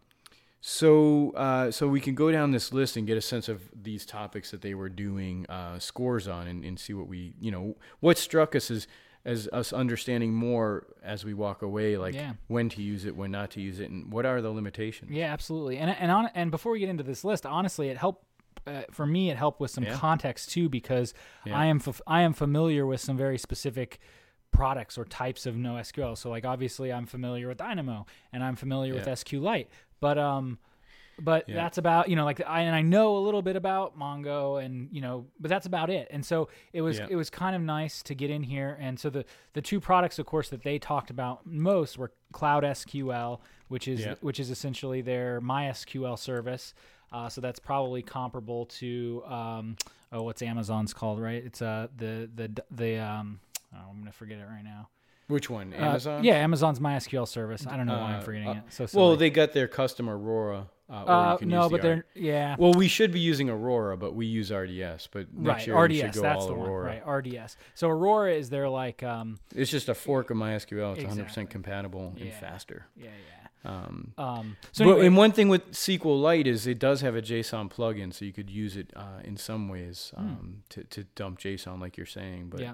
so, 0.64 1.32
uh, 1.32 1.72
so 1.72 1.88
we 1.88 2.00
can 2.00 2.14
go 2.14 2.30
down 2.30 2.52
this 2.52 2.72
list 2.72 2.96
and 2.96 3.04
get 3.04 3.16
a 3.16 3.20
sense 3.20 3.48
of 3.48 3.62
these 3.74 4.06
topics 4.06 4.52
that 4.52 4.60
they 4.62 4.74
were 4.74 4.88
doing 4.88 5.44
uh, 5.48 5.80
scores 5.80 6.28
on, 6.28 6.46
and, 6.46 6.64
and 6.64 6.78
see 6.78 6.92
what 6.94 7.08
we, 7.08 7.34
you 7.40 7.50
know, 7.50 7.76
what 8.00 8.16
struck 8.16 8.54
us 8.54 8.70
as 8.70 8.86
as 9.24 9.48
us 9.52 9.72
understanding 9.72 10.32
more 10.34 10.86
as 11.02 11.24
we 11.24 11.32
walk 11.34 11.62
away, 11.62 11.96
like 11.96 12.14
Yeah. 12.14 12.32
when 12.48 12.68
to 12.70 12.82
use 12.82 13.04
it, 13.04 13.14
when 13.16 13.30
not 13.32 13.50
to 13.52 13.60
use 13.60 13.78
it, 13.80 13.88
and 13.90 14.12
what 14.12 14.24
are 14.26 14.40
the 14.40 14.50
limitations. 14.50 15.10
Yeah, 15.12 15.32
absolutely. 15.32 15.78
And 15.78 15.90
and 15.90 16.10
on 16.12 16.30
and 16.34 16.50
before 16.52 16.70
we 16.72 16.78
get 16.78 16.88
into 16.88 17.02
this 17.04 17.24
list, 17.24 17.44
honestly, 17.44 17.88
it 17.88 17.96
helped 17.96 18.24
uh, 18.64 18.82
for 18.92 19.04
me. 19.06 19.30
It 19.30 19.36
helped 19.36 19.58
with 19.60 19.72
some 19.72 19.82
Yeah. 19.84 19.96
context 19.96 20.52
too, 20.52 20.68
because 20.68 21.12
Yeah. 21.44 21.58
I 21.58 21.66
am 21.66 21.78
f- 21.84 22.00
I 22.06 22.22
am 22.22 22.32
familiar 22.32 22.86
with 22.86 23.00
some 23.00 23.16
very 23.16 23.36
specific 23.38 23.98
products 24.52 24.96
or 24.98 25.04
types 25.04 25.46
of 25.46 25.54
NoSQL. 25.56 26.16
So 26.16 26.28
like 26.30 26.44
obviously 26.44 26.92
I'm 26.92 27.06
familiar 27.06 27.48
with 27.48 27.58
Dynamo 27.58 28.06
and 28.32 28.44
I'm 28.44 28.54
familiar 28.54 28.92
with 28.94 29.06
SQLite, 29.06 29.66
but 30.02 30.18
um. 30.18 30.58
But 31.20 31.46
Yeah. 31.46 31.56
that's 31.56 31.76
about 31.78 32.08
you 32.08 32.16
know 32.16 32.24
like 32.24 32.40
I 32.44 32.62
and 32.62 32.74
I 32.74 32.80
know 32.80 33.16
a 33.18 33.22
little 33.26 33.42
bit 33.42 33.54
about 33.54 33.96
Mongo 33.98 34.64
and 34.64 34.88
you 34.90 35.02
know 35.02 35.26
but 35.38 35.50
that's 35.50 35.66
about 35.66 35.90
it 35.90 36.08
and 36.10 36.24
so 36.24 36.48
it 36.72 36.80
was 36.80 36.98
Yeah. 36.98 37.06
it 37.10 37.16
was 37.16 37.28
kind 37.28 37.54
of 37.54 37.60
nice 37.62 38.02
to 38.04 38.14
get 38.14 38.30
in 38.30 38.42
here 38.42 38.76
and 38.80 38.98
so 38.98 39.10
the 39.10 39.24
the 39.52 39.60
two 39.60 39.78
products 39.78 40.18
of 40.18 40.24
course 40.26 40.48
that 40.48 40.62
they 40.62 40.78
talked 40.78 41.10
about 41.10 41.46
most 41.46 41.98
were 41.98 42.10
Cloud 42.32 42.64
SQL 42.64 43.40
which 43.68 43.86
is 43.86 44.00
Yeah. 44.00 44.14
which 44.22 44.40
is 44.40 44.50
essentially 44.50 45.02
their 45.02 45.40
MySQL 45.42 46.18
service. 46.18 46.74
Uh, 47.12 47.28
so 47.28 47.42
that's 47.42 47.60
probably 47.60 48.02
comparable 48.02 48.64
to 48.80 49.22
um, 49.26 49.76
oh, 50.12 50.22
what's 50.22 50.40
Amazon's 50.42 50.94
called, 50.94 51.20
right? 51.20 51.44
It's 51.44 51.60
uh 51.60 51.88
the 51.94 52.28
the 52.34 52.62
the 52.70 52.96
um 52.98 53.38
oh, 53.74 53.78
I'm 53.90 53.98
gonna 53.98 54.12
forget 54.12 54.38
it 54.38 54.46
right 54.48 54.64
now. 54.64 54.88
Which 55.32 55.48
one? 55.50 55.72
Uh, 55.72 56.20
yeah, 56.22 56.34
Amazon's 56.34 56.78
MySQL 56.78 57.26
service. 57.26 57.66
I 57.66 57.76
don't 57.76 57.86
know 57.86 57.98
why 57.98 58.12
I'm 58.12 58.20
Uh, 58.20 58.22
forgetting 58.22 58.48
uh, 58.48 58.52
it. 58.66 58.72
So 58.72 58.86
Well, 58.92 59.16
they 59.16 59.30
got 59.30 59.52
their 59.52 59.66
custom 59.66 60.08
Aurora. 60.10 60.68
Uh, 60.90 60.94
uh, 60.94 61.38
no, 61.40 61.68
the 61.68 61.70
but 61.70 61.82
they're 61.82 62.04
yeah. 62.14 62.54
Well, 62.58 62.74
we 62.74 62.86
should 62.86 63.12
be 63.12 63.20
using 63.20 63.48
Aurora, 63.48 63.96
but 63.96 64.14
we 64.14 64.26
use 64.26 64.50
RDS. 64.52 65.08
But 65.10 65.32
next 65.32 65.60
Right, 65.60 65.66
year 65.68 65.76
we 65.76 66.02
RDS. 66.02 66.14
go 66.16 66.22
That's 66.22 66.42
all 66.42 66.48
the 66.48 66.54
Aurora. 66.54 67.00
one. 67.02 67.02
Right, 67.22 67.38
RDS. 67.46 67.56
So 67.74 67.88
Aurora 67.88 68.34
is 68.34 68.50
their 68.50 68.68
like, 68.68 69.02
um, 69.02 69.38
It's 69.54 69.70
just 69.70 69.88
a 69.88 69.94
fork 69.94 70.28
of 70.30 70.36
MySQL. 70.36 70.92
It's 70.96 71.02
100% 71.04 71.22
Exactly. 71.22 71.46
compatible 71.46 72.12
and 72.18 72.26
Yeah. 72.28 72.38
faster. 72.38 72.86
yeah, 72.94 73.06
yeah. 73.06 73.70
Um, 73.70 74.12
Um, 74.18 74.56
so 74.72 74.84
but 74.84 74.90
anyway, 74.90 75.06
and 75.06 75.16
one 75.16 75.32
thing 75.32 75.48
with 75.48 75.70
SQLite 75.72 76.46
is 76.46 76.66
it 76.66 76.78
does 76.80 77.00
have 77.00 77.14
a 77.16 77.22
JSON 77.22 77.70
plugin, 77.70 78.12
so 78.12 78.24
you 78.26 78.32
could 78.32 78.50
use 78.50 78.76
it 78.76 78.92
uh, 78.94 79.20
in 79.24 79.36
some 79.38 79.68
ways 79.70 80.12
um, 80.16 80.64
to, 80.70 80.82
to 80.84 81.04
dump 81.14 81.38
JSON, 81.38 81.80
like 81.80 81.96
you're 81.96 82.04
saying. 82.04 82.48
But 82.50 82.58
Hmm. 82.60 82.64
yeah, 82.64 82.72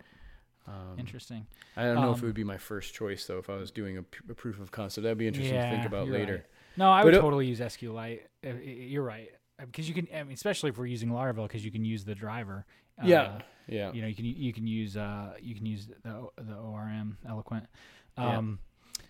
um, 0.69 0.99
interesting. 0.99 1.47
I 1.77 1.85
don't 1.85 1.97
know 1.97 2.11
if 2.13 2.19
Um, 2.19 2.25
it 2.25 2.27
would 2.27 2.35
be 2.35 2.45
my 2.45 2.59
first 2.59 2.95
choice 2.95 3.27
though. 3.27 3.39
If 3.39 3.49
I 3.51 3.57
was 3.57 3.71
doing 3.71 3.97
a, 3.99 4.03
p- 4.03 4.21
a 4.31 4.35
proof 4.35 4.61
of 4.61 4.71
concept, 4.71 5.03
that'd 5.05 5.17
be 5.19 5.27
interesting 5.27 5.55
to 5.61 5.71
think 5.71 5.85
about 5.87 6.09
later. 6.09 6.33
right. 6.35 6.45
No, 6.77 6.91
I 6.91 7.01
But 7.01 7.07
would 7.07 7.15
it- 7.15 7.21
totally 7.21 7.47
use 7.47 7.61
SQLite. 7.61 8.21
Uh, 8.47 8.51
You're 8.63 9.03
right 9.03 9.31
because 9.59 9.89
you 9.89 9.95
can, 9.95 10.07
I 10.15 10.23
mean, 10.23 10.35
especially 10.35 10.71
if 10.71 10.79
we're 10.79 10.87
using 10.87 11.09
Laravel, 11.09 11.49
because 11.49 11.65
you 11.65 11.71
can 11.73 11.85
use 11.85 12.05
the 12.05 12.15
driver. 12.15 12.65
Uh, 13.03 13.07
yeah, 13.07 13.39
yeah, 13.69 13.93
you 13.93 14.03
know 14.03 14.09
you 14.09 14.15
can 14.15 14.25
you 14.25 14.53
can 14.53 14.67
use 14.67 14.97
uh 14.97 15.35
you 15.41 15.55
can 15.55 15.65
use 15.67 15.87
the 15.87 16.29
the 16.37 16.55
ORM 16.57 17.17
eloquent 17.29 17.67
Yeah. 18.17 18.39
um 18.39 18.59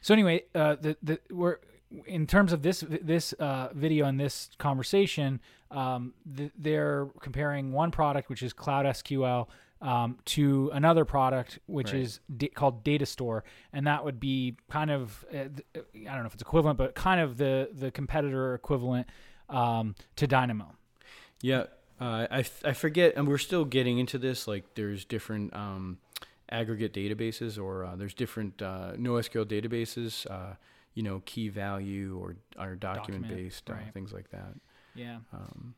so 0.03 0.13
anyway 0.13 0.43
uh 0.55 0.77
the 0.79 0.95
the 1.03 1.19
we're 1.31 1.57
in 2.07 2.27
terms 2.27 2.53
of 2.53 2.61
this 2.63 2.85
this 3.03 3.33
uh 3.35 3.69
video 3.73 4.05
and 4.05 4.21
this 4.21 4.51
conversation 4.59 5.41
um 5.71 6.13
th- 6.37 6.53
they're 6.59 7.09
comparing 7.21 7.73
one 7.73 7.91
product 7.91 8.29
which 8.29 8.43
is 8.43 8.53
cloud 8.53 8.85
SQL 8.85 9.49
um, 9.81 10.19
to 10.25 10.71
another 10.73 11.05
product 11.05 11.59
which 11.67 11.93
Right. 11.93 12.03
is 12.03 12.21
da- 12.37 12.49
called 12.49 12.83
Data 12.85 13.07
Store, 13.07 13.45
and 13.73 13.87
that 13.87 14.05
would 14.05 14.19
be 14.19 14.57
kind 14.71 14.91
of 14.91 15.25
uh, 15.33 15.39
I 15.77 15.79
don't 16.15 16.21
know 16.21 16.27
if 16.27 16.35
it's 16.35 16.43
equivalent, 16.43 16.79
but 16.79 16.95
kind 16.95 17.21
of 17.21 17.37
the 17.37 17.69
the 17.73 17.91
competitor 17.91 18.55
equivalent 18.55 19.07
um, 19.49 19.95
to 20.17 20.27
Dynamo. 20.27 20.75
yeah. 21.43 21.65
Uh, 22.01 22.29
I, 22.31 22.39
f- 22.41 22.63
I 22.65 22.75
forget, 22.75 23.15
and 23.17 23.27
we're 23.27 23.39
still 23.39 23.65
getting 23.65 23.99
into 23.99 24.19
this. 24.19 24.47
Like, 24.47 24.77
there's 24.77 25.05
different 25.05 25.53
um, 25.53 25.99
aggregate 26.49 26.93
databases, 26.93 27.61
or 27.61 27.85
uh, 27.85 27.97
there's 27.97 28.15
different 28.15 28.63
uh, 28.63 28.93
NoSQL 28.97 29.45
databases. 29.45 30.25
Uh, 30.31 30.55
you 30.95 31.03
know, 31.03 31.23
key 31.27 31.49
value 31.49 32.17
or 32.23 32.37
or 32.57 32.77
document, 32.77 33.25
Document, 33.25 33.29
based 33.45 33.69
uh, 33.69 33.73
right. 33.75 33.93
things 33.93 34.13
like 34.13 34.31
that. 34.31 34.55
Yeah. 34.95 35.19
Um, 35.33 35.75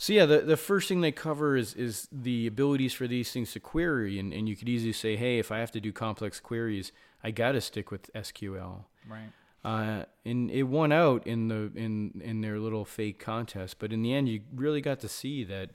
so 0.00 0.12
yeah, 0.12 0.24
the 0.26 0.38
the 0.40 0.56
first 0.56 0.88
thing 0.88 1.00
they 1.02 1.12
cover 1.12 1.56
is 1.56 1.74
is 1.74 2.08
the 2.10 2.46
abilities 2.46 2.94
for 2.94 3.06
these 3.08 3.30
things 3.32 3.52
to 3.52 3.60
query, 3.60 4.18
and, 4.18 4.32
and 4.32 4.48
you 4.48 4.54
could 4.56 4.68
easily 4.68 4.92
say, 4.94 5.16
hey, 5.16 5.38
if 5.38 5.50
I 5.52 5.58
have 5.58 5.72
to 5.72 5.80
do 5.80 5.92
complex 5.92 6.38
queries, 6.40 6.92
I 7.22 7.32
got 7.32 7.52
to 7.52 7.60
stick 7.60 7.90
with 7.90 8.10
SQL. 8.14 8.84
Right. 9.08 9.32
Uh, 9.64 10.04
and 10.24 10.50
it 10.52 10.62
won 10.62 10.92
out 10.92 11.26
in 11.26 11.48
the 11.48 11.70
in 11.74 12.22
in 12.24 12.40
their 12.42 12.58
little 12.60 12.84
fake 12.84 13.18
contest, 13.18 13.80
but 13.80 13.92
in 13.92 14.02
the 14.02 14.14
end, 14.14 14.28
you 14.28 14.40
really 14.54 14.80
got 14.80 15.00
to 15.00 15.08
see 15.08 15.44
that. 15.44 15.70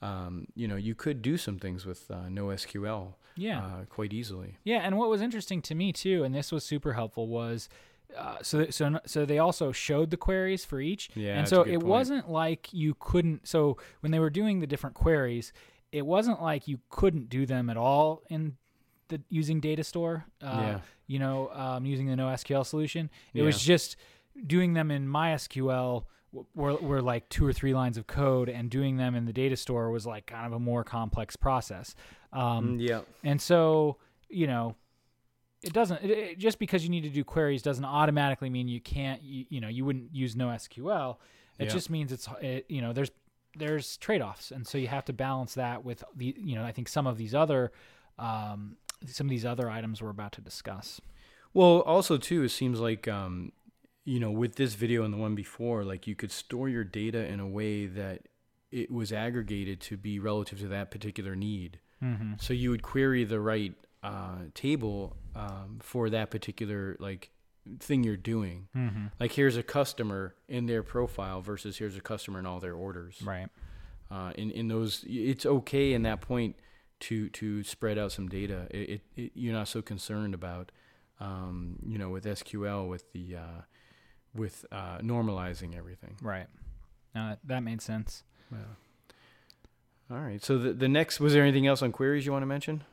Um, 0.00 0.46
you 0.54 0.68
know, 0.68 0.76
you 0.76 0.94
could 0.94 1.22
do 1.22 1.36
some 1.36 1.58
things 1.58 1.84
with 1.84 2.08
uh, 2.08 2.28
NoSQL 2.28 3.14
Yeah. 3.34 3.58
uh, 3.64 3.84
quite 3.88 4.12
easily. 4.12 4.56
Yeah, 4.62 4.78
and 4.84 4.96
what 4.96 5.08
was 5.08 5.20
interesting 5.20 5.60
to 5.62 5.74
me 5.74 5.92
too, 5.92 6.22
and 6.22 6.32
this 6.32 6.52
was 6.52 6.62
super 6.62 6.92
helpful, 6.92 7.26
was 7.26 7.68
uh, 8.16 8.36
so 8.42 8.70
so 8.70 8.98
so 9.06 9.24
they 9.24 9.38
also 9.38 9.72
showed 9.72 10.10
the 10.10 10.16
queries 10.16 10.64
for 10.64 10.80
each, 10.80 11.10
Yeah, 11.14 11.38
and 11.38 11.48
so 11.48 11.62
it 11.62 11.74
point. 11.76 11.84
wasn't 11.84 12.30
like 12.30 12.72
you 12.72 12.94
couldn't. 12.98 13.46
So 13.46 13.76
when 14.00 14.12
they 14.12 14.18
were 14.18 14.30
doing 14.30 14.60
the 14.60 14.66
different 14.66 14.94
queries, 14.96 15.52
it 15.92 16.04
wasn't 16.06 16.40
like 16.42 16.68
you 16.68 16.78
couldn't 16.90 17.28
do 17.28 17.46
them 17.46 17.68
at 17.70 17.76
all 17.76 18.22
in 18.30 18.56
the 19.08 19.20
using 19.30 19.60
data 19.60 19.84
store. 19.84 20.24
Uh, 20.42 20.46
Yeah. 20.60 20.80
You 21.06 21.18
know, 21.18 21.48
um, 21.54 21.86
using 21.86 22.06
the 22.06 22.16
NoSQL 22.16 22.66
solution, 22.66 23.08
it 23.32 23.40
was 23.42 23.62
just 23.62 23.96
doing 24.46 24.74
them 24.74 24.90
in 24.90 25.06
MySQL. 25.08 26.04
Were, 26.54 26.74
were 26.76 27.00
like 27.00 27.26
two 27.30 27.46
or 27.46 27.54
three 27.54 27.72
lines 27.72 27.96
of 27.96 28.06
code, 28.06 28.50
and 28.50 28.68
doing 28.68 28.98
them 28.98 29.14
in 29.14 29.24
the 29.24 29.32
data 29.32 29.56
store 29.56 29.90
was 29.90 30.04
like 30.06 30.26
kind 30.26 30.44
of 30.46 30.52
a 30.52 30.58
more 30.58 30.84
complex 30.84 31.36
process. 31.36 31.94
Um, 32.34 32.78
yeah, 32.78 33.00
and 33.24 33.40
so, 33.40 33.96
you 34.28 34.46
know, 34.46 34.76
it 35.62 35.72
doesn't 35.72 36.02
it, 36.04 36.10
it- 36.10 36.38
just 36.38 36.58
because 36.58 36.84
you 36.84 36.90
need 36.90 37.02
to 37.02 37.08
do 37.10 37.24
queries 37.24 37.62
doesn't 37.62 37.84
automatically 37.84 38.50
mean 38.50 38.68
you 38.68 38.80
can't 38.80 39.22
you, 39.22 39.44
you 39.48 39.60
know, 39.60 39.68
you 39.68 39.84
wouldn't 39.84 40.14
use 40.14 40.34
NoSQL. 40.34 41.16
It 41.58 41.64
Yeah. 41.64 41.70
just 41.70 41.90
means 41.90 42.12
it's 42.12 42.28
it, 42.40 42.66
you 42.68 42.80
know, 42.80 42.92
there's 42.92 43.10
there's 43.56 43.96
trade-offs 43.96 44.50
and 44.52 44.66
so 44.66 44.78
you 44.78 44.86
have 44.88 45.04
to 45.06 45.12
balance 45.12 45.54
that 45.54 45.84
with 45.84 46.04
the 46.14 46.34
you 46.38 46.54
know, 46.54 46.64
I 46.64 46.72
think 46.72 46.88
some 46.88 47.06
of 47.06 47.16
these 47.18 47.34
other 47.34 47.72
um 48.18 48.76
some 49.06 49.26
of 49.26 49.30
these 49.30 49.44
other 49.46 49.70
items 49.70 50.02
we're 50.02 50.10
about 50.10 50.32
to 50.32 50.40
discuss. 50.40 51.00
Well, 51.54 51.80
also 51.80 52.18
too, 52.18 52.42
it 52.42 52.50
seems 52.50 52.78
like 52.80 53.08
um, 53.08 53.52
you 54.04 54.20
know, 54.20 54.30
with 54.30 54.56
this 54.56 54.74
video 54.74 55.04
and 55.04 55.12
the 55.12 55.18
one 55.18 55.34
before, 55.34 55.84
like 55.84 56.06
you 56.06 56.14
could 56.14 56.30
store 56.32 56.68
your 56.68 56.84
data 56.84 57.26
in 57.26 57.40
a 57.40 57.46
way 57.46 57.86
that 57.86 58.22
it 58.70 58.90
was 58.90 59.12
aggregated 59.12 59.80
to 59.80 59.96
be 59.96 60.18
relative 60.18 60.58
to 60.60 60.68
that 60.68 60.90
particular 60.90 61.34
need. 61.36 61.78
Mm-hmm. 62.02 62.34
So 62.38 62.52
you 62.52 62.70
would 62.70 62.82
query 62.82 63.24
the 63.24 63.40
right 63.40 63.74
uh, 64.02 64.38
table 64.54 65.16
um, 65.34 65.78
for 65.80 66.10
that 66.10 66.30
particular 66.30 66.96
like 67.00 67.30
thing 67.80 68.04
you're 68.04 68.16
doing. 68.16 68.68
Mm-hmm. 68.76 69.06
Like 69.20 69.32
here's 69.32 69.56
a 69.56 69.62
customer 69.62 70.34
in 70.48 70.66
their 70.66 70.82
profile 70.82 71.40
versus 71.40 71.78
here's 71.78 71.96
a 71.96 72.00
customer 72.00 72.38
in 72.38 72.46
all 72.46 72.60
their 72.60 72.74
orders. 72.74 73.20
Right. 73.22 73.48
Uh, 74.10 74.32
in 74.36 74.50
in 74.50 74.68
those, 74.68 75.04
it's 75.06 75.44
okay 75.44 75.92
in 75.92 76.02
that 76.02 76.20
point 76.20 76.56
to 77.00 77.28
to 77.30 77.62
spread 77.62 77.98
out 77.98 78.12
some 78.12 78.28
data. 78.28 78.66
It, 78.70 78.90
it, 78.90 79.00
it 79.16 79.32
you're 79.34 79.52
not 79.52 79.68
so 79.68 79.82
concerned 79.82 80.34
about, 80.34 80.72
um, 81.20 81.76
you 81.86 81.98
know, 81.98 82.08
with 82.08 82.24
SQL 82.24 82.88
with 82.88 83.12
the 83.12 83.36
uh, 83.36 83.62
with 84.34 84.64
uh, 84.72 84.98
normalizing 84.98 85.76
everything. 85.76 86.16
Right. 86.22 86.46
No, 87.14 87.30
that, 87.30 87.38
that 87.44 87.62
made 87.62 87.82
sense. 87.82 88.22
Yeah. 88.50 88.58
All 90.10 90.22
right. 90.22 90.42
So 90.42 90.56
the 90.56 90.72
the 90.72 90.88
next 90.88 91.20
was 91.20 91.34
there 91.34 91.42
anything 91.42 91.66
else 91.66 91.82
on 91.82 91.92
queries 91.92 92.24
you 92.24 92.32
want 92.32 92.42
to 92.42 92.46
mention? 92.46 92.84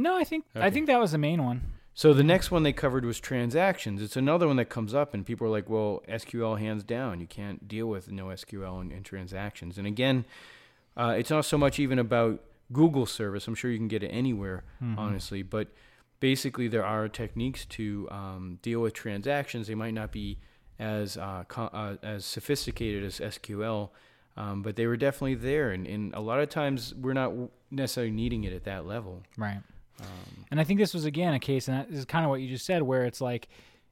No, 0.00 0.16
I 0.16 0.24
think 0.24 0.44
I 0.54 0.70
think 0.70 0.86
that 0.86 0.98
was 0.98 1.12
the 1.12 1.18
main 1.18 1.44
one. 1.44 1.60
So 1.92 2.14
the 2.14 2.22
next 2.24 2.50
one 2.50 2.62
they 2.62 2.72
covered 2.72 3.04
was 3.04 3.20
transactions. 3.20 4.00
It's 4.00 4.16
another 4.16 4.46
one 4.46 4.56
that 4.56 4.66
comes 4.70 4.94
up, 4.94 5.12
and 5.12 5.26
people 5.26 5.46
are 5.46 5.50
like, 5.50 5.68
"Well, 5.68 6.02
SQL 6.08 6.58
hands 6.58 6.82
down, 6.84 7.20
you 7.20 7.26
can't 7.26 7.66
deal 7.68 7.86
with 7.86 8.10
no 8.10 8.26
SQL 8.26 8.80
and, 8.80 8.90
and 8.92 9.04
transactions." 9.04 9.76
And 9.76 9.86
again, 9.86 10.24
uh, 10.96 11.14
it's 11.18 11.30
not 11.30 11.44
so 11.44 11.58
much 11.58 11.78
even 11.78 11.98
about 11.98 12.42
Google 12.72 13.06
service. 13.06 13.46
I'm 13.48 13.54
sure 13.54 13.70
you 13.70 13.76
can 13.78 13.88
get 13.88 14.02
it 14.02 14.08
anywhere, 14.08 14.62
Mhm. 14.82 14.96
honestly. 14.96 15.42
But 15.42 15.68
basically, 16.20 16.68
there 16.68 16.84
are 16.84 17.08
techniques 17.08 17.64
to 17.66 18.08
um, 18.10 18.58
deal 18.62 18.80
with 18.80 18.94
transactions. 18.94 19.66
They 19.66 19.74
might 19.74 19.94
not 19.94 20.12
be 20.12 20.38
as 20.78 21.16
uh, 21.18 21.44
co- 21.48 21.70
uh, 21.74 21.96
as 22.02 22.24
sophisticated 22.24 23.04
as 23.04 23.18
SQL, 23.20 23.90
um, 24.36 24.62
but 24.62 24.76
they 24.76 24.86
were 24.86 24.96
definitely 24.96 25.34
there. 25.34 25.72
And, 25.72 25.86
and 25.86 26.14
a 26.14 26.20
lot 26.20 26.40
of 26.40 26.48
times, 26.48 26.94
we're 26.94 27.12
not 27.12 27.32
necessarily 27.70 28.12
needing 28.12 28.44
it 28.44 28.52
at 28.54 28.64
that 28.64 28.86
level. 28.86 29.22
Right. 29.36 29.60
Um, 30.00 30.46
And 30.50 30.60
I 30.60 30.64
think 30.64 30.78
this 30.80 30.94
was 30.94 31.04
again 31.04 31.34
a 31.34 31.40
case, 31.40 31.68
and 31.68 31.76
that 31.78 31.90
is 31.90 32.04
kind 32.04 32.24
of 32.24 32.30
what 32.30 32.40
you 32.40 32.48
just 32.48 32.66
said, 32.66 32.82
where 32.82 33.04
it's 33.04 33.20
like 33.20 33.48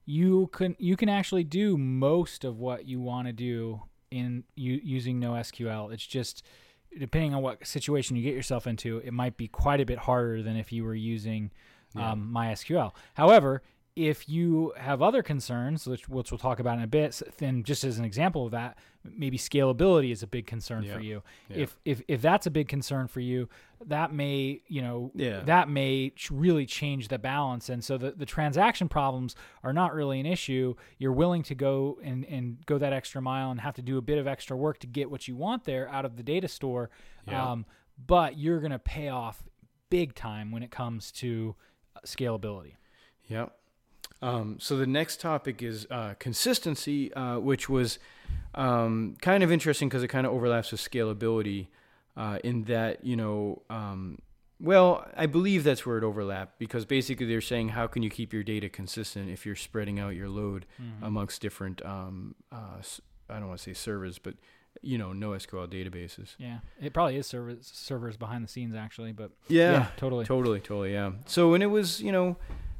you 0.06 0.48
can 0.52 0.74
you 0.78 0.96
can 0.96 1.08
actually 1.08 1.44
do 1.44 1.76
most 1.76 2.44
of 2.44 2.58
what 2.58 2.86
you 2.86 3.00
want 3.00 3.26
to 3.26 3.32
do 3.32 3.82
in 4.10 4.44
u- 4.54 4.80
using 4.82 5.20
NoSQL. 5.20 5.92
It's 5.92 6.06
just 6.06 6.42
depending 6.98 7.34
on 7.34 7.42
what 7.42 7.66
situation 7.66 8.16
you 8.16 8.22
get 8.22 8.34
yourself 8.34 8.66
into, 8.66 8.98
it 8.98 9.12
might 9.12 9.36
be 9.36 9.46
quite 9.48 9.80
a 9.80 9.84
bit 9.84 9.98
harder 9.98 10.42
than 10.42 10.56
if 10.56 10.72
you 10.72 10.82
were 10.84 10.94
using 10.94 11.50
Yeah. 11.94 12.12
um, 12.12 12.30
MySQL. 12.34 12.92
However, 13.14 13.62
if 13.94 14.26
you 14.28 14.72
have 14.78 15.02
other 15.02 15.22
concerns, 15.22 15.86
which, 15.86 16.08
which 16.08 16.30
we'll 16.32 16.38
talk 16.38 16.58
about 16.60 16.78
in 16.78 16.84
a 16.84 16.86
bit, 16.86 17.20
then 17.38 17.62
just 17.62 17.84
as 17.84 17.98
an 17.98 18.04
example 18.06 18.46
of 18.46 18.52
that, 18.52 18.78
maybe 19.16 19.38
scalability 19.38 20.12
is 20.12 20.22
a 20.22 20.26
big 20.26 20.46
concern 20.46 20.84
for 20.84 21.00
you. 21.00 21.22
Yeah. 21.48 21.56
If 21.58 21.76
if 21.84 22.02
if 22.08 22.22
that's 22.22 22.46
a 22.46 22.50
big 22.50 22.68
concern 22.68 23.06
for 23.08 23.20
you, 23.20 23.48
that 23.86 24.12
may 24.12 24.62
you 24.66 24.82
know 24.82 25.10
Yeah. 25.14 25.40
that 25.40 25.68
may 25.68 26.12
really 26.30 26.66
change 26.66 27.08
the 27.08 27.18
balance. 27.18 27.68
And 27.68 27.82
so 27.84 27.96
the, 27.98 28.12
the 28.12 28.26
transaction 28.26 28.88
problems 28.88 29.36
are 29.62 29.72
not 29.72 29.94
really 29.94 30.20
an 30.20 30.26
issue. 30.26 30.74
You're 30.98 31.12
willing 31.12 31.42
to 31.44 31.54
go 31.54 31.98
and, 32.02 32.24
and 32.24 32.64
go 32.66 32.78
that 32.78 32.92
extra 32.92 33.20
mile 33.22 33.50
and 33.50 33.60
have 33.60 33.74
to 33.74 33.82
do 33.82 33.98
a 33.98 34.02
bit 34.02 34.18
of 34.18 34.26
extra 34.26 34.56
work 34.56 34.78
to 34.80 34.86
get 34.86 35.10
what 35.10 35.28
you 35.28 35.36
want 35.36 35.64
there 35.64 35.88
out 35.90 36.04
of 36.04 36.16
the 36.16 36.22
data 36.22 36.48
store. 36.48 36.90
Yeah. 37.26 37.52
Um, 37.52 37.66
but 38.06 38.38
you're 38.38 38.60
going 38.60 38.70
to 38.72 38.78
pay 38.78 39.08
off 39.08 39.42
big 39.90 40.14
time 40.14 40.50
when 40.52 40.62
it 40.62 40.70
comes 40.70 41.10
to 41.12 41.54
uh, 41.96 42.00
scalability. 42.04 42.74
Yep. 43.26 43.54
Um, 44.20 44.56
so 44.58 44.76
the 44.76 44.86
next 44.86 45.20
topic 45.20 45.62
is 45.62 45.86
uh, 45.90 46.14
consistency, 46.18 47.12
uh, 47.14 47.38
which 47.38 47.68
was 47.68 47.98
um, 48.54 49.16
kind 49.20 49.42
of 49.42 49.52
interesting 49.52 49.88
because 49.88 50.02
it 50.02 50.08
kind 50.08 50.26
of 50.26 50.32
overlaps 50.32 50.72
with 50.72 50.80
scalability 50.80 51.68
uh, 52.16 52.38
in 52.42 52.64
that, 52.64 53.04
you 53.04 53.16
know, 53.16 53.62
um, 53.70 54.18
well, 54.60 55.06
I 55.16 55.26
believe 55.26 55.62
that's 55.62 55.86
where 55.86 55.98
it 55.98 56.04
overlapped 56.04 56.58
because 56.58 56.84
basically 56.84 57.26
they're 57.26 57.40
saying 57.40 57.70
how 57.70 57.86
can 57.86 58.02
you 58.02 58.10
keep 58.10 58.32
your 58.32 58.42
data 58.42 58.68
consistent 58.68 59.30
if 59.30 59.46
you're 59.46 59.54
spreading 59.54 60.00
out 60.00 60.16
your 60.16 60.28
load 60.28 60.66
amongst 61.00 61.40
different, 61.40 61.84
um, 61.86 62.34
uh, 62.50 62.82
I 63.30 63.38
don't 63.38 63.46
want 63.46 63.60
to 63.60 63.62
say 63.62 63.72
servers, 63.72 64.18
but, 64.18 64.34
you 64.82 64.98
know, 64.98 65.10
NoSQL 65.10 65.68
databases. 65.68 66.34
Yeah, 66.38 66.58
it 66.80 66.92
probably 66.92 67.16
is 67.16 67.28
servers 67.28 67.70
servers 67.72 68.16
behind 68.16 68.42
the 68.42 68.48
scenes 68.48 68.74
actually, 68.74 69.12
but 69.12 69.30
Yeah, 69.46 69.86
totally. 69.96 70.24
Totally, 70.24 70.58
totally, 70.58 70.92
yeah. 70.92 71.12
So 71.26 71.50
when 71.52 71.62
it 71.62 71.66
was, 71.70 72.00
you 72.00 72.10
know, 72.10 72.36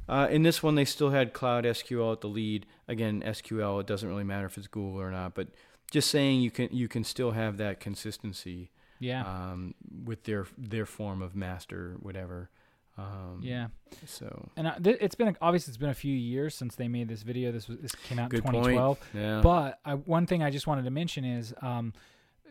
uh, 0.09 0.27
in 0.29 0.43
this 0.43 0.63
one 0.63 0.75
they 0.75 0.85
still 0.85 1.11
had 1.11 1.33
Cloud 1.33 1.63
SQL 1.63 2.13
at 2.13 2.21
the 2.21 2.27
lead. 2.27 2.65
Again, 2.87 3.21
SQL. 3.25 3.79
It 3.79 3.87
doesn't 3.87 4.07
really 4.07 4.23
matter 4.23 4.47
if 4.47 4.57
it's 4.57 4.67
Google 4.67 4.99
or 4.99 5.11
not, 5.11 5.35
but 5.35 5.49
just 5.91 6.09
saying 6.09 6.41
you 6.41 6.51
can 6.51 6.69
you 6.71 6.87
can 6.87 7.03
still 7.03 7.31
have 7.31 7.57
that 7.57 7.79
consistency 7.79 8.71
yeah, 8.99 9.23
um, 9.23 9.75
with 10.05 10.23
their 10.23 10.45
their 10.57 10.85
form 10.85 11.21
of 11.21 11.35
master 11.35 11.95
whatever. 12.01 12.49
Um, 12.97 13.39
yeah. 13.41 13.67
So 14.05 14.49
And 14.57 14.67
uh, 14.67 14.75
th- 14.83 14.97
it's 14.99 15.15
been 15.15 15.35
obviously 15.41 15.71
it's 15.71 15.77
been 15.77 15.89
a 15.89 15.93
few 15.93 16.13
years 16.13 16.53
since 16.53 16.75
they 16.75 16.87
made 16.87 17.07
this 17.07 17.23
video. 17.23 17.51
This 17.51 17.67
was 17.67 17.77
this 17.77 17.93
came 17.93 18.19
out 18.19 18.25
in 18.25 18.29
good 18.29 18.45
2012. 18.45 18.99
point. 18.99 19.09
Yeah. 19.13 19.41
But 19.41 19.79
I, 19.85 19.93
one 19.93 20.25
thing 20.25 20.43
I 20.43 20.49
just 20.49 20.67
wanted 20.67 20.83
to 20.83 20.91
mention 20.91 21.23
is, 21.23 21.53
um, 21.61 21.93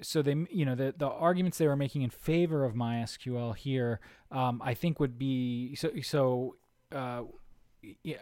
so 0.00 0.22
they, 0.22 0.36
you 0.50 0.64
know, 0.64 0.74
the 0.74 0.94
the 0.96 1.08
arguments 1.08 1.58
they 1.58 1.66
were 1.66 1.76
making 1.76 2.02
in 2.02 2.10
favor 2.10 2.64
of 2.64 2.74
MySQL 2.74 3.56
here, 3.56 4.00
um, 4.30 4.62
I 4.64 4.74
think 4.74 5.00
would 5.00 5.18
be 5.18 5.74
so. 5.74 5.90
So, 6.02 6.56
uh, 6.92 7.22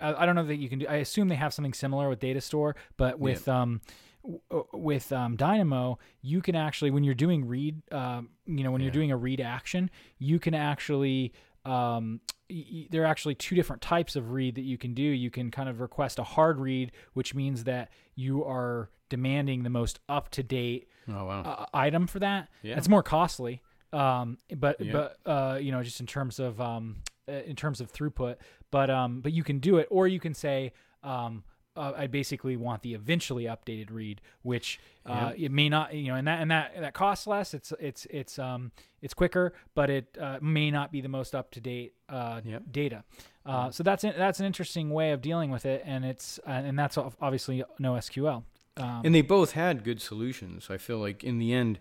I, 0.01 0.14
I 0.23 0.27
don't 0.27 0.35
know 0.35 0.45
that 0.47 0.57
you 0.57 0.69
can 0.69 0.79
do. 0.81 0.87
I 0.89 0.97
assume 0.97 1.29
they 1.29 1.35
have 1.37 1.55
something 1.55 1.75
similar 1.75 2.09
with 2.09 2.21
Data 2.21 2.41
Store, 2.41 2.77
but 2.97 3.19
with 3.19 3.49
um, 3.49 3.81
w- 4.23 4.41
uh, 4.51 4.62
with 4.73 5.12
um, 5.12 5.37
Dynamo, 5.37 5.99
you 6.23 6.41
can 6.43 6.55
actually 6.57 6.91
when 6.91 7.05
you're 7.05 7.14
doing 7.14 7.47
read, 7.47 7.81
um, 7.93 8.31
you 8.47 8.64
know, 8.64 8.71
when 8.71 8.81
you're 8.81 8.91
doing 8.91 9.11
a 9.11 9.17
read 9.17 9.41
action, 9.41 9.91
you 10.19 10.39
can 10.39 10.55
actually 10.55 11.33
um, 11.64 12.21
y- 12.49 12.87
there 12.91 13.03
are 13.03 13.07
actually 13.07 13.35
two 13.35 13.55
different 13.57 13.83
types 13.83 14.14
of 14.17 14.31
read 14.31 14.55
that 14.55 14.62
you 14.62 14.79
can 14.79 14.95
do. 14.95 15.03
You 15.03 15.31
can 15.31 15.51
kind 15.51 15.69
of 15.69 15.81
request 15.81 16.19
a 16.19 16.25
hard 16.25 16.59
read, 16.59 16.93
which 17.14 17.35
means 17.35 17.64
that 17.64 17.91
you 18.14 18.45
are 18.45 18.91
demanding 19.09 19.62
the 19.62 19.71
most 19.71 20.01
up 20.09 20.31
to 20.31 20.43
date 20.43 20.89
oh 21.09 21.25
wow. 21.27 21.43
uh, 21.43 21.67
item 21.75 22.07
for 22.07 22.19
that. 22.21 22.49
Yeah. 22.62 22.77
It's 22.77 22.89
more 22.89 23.03
costly, 23.03 23.62
um, 23.93 24.39
but 24.57 24.81
Yeah. 24.81 24.93
but 24.93 25.19
uh, 25.31 25.59
you 25.59 25.71
know 25.73 25.83
just 25.83 26.01
in 26.01 26.07
terms 26.07 26.39
of 26.39 26.61
um, 26.61 26.97
in 27.29 27.57
terms 27.57 27.81
of 27.81 27.93
throughput. 27.93 28.37
But 28.70 28.91
um, 28.91 29.20
but 29.20 29.33
you 29.33 29.43
can 29.45 29.59
do 29.59 29.79
it, 29.79 29.89
or 29.91 30.07
you 30.09 30.20
can 30.20 30.35
say 30.35 30.72
um, 31.03 31.45
uh, 31.77 31.93
I 31.97 32.07
basically 32.07 32.57
want 32.57 32.83
the 32.83 32.95
eventually 32.95 33.45
updated 33.45 33.91
read, 33.91 34.20
which 34.43 34.81
uh, 35.05 35.33
it 35.37 35.53
may 35.53 35.68
not, 35.68 35.95
you 35.95 36.09
know, 36.09 36.14
and 36.16 36.27
that 36.27 36.41
and 36.41 36.51
that 36.51 36.72
that 36.81 36.95
costs 36.95 37.27
less. 37.27 37.55
It's 37.55 37.72
it's 37.79 38.07
it's 38.11 38.39
um 38.39 38.72
it's 39.03 39.14
quicker, 39.14 39.53
but 39.74 39.91
it 39.91 40.16
uh, 40.20 40.39
may 40.41 40.70
not 40.70 40.91
be 40.91 41.01
the 41.01 41.09
most 41.09 41.35
up 41.35 41.51
to 41.53 41.61
date 41.61 41.95
uh, 42.09 42.41
Yep. 42.45 42.62
data. 42.70 43.05
Uh, 43.45 43.70
so 43.70 43.85
that's 43.85 44.03
an, 44.03 44.14
that's 44.18 44.41
an 44.41 44.47
interesting 44.47 44.91
way 44.91 45.12
of 45.12 45.20
dealing 45.20 45.51
with 45.51 45.66
it, 45.66 45.83
and 45.87 46.05
it's 46.05 46.41
uh, 46.47 46.51
and 46.51 46.79
that's 46.79 46.99
obviously 46.99 47.62
no 47.79 47.93
SQL. 47.93 48.43
Um, 48.79 49.03
and 49.05 49.14
they 49.14 49.22
both 49.22 49.53
had 49.53 49.85
good 49.85 50.03
solutions. 50.03 50.68
I 50.68 50.77
feel 50.77 50.99
like 50.99 51.22
in 51.24 51.39
the 51.39 51.53
end, 51.53 51.79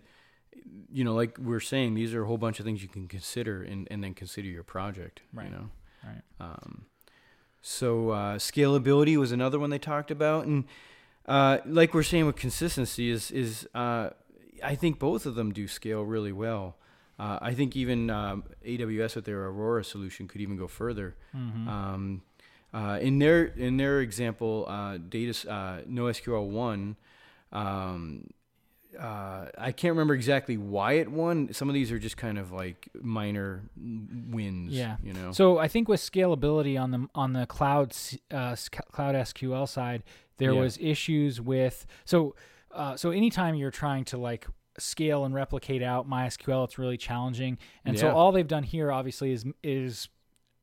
you 0.90 1.04
know, 1.04 1.14
like 1.14 1.38
we're 1.38 1.60
saying, 1.60 1.94
these 1.94 2.14
are 2.14 2.22
a 2.22 2.26
whole 2.26 2.38
bunch 2.38 2.58
of 2.58 2.64
things 2.64 2.82
you 2.82 2.88
can 2.88 3.08
consider 3.08 3.62
and, 3.62 3.86
and 3.90 4.02
then 4.02 4.14
consider 4.14 4.48
your 4.48 4.62
project. 4.62 5.20
Right. 5.32 5.46
You 5.46 5.50
know. 5.52 5.68
right. 6.04 6.22
Um, 6.40 6.86
so 7.60 8.10
uh, 8.10 8.36
scalability 8.38 9.16
was 9.16 9.32
another 9.32 9.58
one 9.58 9.70
they 9.70 9.78
talked 9.78 10.10
about, 10.10 10.46
and 10.46 10.64
uh, 11.26 11.58
like 11.66 11.94
we're 11.94 12.04
saying 12.04 12.26
with 12.26 12.36
consistency 12.36 13.10
is 13.10 13.30
is 13.30 13.68
uh, 13.74 14.10
I 14.62 14.74
think 14.74 14.98
both 14.98 15.26
of 15.26 15.34
them 15.34 15.52
do 15.52 15.66
scale 15.66 16.02
really 16.02 16.32
well. 16.32 16.76
Uh, 17.18 17.38
I 17.40 17.54
think 17.54 17.74
even 17.74 18.10
um, 18.10 18.44
AWS 18.64 19.16
with 19.16 19.24
their 19.24 19.42
Aurora 19.46 19.82
solution 19.82 20.28
could 20.28 20.40
even 20.40 20.56
go 20.56 20.68
further. 20.68 21.16
Mhm. 21.34 21.66
Um, 21.66 22.22
uh, 22.72 22.98
in 23.00 23.18
their 23.18 23.44
in 23.44 23.78
their 23.78 24.00
example, 24.00 24.66
uh, 24.68 24.98
data 24.98 25.50
uh, 25.50 25.80
NoSQL 25.88 26.46
one. 26.48 26.96
Um, 27.52 28.28
uh, 28.98 29.50
I 29.58 29.72
can't 29.72 29.92
remember 29.92 30.14
exactly 30.14 30.56
why 30.56 30.94
it 30.94 31.10
won. 31.10 31.52
Some 31.52 31.68
of 31.68 31.74
these 31.74 31.92
are 31.92 31.98
just 31.98 32.16
kind 32.16 32.38
of 32.38 32.52
like 32.52 32.88
minor 33.00 33.62
wins. 33.76 34.72
Yeah. 34.72 34.96
you 35.02 35.12
know. 35.12 35.32
So 35.32 35.58
I 35.58 35.68
think 35.68 35.88
with 35.88 36.00
scalability 36.00 36.80
on 36.80 36.90
the 36.90 37.08
on 37.14 37.32
the 37.32 37.46
cloud 37.46 37.94
uh, 38.30 38.56
cloud 38.92 39.14
SQL 39.14 39.68
side, 39.68 40.02
there 40.38 40.52
Yeah. 40.52 40.60
was 40.60 40.78
issues 40.80 41.40
with 41.40 41.86
so 42.04 42.34
uh, 42.72 42.96
so 42.96 43.10
anytime 43.10 43.54
you're 43.54 43.70
trying 43.70 44.04
to 44.06 44.18
like 44.18 44.46
scale 44.78 45.24
and 45.24 45.34
replicate 45.34 45.82
out 45.82 46.06
MySQL, 46.08 46.64
it's 46.64 46.78
really 46.78 46.98
challenging. 46.98 47.56
And 47.86 47.98
so 47.98 48.10
all 48.10 48.30
they've 48.32 48.46
done 48.46 48.62
here, 48.64 48.92
obviously, 48.92 49.32
is 49.32 49.44
is 49.62 50.08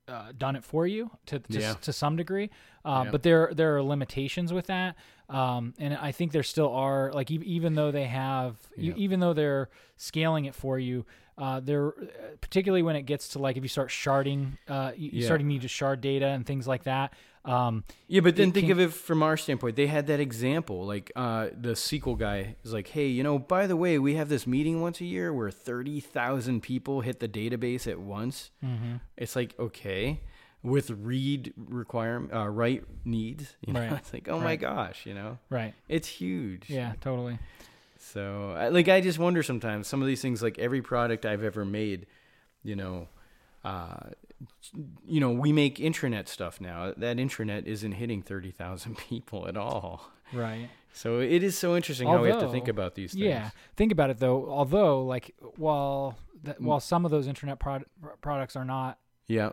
uh, 0.07 0.34
done 0.38 0.55
it 0.55 0.63
for 0.63 0.86
you 0.86 1.09
to 1.27 1.39
to, 1.39 1.59
Yeah. 1.59 1.73
to 1.81 1.93
some 1.93 2.15
degree. 2.15 2.49
Uh, 2.86 3.03
Yeah. 3.05 3.11
But 3.11 3.23
there 3.23 3.51
there 3.55 3.75
are 3.77 3.81
limitations 3.81 4.51
with 4.53 4.67
that, 4.67 4.95
um, 5.30 5.74
and 5.80 5.95
I 5.95 6.11
think 6.11 6.32
there 6.32 6.43
still 6.43 6.71
are 6.71 7.11
like 7.13 7.32
e- 7.32 7.41
even 7.45 7.76
though 7.76 7.91
they 7.91 8.05
have 8.05 8.55
e- 8.78 8.93
even 8.95 9.19
though 9.19 9.34
they're 9.34 9.69
scaling 9.97 10.45
it 10.45 10.55
for 10.55 10.78
you. 10.80 11.05
Uh, 11.36 11.59
they're 11.59 11.93
particularly 12.41 12.84
when 12.84 12.95
it 12.95 13.03
gets 13.03 13.30
to 13.30 13.39
like 13.39 13.57
if 13.57 13.63
you 13.63 13.69
start 13.69 13.89
sharding, 13.89 14.55
uh, 14.67 14.91
you, 14.95 15.09
you 15.13 15.19
Yeah. 15.21 15.26
starting 15.26 15.47
need 15.47 15.63
to 15.63 15.67
shard 15.67 15.99
data 15.99 16.28
and 16.28 16.45
things 16.45 16.67
like 16.67 16.84
that. 16.84 17.13
Um, 17.43 17.84
Yeah, 18.07 18.21
but 18.21 18.36
then 18.36 18.51
think 18.51 18.67
can- 18.67 18.74
of 18.74 18.80
it 18.80 18.93
from 18.93 19.24
our 19.24 19.36
standpoint. 19.36 19.76
They 19.76 19.88
had 19.88 20.05
that 20.07 20.19
example, 20.19 20.86
like 20.86 21.11
uh, 21.15 21.47
the 21.59 21.71
SQL 21.76 22.17
guy 22.19 22.55
is 22.63 22.71
like, 22.71 22.88
"Hey, 22.89 23.07
you 23.07 23.24
know, 23.24 23.39
by 23.39 23.65
the 23.65 23.76
way, 23.76 23.97
we 23.97 24.13
have 24.13 24.30
this 24.30 24.45
meeting 24.45 24.80
once 24.80 25.01
a 25.01 25.05
year 25.05 25.34
where 25.34 25.49
thirty 25.49 25.99
thousand 25.99 26.61
people 26.61 27.01
hit 27.01 27.19
the 27.19 27.28
database 27.28 27.88
at 27.88 27.99
once." 27.99 28.51
mhm. 28.63 29.01
It's 29.17 29.36
like 29.36 29.55
okay, 29.59 30.19
with 30.64 30.89
read 30.91 31.53
requirement, 31.57 32.34
uh, 32.34 32.47
write 32.47 32.84
needs. 33.05 33.55
You 33.66 33.74
know? 33.74 33.82
Right. 33.82 33.91
It's 33.97 34.14
like, 34.14 34.28
oh 34.30 34.39
my 34.39 34.55
gosh, 34.55 35.05
you 35.05 35.14
know, 35.14 35.38
Right. 35.49 35.74
it's 35.89 36.07
huge. 36.07 36.70
Yeah. 36.70 36.93
Totally. 37.01 37.38
So, 37.97 38.51
I- 38.57 38.70
like, 38.70 38.88
I 38.89 39.01
just 39.01 39.20
wonder 39.20 39.43
sometimes 39.43 39.88
some 39.88 40.01
of 40.01 40.07
these 40.07 40.22
things, 40.22 40.41
like 40.41 40.57
every 40.59 40.82
product 40.82 41.26
I've 41.26 41.43
ever 41.43 41.64
made, 41.66 42.05
you 42.64 42.76
know, 42.76 43.07
uh, 43.64 44.09
you 45.05 45.20
know, 45.22 45.32
we 45.32 45.53
make 45.53 45.78
intranet 45.78 46.28
stuff 46.28 46.59
now. 46.59 46.93
That 46.97 47.18
intranet 47.18 47.66
isn't 47.66 47.93
hitting 47.93 48.22
thirty 48.22 48.51
thousand 48.51 48.97
people 49.09 49.47
at 49.47 49.55
all. 49.55 50.11
Right. 50.34 50.70
So 50.93 51.20
it 51.20 51.43
is 51.43 51.57
so 51.57 51.76
interesting 51.76 52.07
how 52.07 52.22
we 52.22 52.30
have 52.30 52.41
to 52.41 52.49
think 52.51 52.68
about 52.68 52.95
these 52.95 53.14
things. 53.14 53.24
Yeah. 53.24 53.49
Think 53.76 53.91
about 53.91 54.09
it 54.09 54.20
though. 54.20 54.49
Although, 54.49 55.03
like, 55.05 55.34
while 55.55 56.18
that, 56.43 56.59
Mm. 56.59 56.66
while 56.66 56.80
some 56.82 57.05
of 57.05 57.11
those 57.11 57.26
internet 57.28 57.57
prod- 57.59 57.86
products 58.22 58.55
are 58.55 58.66
not 58.66 58.99
Yeah. 59.28 59.47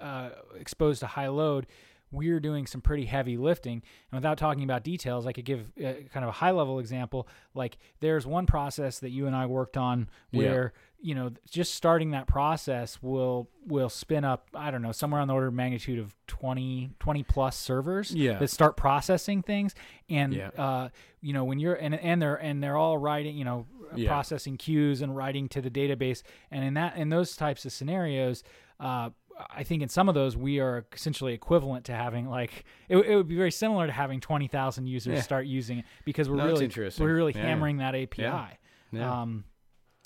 uh, 0.00 0.02
uh, 0.04 0.30
exposed 0.58 1.00
to 1.00 1.06
high 1.06 1.28
load, 1.28 1.66
we're 2.10 2.40
doing 2.40 2.66
some 2.66 2.80
pretty 2.82 3.06
heavy 3.06 3.36
lifting. 3.38 3.82
And 4.10 4.18
without 4.18 4.36
talking 4.38 4.64
about 4.64 4.84
details, 4.84 5.26
I 5.26 5.32
could 5.32 5.46
give 5.46 5.60
uh, 5.78 5.92
kind 6.12 6.24
of 6.24 6.28
a 6.28 6.32
high 6.32 6.50
level 6.50 6.78
example. 6.78 7.26
Like 7.54 7.78
there's 8.00 8.26
one 8.26 8.44
process 8.46 8.98
that 8.98 9.10
you 9.10 9.26
and 9.26 9.34
I 9.34 9.46
worked 9.46 9.76
on 9.78 10.08
Yeah. 10.30 10.38
where 10.40 10.72
you 11.04 11.16
know 11.16 11.30
just 11.50 11.74
starting 11.74 12.12
that 12.12 12.28
process 12.28 13.02
will 13.02 13.48
will 13.66 13.88
spin 13.88 14.24
up 14.24 14.46
I 14.54 14.70
don't 14.70 14.82
know 14.82 14.92
somewhere 14.92 15.20
on 15.20 15.26
the 15.26 15.34
order 15.34 15.48
of 15.48 15.54
magnitude 15.54 15.98
of 15.98 16.14
20 16.28 16.90
20 17.00 17.22
plus 17.24 17.56
servers 17.56 18.12
Yeah. 18.14 18.38
that 18.38 18.50
start 18.50 18.76
processing 18.76 19.42
things 19.42 19.74
and 20.08 20.32
Yeah. 20.32 20.50
uh, 20.56 20.90
you 21.20 21.32
know 21.32 21.42
when 21.42 21.58
you're 21.58 21.74
and 21.74 21.96
and 21.96 22.22
they're 22.22 22.36
and 22.36 22.62
they're 22.62 22.76
all 22.76 22.98
writing 22.98 23.36
you 23.36 23.44
know 23.44 23.66
Yeah. 23.96 24.08
processing 24.10 24.56
queues 24.56 25.02
and 25.02 25.16
writing 25.16 25.48
to 25.48 25.60
the 25.60 25.70
database 25.70 26.22
and 26.52 26.64
in 26.64 26.74
that 26.74 26.96
in 26.96 27.08
those 27.08 27.34
types 27.34 27.64
of 27.66 27.72
scenarios 27.72 28.44
uh, 28.82 29.10
I 29.50 29.62
think 29.64 29.82
in 29.82 29.88
some 29.88 30.08
of 30.08 30.14
those 30.14 30.36
we 30.36 30.60
are 30.60 30.84
essentially 30.92 31.32
equivalent 31.32 31.86
to 31.86 31.92
having 31.94 32.28
like 32.28 32.64
it, 32.88 32.96
it 32.98 33.16
would 33.16 33.28
be 33.28 33.36
very 33.36 33.50
similar 33.50 33.86
to 33.86 33.92
having 33.92 34.20
twenty 34.20 34.46
thousand 34.48 34.86
users 34.86 35.14
Yeah. 35.14 35.20
start 35.22 35.46
using 35.46 35.78
it 35.78 35.84
because 36.04 36.28
we're 36.28 36.36
No, 36.36 36.46
really 36.46 36.70
we're 36.98 37.14
really 37.14 37.32
Yeah. 37.34 37.42
hammering 37.42 37.78
that 37.78 37.94
API. 37.94 38.58
Yeah. 38.92 39.22
Um, 39.22 39.44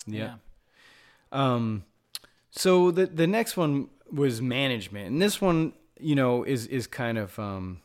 yeah. 0.06 0.34
Um, 1.32 1.84
so 2.50 2.90
the 2.90 3.06
the 3.06 3.26
next 3.26 3.56
one 3.56 3.88
was 4.10 4.40
management, 4.40 5.08
and 5.08 5.20
this 5.20 5.40
one, 5.40 5.72
you 5.98 6.14
know, 6.14 6.44
is 6.44 6.66
is 6.68 6.86
kind 6.86 7.18
of 7.18 7.36
um, 7.38 7.80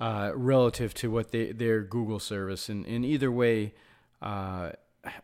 uh, 0.00 0.32
relative 0.34 0.92
to 0.94 1.10
what 1.10 1.30
they 1.30 1.52
their 1.52 1.82
Google 1.82 2.18
service, 2.18 2.68
and 2.68 2.84
in 2.86 3.04
either 3.04 3.30
way, 3.30 3.74
uh, 4.20 4.72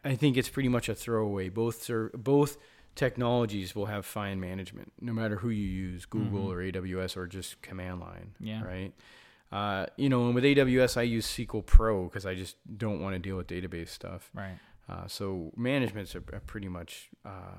I 0.04 0.14
think 0.14 0.36
it's 0.36 0.48
pretty 0.48 0.68
much 0.68 0.88
a 0.88 0.94
throwaway. 0.94 1.48
Both 1.48 1.82
ser- 1.82 2.12
both 2.14 2.56
technologies 2.94 3.74
will 3.74 3.86
have 3.86 4.04
fine 4.04 4.40
management, 4.40 4.92
no 5.00 5.12
matter 5.12 5.36
who 5.36 5.48
you 5.50 5.66
use, 5.66 6.04
Google 6.06 6.46
Mhm. 6.48 6.52
or 6.52 6.62
AWS 6.62 7.16
or 7.16 7.26
just 7.26 7.62
command 7.62 8.00
line. 8.00 8.34
Yeah. 8.40 8.62
Right. 8.64 8.92
Uh, 9.52 9.86
you 9.96 10.08
know, 10.08 10.26
and 10.26 10.34
with 10.34 10.44
AWS, 10.44 10.96
I 10.96 11.02
use 11.02 11.26
Sequel 11.26 11.62
Pro 11.62 12.04
because 12.04 12.24
I 12.26 12.34
just 12.34 12.56
don't 12.78 13.00
want 13.00 13.14
to 13.14 13.18
deal 13.18 13.36
with 13.36 13.46
database 13.48 13.88
stuff. 13.88 14.30
right. 14.34 14.58
Uh, 14.88 15.06
so 15.06 15.52
management's 15.56 16.14
a, 16.16 16.18
a 16.18 16.40
pretty 16.40 16.68
much 16.68 17.10
uh, 17.24 17.58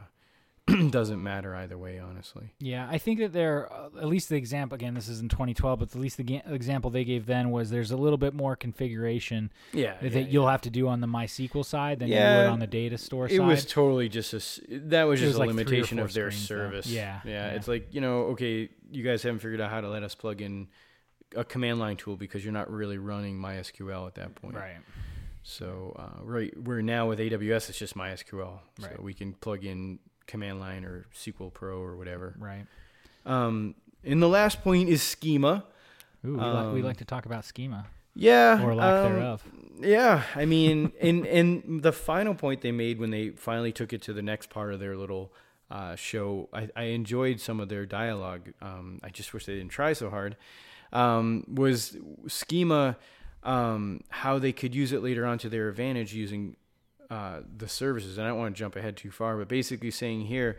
doesn't 0.92 1.22
matter 1.22 1.56
either 1.56 1.78
way, 1.78 2.00
honestly. 2.00 2.54
Yeah, 2.60 2.88
I 2.90 2.98
think 2.98 3.20
that 3.20 3.34
there, 3.34 3.72
uh, 3.72 3.90
at 4.00 4.08
least 4.08 4.30
the 4.30 4.36
example 4.36 4.76
again, 4.76 4.94
this 4.94 5.08
is 5.08 5.20
in 5.20 5.30
2012, 5.30 5.80
but 5.80 5.90
at 5.96 6.00
least 6.02 6.18
the 6.18 6.24
ga- 6.24 6.42
example 6.46 6.90
they 6.90 7.04
gave 7.04 7.26
then 7.26 7.52
was 7.52 7.70
there's 7.70 7.92
a 7.92 7.98
little 7.98 8.18
bit 8.18 8.34
more 8.34 8.56
configuration 8.56 9.52
Yeah, 9.74 9.96
that 10.02 10.30
you'll 10.30 10.48
have 10.48 10.62
to 10.62 10.70
do 10.70 10.88
on 10.88 11.02
the 11.02 11.08
MySQL 11.08 11.66
side 11.66 12.00
than 12.00 12.08
you 12.10 12.16
Yeah, 12.16 12.38
would 12.44 12.48
on 12.52 12.60
the 12.60 12.68
data 12.68 12.98
store 12.98 13.28
side. 13.28 13.36
It 13.36 13.38
side. 13.40 13.48
was 13.48 13.66
totally 13.66 14.10
just 14.10 14.34
a 14.34 14.38
s- 14.38 14.60
that 14.70 15.04
was 15.04 15.20
It 15.22 15.26
just 15.26 15.30
was 15.30 15.36
a 15.38 15.40
like 15.40 15.48
limitation 15.50 16.00
of 16.00 16.14
their 16.14 16.32
screens, 16.32 16.48
service. 16.48 16.88
Yeah, 16.88 17.22
yeah, 17.26 17.32
yeah. 17.48 17.56
It's 17.56 17.68
like 17.68 17.94
you 17.94 18.02
know, 18.02 18.22
okay, 18.34 18.70
you 18.92 19.04
guys 19.04 19.24
haven't 19.24 19.40
figured 19.40 19.62
out 19.62 19.70
how 19.72 19.82
to 19.82 19.90
let 19.90 20.04
us 20.04 20.16
plug 20.16 20.42
in 20.42 20.68
a 21.36 21.44
command 21.46 21.80
line 21.80 21.96
tool 21.96 22.18
because 22.18 22.44
you're 22.44 22.52
not 22.54 22.70
really 22.70 22.98
running 22.98 23.38
MySQL 23.40 24.06
at 24.08 24.16
that 24.16 24.36
point. 24.36 24.56
right. 24.56 24.76
So 25.44 25.96
uh, 25.98 26.24
right, 26.24 26.54
we're 26.62 26.82
now 26.82 27.08
with 27.10 27.18
AWS, 27.20 27.70
it's 27.70 27.80
just 27.80 27.96
MySQL, 27.96 28.60
so 28.80 28.88
Right. 28.88 29.02
we 29.02 29.14
can 29.14 29.34
plug 29.34 29.66
in 29.66 29.98
command 30.32 30.60
line 30.60 30.84
or 30.86 31.06
Sequel 31.14 31.52
Pro 31.52 31.80
or 31.82 31.96
whatever. 31.96 32.36
Right. 32.40 32.66
Um, 33.26 33.76
and 34.04 34.22
the 34.22 34.28
last 34.30 34.64
point 34.64 34.90
is 34.90 35.02
schema. 35.04 35.66
Ooh, 36.26 36.34
we, 36.34 36.38
like, 36.38 36.74
we 36.74 36.80
Um, 36.80 36.86
like 36.86 36.98
to 36.98 37.06
talk 37.06 37.26
about 37.26 37.46
schema 37.46 37.86
Yeah, 38.16 38.64
or 38.64 38.74
lack 38.76 39.06
um, 39.06 39.14
thereof. 39.14 39.44
Yeah, 39.80 40.24
I 40.36 40.46
mean, 40.46 40.92
and 41.02 41.26
and 41.26 41.84
the 41.84 41.92
final 41.92 42.34
point 42.36 42.62
they 42.62 42.72
made 42.72 43.00
when 43.00 43.12
they 43.12 43.30
finally 43.30 43.72
took 43.72 43.94
it 43.94 44.02
to 44.04 44.14
the 44.14 44.22
next 44.22 44.50
part 44.50 44.74
of 44.74 44.80
their 44.80 44.96
little 44.98 45.32
uh, 45.70 45.96
show, 45.96 46.50
I, 46.54 46.70
I 46.76 46.84
enjoyed 46.86 47.40
some 47.40 47.60
of 47.60 47.70
their 47.70 47.86
dialogue. 47.86 48.52
Um, 48.62 49.00
I 49.04 49.10
just 49.10 49.34
wish 49.34 49.46
they 49.46 49.56
didn't 49.56 49.72
try 49.72 49.94
so 49.94 50.10
hard. 50.10 50.36
Um, 50.94 51.46
was 51.48 51.98
schema 52.28 52.98
um, 53.44 54.02
how 54.10 54.38
they 54.40 54.52
could 54.52 54.76
use 54.76 54.92
it 54.92 55.02
later 55.02 55.26
on 55.26 55.38
to 55.40 55.50
their 55.50 55.70
advantage 55.70 56.14
using 56.14 56.58
uh, 57.12 57.42
the 57.58 57.68
services. 57.68 58.18
And 58.18 58.26
I 58.26 58.30
don't 58.30 58.40
want 58.40 58.56
to 58.56 58.60
jump 58.60 58.76
ahead 58.76 58.96
too 58.98 59.12
far, 59.12 59.38
but 59.38 59.48
basically 59.48 59.92
saying 59.92 60.22
here, 60.22 60.58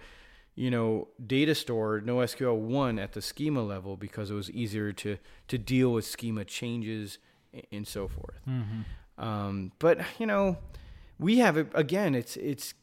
you 0.55 0.71
know, 0.71 1.09
data 1.27 1.55
store 1.55 2.01
NoSQL 2.01 2.57
one 2.57 2.99
at 2.99 3.13
the 3.15 3.23
schema 3.23 3.63
level 3.63 3.97
because 3.97 4.31
it 4.31 4.35
was 4.35 4.51
easier 4.51 4.93
to 4.93 5.17
to 5.49 5.57
deal 5.59 5.93
with 5.95 6.05
schema 6.05 6.45
changes 6.45 7.19
and 7.73 7.89
so 7.89 8.07
forth. 8.07 8.41
Mm-hmm. 8.47 9.25
Um, 9.25 9.73
but 9.79 10.01
you 10.19 10.27
know, 10.27 10.59
we 11.19 11.39
have 11.39 11.57
it 11.57 11.69
again. 11.75 12.15
It's 12.15 12.37
it's 12.37 12.75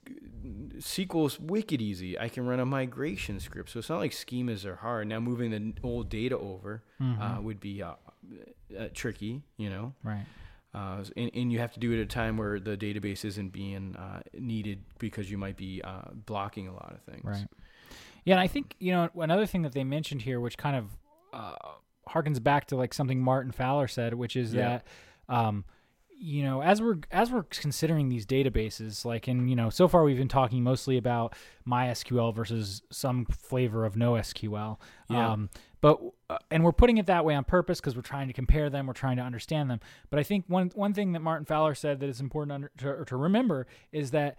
SQL's 0.79 1.39
wicked 1.39 1.79
easy. 1.81 2.17
I 2.17 2.27
can 2.29 2.47
run 2.47 2.59
a 2.59 2.65
migration 2.65 3.39
script, 3.39 3.69
so 3.69 3.79
it's 3.79 3.89
not 3.89 3.99
like 3.99 4.11
schemas 4.11 4.65
are 4.65 4.77
hard. 4.77 5.07
Now 5.07 5.19
moving 5.19 5.51
the 5.51 5.73
old 5.83 6.09
data 6.09 6.37
over 6.37 6.83
Mm-hmm. 7.01 7.21
uh, 7.21 7.39
would 7.39 7.61
be 7.61 7.81
uh, 7.81 7.93
uh, 8.77 8.87
tricky, 8.93 9.41
you 9.55 9.69
know. 9.69 9.93
Right. 10.03 10.25
Uh, 10.73 11.03
and, 11.17 11.31
and 11.33 11.51
you 11.51 11.59
have 11.59 11.73
to 11.73 11.79
do 11.79 11.91
it 11.91 11.95
at 11.99 12.01
a 12.01 12.05
time 12.05 12.37
where 12.37 12.59
the 12.59 12.77
database 12.77 13.25
isn't 13.25 13.51
being 13.51 13.95
uh, 13.95 14.21
needed 14.37 14.83
because 14.99 15.29
you 15.31 15.37
might 15.37 15.57
be 15.57 15.81
uh, 15.83 16.01
blocking 16.25 16.67
a 16.67 16.73
lot 16.73 16.93
of 16.93 17.01
things. 17.11 17.23
Right. 17.25 17.47
Yeah, 18.25 18.35
and 18.35 18.39
I 18.41 18.47
think 18.47 18.75
you 18.79 18.91
know 18.91 19.09
another 19.15 19.45
thing 19.47 19.63
that 19.63 19.73
they 19.73 19.83
mentioned 19.83 20.21
here, 20.21 20.39
which 20.39 20.57
kind 20.57 20.75
of 20.75 20.85
uh, 21.33 21.55
harkens 22.07 22.41
back 22.43 22.65
to 22.67 22.75
like 22.75 22.93
something 22.93 23.19
Martin 23.19 23.51
Fowler 23.51 23.87
said, 23.87 24.13
which 24.13 24.35
is 24.35 24.53
Yeah. 24.53 24.79
that 25.27 25.35
um, 25.35 25.65
you 26.19 26.43
know 26.43 26.61
as 26.61 26.81
we're 26.81 26.97
as 27.11 27.31
we're 27.31 27.43
considering 27.43 28.09
these 28.09 28.25
databases, 28.25 29.05
like 29.05 29.27
and 29.27 29.49
you 29.49 29.55
know 29.55 29.69
so 29.69 29.87
far 29.87 30.03
we've 30.03 30.17
been 30.17 30.27
talking 30.27 30.61
mostly 30.61 30.97
about 30.97 31.33
MySQL 31.67 32.35
versus 32.35 32.81
some 32.91 33.25
flavor 33.25 33.85
of 33.85 33.95
NoSQL. 33.95 34.77
Yeah. 35.09 35.31
Um, 35.31 35.49
but 35.81 36.01
uh, 36.29 36.37
and 36.51 36.63
we're 36.63 36.73
putting 36.73 36.97
it 36.97 37.05
that 37.05 37.23
way 37.23 37.35
on 37.35 37.45
purpose 37.45 37.79
because 37.79 37.95
we're 37.95 38.01
trying 38.01 38.27
to 38.27 38.33
compare 38.33 38.69
them, 38.69 38.85
we're 38.85 38.93
trying 38.93 39.17
to 39.17 39.23
understand 39.23 39.69
them. 39.69 39.79
But 40.09 40.19
I 40.19 40.23
think 40.23 40.45
one 40.47 40.71
one 40.75 40.93
thing 40.93 41.13
that 41.13 41.21
Martin 41.21 41.45
Fowler 41.45 41.73
said 41.73 42.01
that 42.01 42.09
is 42.09 42.19
important 42.19 42.69
to, 42.79 43.05
to 43.05 43.15
remember 43.15 43.65
is 43.91 44.11
that 44.11 44.37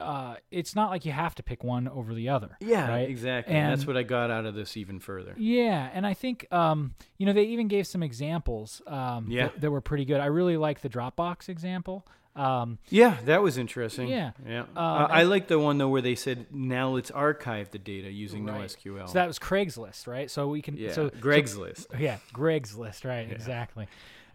uh, 0.00 0.36
it's 0.50 0.74
not 0.74 0.90
like 0.90 1.04
you 1.04 1.12
have 1.12 1.34
to 1.36 1.42
pick 1.42 1.62
one 1.64 1.88
over 1.88 2.14
the 2.14 2.28
other. 2.28 2.56
Yeah, 2.60 2.88
right? 2.88 3.08
exactly. 3.08 3.54
And 3.54 3.70
that's 3.72 3.86
what 3.86 3.96
I 3.96 4.02
got 4.02 4.30
out 4.30 4.44
of 4.46 4.54
this 4.54 4.76
even 4.76 4.98
further. 5.00 5.34
Yeah, 5.36 5.88
and 5.92 6.06
I 6.06 6.14
think 6.14 6.46
um, 6.52 6.94
you 7.18 7.26
know 7.26 7.32
they 7.32 7.44
even 7.44 7.68
gave 7.68 7.86
some 7.86 8.02
examples 8.02 8.82
um, 8.86 9.26
Yeah. 9.28 9.44
that, 9.48 9.60
that 9.60 9.70
were 9.70 9.80
pretty 9.80 10.04
good. 10.04 10.20
I 10.20 10.26
really 10.26 10.56
like 10.56 10.80
the 10.80 10.88
Dropbox 10.88 11.48
example. 11.48 12.06
Um, 12.36 12.78
Yeah, 12.88 13.16
that 13.26 13.42
was 13.44 13.56
interesting. 13.58 14.08
Yeah. 14.08 14.32
yeah. 14.44 14.62
Um, 14.62 14.68
Uh, 14.76 15.06
I 15.08 15.22
like 15.22 15.46
the 15.46 15.56
one 15.60 15.78
though 15.78 15.88
where 15.88 16.02
they 16.02 16.16
said 16.16 16.46
now 16.50 16.88
let's 16.88 17.12
archive 17.12 17.70
the 17.70 17.78
data 17.78 18.10
using 18.10 18.44
Right. 18.44 18.62
NoSQL. 18.62 19.06
So 19.06 19.14
that 19.14 19.28
was 19.28 19.38
Craigslist, 19.38 20.08
right? 20.08 20.28
So 20.28 20.48
we 20.48 20.60
can 20.60 20.76
yeah, 20.76 20.90
so 20.92 21.10
Greg's 21.20 21.56
list. 21.56 21.86
so- 21.92 21.98
yeah, 21.98 22.16
Greg's 22.32 22.74
list, 22.76 23.04
right? 23.04 23.28
Yeah. 23.28 23.34
Exactly. 23.34 23.86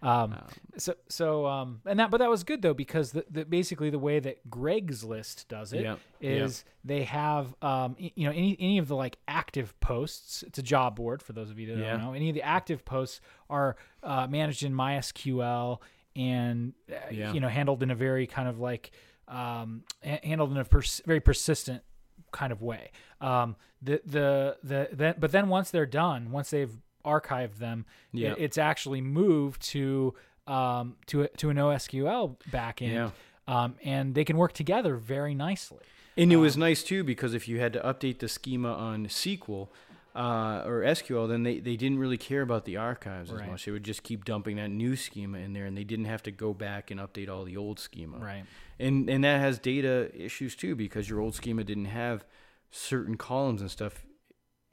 Um, 0.02 0.34
Um, 0.34 0.43
so 0.78 0.93
so 1.10 1.45
um, 1.45 1.82
and 1.86 2.00
that 2.00 2.10
but 2.12 2.18
that 2.20 2.30
was 2.30 2.43
good 2.43 2.62
though 2.62 2.74
because 2.74 3.12
the, 3.12 3.26
the 3.30 3.43
basically 3.45 3.89
the 3.89 4.00
way 4.00 4.20
that 4.20 4.50
Greg's 4.50 5.04
list 5.04 5.47
does 5.50 5.74
it 5.74 5.86
is 6.22 6.64
Yeah. 6.66 6.72
they 6.86 7.04
have 7.04 7.54
um, 7.62 7.95
you 7.97 8.26
know 8.26 8.32
any 8.32 8.56
any 8.60 8.78
of 8.78 8.88
the 8.88 8.95
like 8.95 9.18
active 9.28 9.78
posts. 9.82 10.43
It's 10.43 10.58
a 10.60 10.64
job 10.64 10.95
board 10.95 11.22
for 11.22 11.34
those 11.34 11.50
of 11.52 11.60
you 11.60 11.68
that 11.76 11.78
Yeah. 11.82 11.91
don't 11.91 12.02
know. 12.02 12.14
Any 12.14 12.30
of 12.30 12.36
the 12.36 12.43
active 12.43 12.86
posts 12.86 13.20
are 13.50 13.76
uh, 14.02 14.28
managed 14.28 14.64
in 14.64 14.74
MySQL 14.74 15.80
and 16.16 16.74
uh, 16.91 16.95
you 17.12 17.39
know 17.39 17.50
handled 17.50 17.84
in 17.84 17.91
a 17.91 17.95
very 17.95 18.26
kind 18.28 18.47
of 18.47 18.60
like 18.60 18.91
um, 19.28 19.84
handled 20.02 20.52
in 20.52 20.58
a 20.58 20.66
pers- 20.66 21.02
very 21.06 21.20
persistent 21.20 21.84
kind 22.32 22.52
of 22.52 22.62
way. 22.62 22.91
Um, 23.22 23.56
the 23.82 24.02
the 24.06 24.58
the 24.64 24.89
then 24.93 25.16
but 25.20 25.32
then 25.32 25.50
once 25.50 25.72
they're 25.72 25.86
done, 25.86 26.32
once 26.32 26.50
they've 26.52 26.72
archived 27.06 27.58
them, 27.58 27.86
Yeah. 28.12 28.32
it- 28.32 28.38
it's 28.39 28.58
actually 28.58 29.02
moved 29.02 29.62
to 29.72 30.14
um, 30.47 30.95
to 31.06 31.22
a, 31.24 31.28
to 31.28 31.52
a 31.52 31.54
NoSQL 31.54 32.36
backend, 32.50 32.91
Yeah. 32.93 33.12
um, 33.47 33.76
and 33.84 34.16
they 34.16 34.26
can 34.26 34.36
work 34.36 34.52
together 34.54 34.95
very 34.95 35.36
nicely. 35.36 35.84
And 36.18 36.34
it 36.34 36.38
was 36.38 36.58
nice 36.58 36.82
too 36.84 37.04
because 37.04 37.36
if 37.36 37.47
you 37.47 37.60
had 37.60 37.72
to 37.74 37.80
update 37.82 38.18
the 38.18 38.28
schema 38.28 38.74
on 38.74 39.06
SQL 39.06 39.70
uh, 40.16 40.64
or 40.66 40.82
SQL, 40.84 41.30
then 41.30 41.43
they, 41.43 41.60
they 41.60 41.76
didn't 41.78 42.00
really 42.00 42.18
care 42.18 42.41
about 42.41 42.66
the 42.66 42.78
archives 42.78 43.30
as 43.32 43.39
Right. 43.39 43.52
much. 43.52 43.66
They 43.66 43.72
would 43.72 43.84
just 43.84 44.02
keep 44.02 44.26
dumping 44.26 44.56
that 44.56 44.70
new 44.70 44.95
schema 44.95 45.38
in 45.38 45.54
there, 45.54 45.66
and 45.68 45.78
they 45.78 45.84
didn't 45.84 46.06
have 46.06 46.24
to 46.24 46.32
go 46.32 46.52
back 46.54 46.89
and 46.89 47.00
update 47.00 47.30
all 47.30 47.43
the 47.45 47.56
old 47.56 47.80
schema. 47.80 48.18
Right. 48.18 48.43
And 48.80 49.08
and 49.08 49.24
that 49.24 49.39
has 49.39 49.60
data 49.60 50.10
issues 50.16 50.56
too 50.56 50.76
because 50.76 51.08
your 51.08 51.20
old 51.20 51.36
schema 51.36 51.64
didn't 51.64 51.86
have 51.86 52.26
certain 52.72 53.18
columns 53.18 53.62
and 53.62 53.70
stuff. 53.70 54.04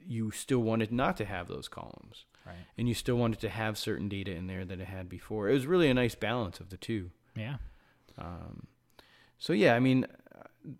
You 0.07 0.31
still 0.31 0.59
wanted 0.59 0.91
not 0.91 1.17
to 1.17 1.25
have 1.25 1.47
those 1.47 1.67
columns, 1.67 2.25
Right. 2.45 2.55
and 2.77 2.87
you 2.87 2.93
still 2.93 3.17
wanted 3.17 3.39
to 3.41 3.49
have 3.49 3.77
certain 3.77 4.07
data 4.07 4.31
in 4.33 4.47
there 4.47 4.63
that 4.65 4.79
it 4.79 4.87
had 4.87 5.09
before. 5.09 5.49
It 5.49 5.53
was 5.53 5.65
really 5.67 5.89
a 5.89 5.93
nice 5.93 6.15
balance 6.15 6.59
of 6.59 6.69
the 6.69 6.77
two. 6.77 7.11
Yeah. 7.35 7.57
Um, 8.17 8.67
so 9.37 9.53
yeah, 9.53 9.75
I 9.75 9.79
mean, 9.79 10.05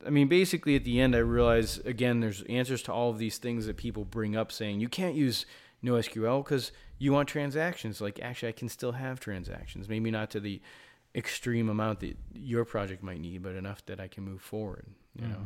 I 0.06 0.10
mean, 0.10 0.28
basically 0.28 0.76
at 0.76 0.84
the 0.86 1.00
end, 1.00 1.16
I 1.16 1.20
realize 1.20 1.78
again, 1.80 2.20
there's 2.22 2.42
answers 2.44 2.82
to 2.84 2.94
all 2.94 3.10
of 3.10 3.18
these 3.20 3.38
things 3.38 3.66
that 3.66 3.78
people 3.78 4.06
bring 4.06 4.36
up, 4.36 4.52
saying 4.52 4.80
you 4.80 4.90
can't 4.90 5.16
use 5.16 5.46
NoSQL 5.84 6.44
because 6.44 6.72
you 6.98 7.12
want 7.14 7.30
transactions. 7.30 8.02
Like, 8.02 8.20
actually, 8.22 8.50
I 8.50 8.54
can 8.54 8.70
still 8.70 8.94
have 8.94 9.20
transactions. 9.20 9.88
Maybe 9.88 10.10
not 10.10 10.30
to 10.32 10.40
the 10.40 10.62
extreme 11.16 11.70
amount 11.70 12.00
that 12.00 12.18
your 12.34 12.66
project 12.66 13.04
might 13.04 13.20
need, 13.20 13.44
but 13.44 13.56
enough 13.56 13.86
that 13.86 14.00
I 14.00 14.08
can 14.08 14.24
move 14.24 14.42
forward. 14.42 14.88
You 15.20 15.28
know. 15.28 15.42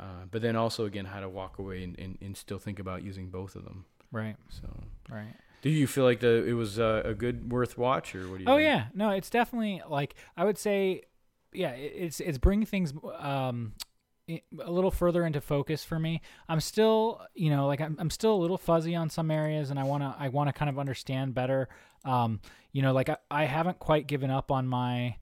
Uh, 0.00 0.24
but 0.30 0.40
then 0.40 0.56
also 0.56 0.86
again, 0.86 1.04
how 1.04 1.20
to 1.20 1.28
walk 1.28 1.58
away 1.58 1.84
and, 1.84 1.98
and, 1.98 2.16
and 2.22 2.34
still 2.36 2.58
think 2.58 2.78
about 2.78 3.02
using 3.04 3.28
both 3.28 3.54
of 3.54 3.64
them. 3.64 3.84
Right. 4.10 4.36
So, 4.48 4.66
Right. 5.10 5.34
do 5.62 5.68
you 5.68 5.86
feel 5.86 6.04
like 6.04 6.20
the 6.20 6.42
it 6.44 6.54
was 6.54 6.78
uh, 6.80 7.02
a 7.04 7.12
good 7.14 7.52
worth 7.52 7.76
watch, 7.76 8.14
or 8.14 8.28
what 8.28 8.38
do 8.38 8.44
you? 8.44 8.50
Oh 8.50 8.56
think? 8.56 8.66
yeah, 8.66 8.84
no, 8.94 9.10
it's 9.10 9.28
definitely 9.30 9.82
like 9.88 10.14
I 10.36 10.44
would 10.44 10.56
say, 10.58 11.02
yeah, 11.52 11.72
it- 11.72 11.92
it's 11.96 12.20
it's 12.20 12.38
bringing 12.38 12.66
things 12.66 12.94
um 13.18 13.74
a 14.64 14.70
little 14.70 14.92
further 14.92 15.26
into 15.26 15.40
focus 15.40 15.82
for 15.84 15.98
me. 15.98 16.20
I'm 16.48 16.60
still, 16.60 17.20
you 17.34 17.50
know, 17.50 17.66
like 17.66 17.80
I'm 17.80 17.96
I'm 17.98 18.10
still 18.10 18.32
a 18.34 18.40
little 18.40 18.58
fuzzy 18.58 18.94
on 18.94 19.10
some 19.10 19.30
areas, 19.30 19.70
and 19.70 19.78
I 19.78 19.82
wanna 19.84 20.16
I 20.18 20.28
wanna 20.28 20.52
kind 20.52 20.68
of 20.70 20.78
understand 20.78 21.34
better. 21.34 21.68
Um, 22.04 22.40
you 22.72 22.80
know, 22.80 22.92
like 22.92 23.08
I, 23.10 23.16
I 23.30 23.44
haven't 23.44 23.78
quite 23.80 24.06
given 24.06 24.30
up 24.30 24.50
on 24.50 24.66
my 24.66 25.16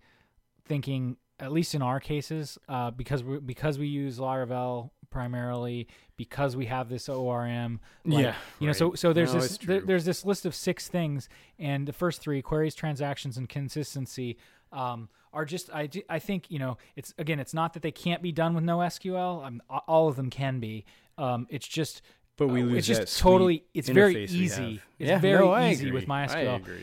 thinking, 0.66 1.16
at 1.40 1.52
least 1.52 1.74
in 1.74 1.82
our 1.82 2.00
cases, 2.00 2.58
uh, 2.68 2.90
because 2.90 3.22
we 3.22 3.38
because 3.38 3.78
we 3.78 3.86
use 3.86 4.18
Laravel 4.18 4.90
primarily 5.10 5.88
because 6.16 6.56
we 6.56 6.66
have 6.66 6.88
this 6.88 7.08
ORM. 7.08 7.80
like, 8.04 8.24
Yeah, 8.24 8.34
you 8.58 8.66
know, 8.66 8.72
so 8.72 8.88
right. 8.90 8.98
so 8.98 9.12
there's 9.12 9.34
No, 9.34 9.40
this 9.40 9.58
there, 9.58 9.80
there's 9.80 10.04
this 10.04 10.24
list 10.24 10.44
of 10.46 10.54
six 10.54 10.88
things, 10.88 11.28
and 11.58 11.86
the 11.88 11.92
first 11.92 12.20
three 12.20 12.42
queries, 12.42 12.74
transactions, 12.74 13.36
and 13.36 13.48
consistency. 13.48 14.36
Um, 14.72 15.08
are 15.32 15.44
just 15.44 15.70
I, 15.70 15.88
I 16.08 16.18
think 16.18 16.50
you 16.50 16.58
know 16.58 16.76
it's 16.96 17.14
again 17.18 17.38
it's 17.38 17.54
not 17.54 17.72
that 17.74 17.82
they 17.82 17.90
can't 17.90 18.22
be 18.22 18.32
done 18.32 18.54
with 18.54 18.64
no 18.64 18.78
SQL 18.78 19.46
a- 19.70 19.74
all 19.86 20.08
of 20.08 20.16
them 20.16 20.28
can 20.30 20.58
be 20.60 20.84
um, 21.18 21.46
it's 21.50 21.66
just 21.68 22.00
But 22.38 22.48
we 22.48 22.62
uh, 22.62 22.66
lose 22.66 22.88
it's 22.88 22.98
just 23.00 23.18
totally 23.18 23.64
it's 23.74 23.88
very 23.90 24.24
easy 24.24 24.80
it's 24.98 25.08
Yeah, 25.10 25.18
very 25.18 25.44
no, 25.44 25.58
easy 25.68 25.90
with 25.90 26.04
agree. 26.04 26.14
I 26.16 26.26
MySQL. 26.26 26.80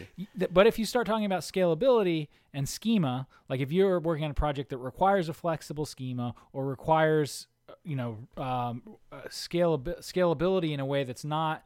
But 0.53 0.67
if 0.67 0.77
you 0.77 0.85
start 0.85 1.07
talking 1.07 1.25
about 1.25 1.41
scalability 1.41 2.27
and 2.53 2.69
schema 2.69 3.27
like 3.49 3.59
if 3.61 3.71
you're 3.71 3.99
working 3.99 4.25
on 4.25 4.31
a 4.31 4.35
project 4.35 4.69
that 4.69 4.77
requires 4.77 5.29
a 5.29 5.33
flexible 5.33 5.85
schema 5.85 6.35
or 6.53 6.65
requires 6.65 7.47
uh, 7.69 7.73
you 7.83 7.95
know 7.95 8.17
um, 8.37 8.83
uh, 9.11 9.21
scalab- 9.29 9.99
scalability 10.01 10.71
in 10.73 10.79
a 10.79 10.85
way 10.85 11.03
that's 11.03 11.25
not 11.25 11.63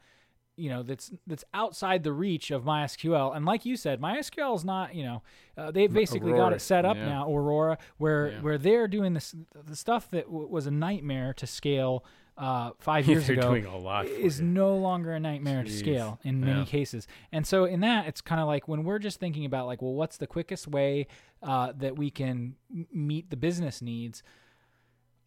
you 0.55 0.69
know 0.69 0.83
that's 0.83 1.09
that's 1.25 1.45
outside 1.53 2.03
the 2.03 2.11
reach 2.11 2.51
of 2.51 2.63
MySQL. 2.65 3.33
And 3.33 3.45
like 3.45 3.65
you 3.65 3.77
said, 3.77 4.01
MySQL 4.01 4.55
is 4.57 4.65
not 4.65 4.93
you 4.93 5.03
know 5.03 5.21
uh, 5.57 5.71
they've 5.71 5.91
basically 5.91 6.33
got 6.33 6.51
it 6.53 6.59
set 6.61 6.83
up 6.85 6.97
yeah. 6.97 7.05
now, 7.05 7.33
Aurora, 7.33 7.77
where 7.97 8.31
Yeah. 8.31 8.41
where 8.41 8.57
they're 8.57 8.87
doing 8.89 9.13
this 9.13 9.33
the 9.65 9.75
stuff 9.75 10.09
that 10.11 10.25
w- 10.25 10.47
was 10.47 10.67
a 10.67 10.71
nightmare 10.71 11.33
to 11.35 11.47
scale 11.47 12.03
uh, 12.39 12.71
five 12.79 13.05
years 13.09 13.27
They're 13.27 13.37
ago 13.37 13.49
doing 13.49 13.65
a 13.65 13.77
lot 13.77 14.05
is 14.07 14.39
no 14.41 14.75
longer 14.77 15.11
a 15.11 15.19
nightmare 15.19 15.63
to 15.63 15.69
scale 15.69 16.19
in 16.23 16.39
many 16.39 16.61
Yeah. 16.61 16.65
cases. 16.65 17.05
And 17.31 17.45
so 17.45 17.65
in 17.65 17.81
that, 17.81 18.07
it's 18.07 18.21
kind 18.21 18.39
of 18.41 18.47
like 18.47 18.67
when 18.67 18.83
we're 18.85 18.97
just 18.99 19.19
thinking 19.19 19.43
about 19.45 19.67
like, 19.67 19.81
well, 19.81 19.93
what's 19.93 20.17
the 20.17 20.25
quickest 20.27 20.67
way 20.67 21.07
uh, 21.43 21.73
that 21.77 21.97
we 21.97 22.09
can 22.09 22.55
m- 22.73 22.87
meet 22.93 23.29
the 23.29 23.35
business 23.37 23.81
needs? 23.81 24.23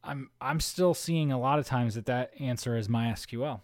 I'm 0.03 0.31
I'm 0.41 0.59
still 0.59 0.95
seeing 0.95 1.31
a 1.31 1.39
lot 1.39 1.59
of 1.61 1.67
times 1.67 1.95
that 1.95 2.07
that 2.07 2.33
answer 2.41 2.77
is 2.77 2.89
MySQL, 2.89 3.61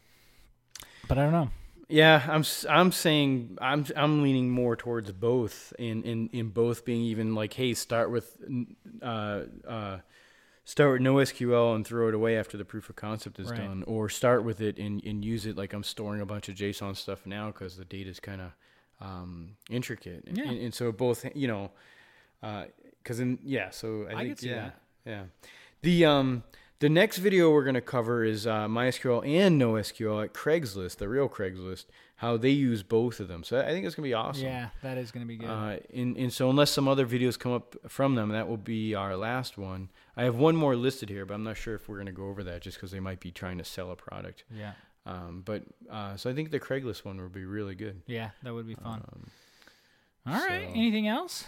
but 1.09 1.19
I 1.19 1.23
don't 1.23 1.33
know. 1.33 1.51
Yeah, 1.89 2.23
I'm 2.29 2.45
I'm 2.69 2.93
saying 2.93 3.57
I'm 3.61 3.87
I'm 3.97 4.23
leaning 4.23 4.51
more 4.51 4.77
towards 4.77 5.11
both 5.13 5.73
in 5.79 6.03
in 6.05 6.29
in 6.35 6.51
both 6.51 6.85
being 6.85 7.01
even 7.03 7.35
like 7.35 7.55
hey 7.55 7.73
start 7.75 8.11
with 8.11 8.37
uh 9.03 9.41
uh 9.67 9.99
start 10.69 10.93
with 10.93 11.01
NoSQL 11.01 11.75
and 11.75 11.87
throw 11.87 12.09
it 12.09 12.15
away 12.15 12.37
after 12.37 12.59
the 12.59 12.65
proof 12.65 12.91
of 12.91 12.97
concept 12.97 13.39
is 13.41 13.49
Right. 13.51 13.57
done 13.61 13.85
or 13.87 14.09
start 14.11 14.45
with 14.45 14.61
it 14.61 14.77
and 14.79 15.03
and 15.03 15.25
use 15.25 15.47
it 15.47 15.57
like 15.57 15.73
I'm 15.73 15.83
storing 15.83 16.21
a 16.21 16.27
bunch 16.27 16.49
of 16.51 16.55
JSON 16.57 16.95
stuff 16.95 17.25
now 17.25 17.47
because 17.47 17.77
the 17.77 17.87
data 17.87 18.11
is 18.11 18.21
kind 18.21 18.43
of 18.43 18.51
um 19.01 19.57
intricate 19.71 20.25
Yeah. 20.31 20.49
and, 20.49 20.59
and 20.61 20.75
so 20.75 20.93
both 20.93 21.25
you 21.35 21.49
know 21.49 21.71
because 23.03 23.19
in 23.21 23.39
yeah 23.43 23.71
so 23.71 24.07
I, 24.11 24.13
I 24.15 24.25
think 24.27 24.43
yeah 24.43 24.55
that. 24.55 24.75
yeah 25.07 25.23
the 25.83 26.05
um 26.05 26.43
the 26.81 26.89
next 26.89 27.19
video 27.19 27.51
we're 27.51 27.65
going 27.65 27.75
to 27.75 27.81
cover 27.81 28.23
is 28.23 28.47
uh, 28.47 28.69
MySQL 28.69 29.27
and 29.27 29.61
NoSQL 29.61 30.23
at 30.27 30.33
Craigslist, 30.33 30.99
the 30.99 31.09
real 31.09 31.29
Craigslist, 31.29 31.87
how 32.23 32.37
they 32.37 32.51
use 32.51 32.85
both 32.85 33.19
of 33.19 33.27
them. 33.27 33.43
So 33.43 33.59
I 33.61 33.71
think 33.71 33.85
it's 33.85 33.97
going 33.97 34.05
to 34.05 34.09
be 34.11 34.15
awesome. 34.15 34.45
Yeah, 34.45 34.69
that 34.85 34.97
is 34.97 35.11
going 35.11 35.25
to 35.27 35.29
be 35.29 35.39
good. 35.39 35.51
Uh, 35.51 35.79
and, 35.93 36.17
and 36.17 36.33
so 36.33 36.49
unless 36.49 36.71
some 36.71 36.87
other 36.87 37.05
videos 37.05 37.37
come 37.37 37.51
up 37.53 37.75
from 37.89 38.15
them, 38.15 38.29
that 38.29 38.47
will 38.47 38.57
be 38.77 38.95
our 38.95 39.17
last 39.17 39.59
one. 39.59 39.89
I 40.19 40.25
have 40.25 40.37
one 40.37 40.57
more 40.57 40.75
listed 40.77 41.09
here, 41.09 41.25
but 41.25 41.33
I'm 41.35 41.45
not 41.45 41.57
sure 41.57 41.75
if 41.77 41.89
we're 41.89 41.97
going 41.97 42.07
to 42.07 42.13
go 42.13 42.29
over 42.29 42.43
that 42.45 42.61
just 42.61 42.77
because 42.77 42.91
they 42.91 43.01
might 43.01 43.21
be 43.21 43.31
trying 43.31 43.57
to 43.59 43.65
sell 43.65 43.91
a 43.93 43.97
product. 43.97 44.43
yeah, 44.55 44.73
Um, 45.07 45.43
but 45.45 45.63
uh, 45.91 46.17
so 46.17 46.29
I 46.29 46.35
think 46.35 46.51
the 46.51 46.59
Craigslist 46.61 47.05
one 47.05 47.21
would 47.23 47.33
be 47.33 47.45
really 47.45 47.75
good. 47.77 48.03
yeah, 48.07 48.31
that 48.43 48.53
would 48.53 48.67
be 48.67 48.75
fun. 48.75 49.03
Um, 49.13 49.31
All 50.27 50.35
right, 50.47 50.67
so- 50.69 50.73
anything 50.75 51.07
else? 51.07 51.45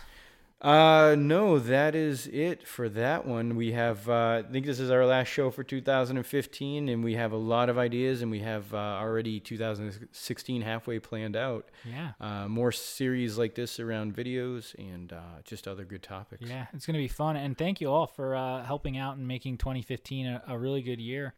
Uh, 0.60 1.14
no, 1.18 1.58
that 1.58 1.94
is 1.94 2.26
it 2.26 2.68
for 2.68 2.90
that 2.90 3.26
one. 3.26 3.56
We 3.56 3.72
have, 3.72 4.06
uh, 4.10 4.42
I 4.46 4.52
think 4.52 4.66
this 4.66 4.78
is 4.78 4.90
our 4.90 5.06
last 5.06 5.28
show 5.28 5.50
for 5.50 5.64
2015, 5.64 6.88
and 6.90 7.02
we 7.02 7.14
have 7.14 7.32
a 7.32 7.36
lot 7.38 7.70
of 7.70 7.78
ideas, 7.78 8.20
and 8.20 8.30
we 8.30 8.40
have 8.40 8.74
uh, 8.74 8.76
already 8.76 9.40
2016 9.40 10.60
halfway 10.60 10.98
planned 10.98 11.34
out. 11.34 11.70
Yeah. 11.88 12.12
Uh, 12.20 12.46
more 12.46 12.72
series 12.72 13.38
like 13.38 13.54
this 13.54 13.80
around 13.80 14.14
videos 14.14 14.74
and 14.78 15.14
uh, 15.14 15.40
just 15.44 15.66
other 15.66 15.86
good 15.86 16.02
topics. 16.02 16.46
Yeah, 16.46 16.66
it's 16.74 16.84
going 16.84 16.94
to 16.94 17.00
be 17.00 17.08
fun. 17.08 17.36
And 17.36 17.56
thank 17.56 17.80
you 17.80 17.90
all 17.90 18.06
for 18.06 18.36
uh, 18.36 18.62
helping 18.62 18.98
out 18.98 19.16
and 19.16 19.26
making 19.26 19.56
2015 19.56 20.26
a, 20.26 20.42
a 20.46 20.58
really 20.58 20.82
good 20.82 21.00
year. 21.00 21.34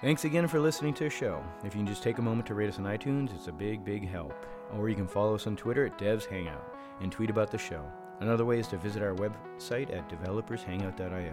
Thanks 0.00 0.24
again 0.24 0.48
for 0.48 0.58
listening 0.58 0.94
to 0.94 1.04
the 1.04 1.10
show. 1.10 1.40
If 1.62 1.74
you 1.74 1.80
can 1.82 1.86
just 1.86 2.02
take 2.02 2.18
a 2.18 2.22
moment 2.22 2.46
to 2.48 2.54
rate 2.54 2.70
us 2.70 2.78
on 2.78 2.84
iTunes, 2.84 3.32
it's 3.36 3.46
a 3.46 3.52
big, 3.52 3.84
big 3.84 4.08
help. 4.08 4.34
or 4.72 4.88
you 4.88 4.96
can 4.96 5.06
follow 5.06 5.36
us 5.36 5.46
on 5.46 5.56
Twitter 5.56 5.86
at 5.86 5.98
Devs 5.98 6.24
Hangout 6.24 6.74
and 7.00 7.12
tweet 7.12 7.30
about 7.30 7.50
the 7.52 7.58
show. 7.58 7.84
Another 8.20 8.44
way 8.44 8.58
is 8.58 8.68
to 8.68 8.76
visit 8.76 9.02
our 9.02 9.14
website 9.14 9.94
at 9.94 10.08
developershangout.io. 10.08 11.32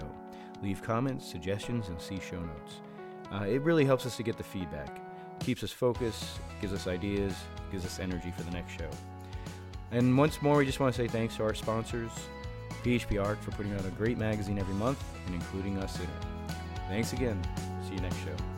Leave 0.64 0.82
comments, 0.82 1.30
suggestions, 1.30 1.90
and 1.90 2.02
see 2.02 2.20
show 2.20 2.40
notes. 2.40 2.82
Uh, 3.32 3.44
it 3.44 3.62
really 3.62 3.86
helps 3.86 4.06
us 4.06 4.16
to 4.18 4.24
get 4.24 4.38
the 4.38 4.44
feedback, 4.44 5.02
keeps 5.40 5.64
us 5.64 5.72
focused, 5.72 6.40
gives 6.62 6.74
us 6.74 6.88
ideas, 6.88 7.36
gives 7.72 7.86
us 7.86 8.00
energy 8.00 8.32
for 8.32 8.44
the 8.44 8.52
next 8.52 8.72
show. 8.72 8.90
And 9.92 10.18
once 10.18 10.42
more, 10.42 10.58
we 10.58 10.66
just 10.66 10.80
want 10.80 10.94
to 10.96 11.02
say 11.02 11.08
thanks 11.08 11.36
to 11.38 11.44
our 11.44 11.54
sponsors, 11.54 12.12
PHP 12.84 13.24
Arc, 13.24 13.42
for 13.42 13.52
putting 13.52 13.74
out 13.74 13.86
a 13.86 13.90
great 13.92 14.18
magazine 14.18 14.58
every 14.58 14.76
month 14.76 15.04
and 15.26 15.36
including 15.36 15.78
us 15.78 15.98
in 15.98 16.04
it. 16.04 16.56
Thanks 16.90 17.14
again. 17.14 17.42
See 17.88 17.96
you 17.96 18.02
next 18.02 18.18
show. 18.18 18.57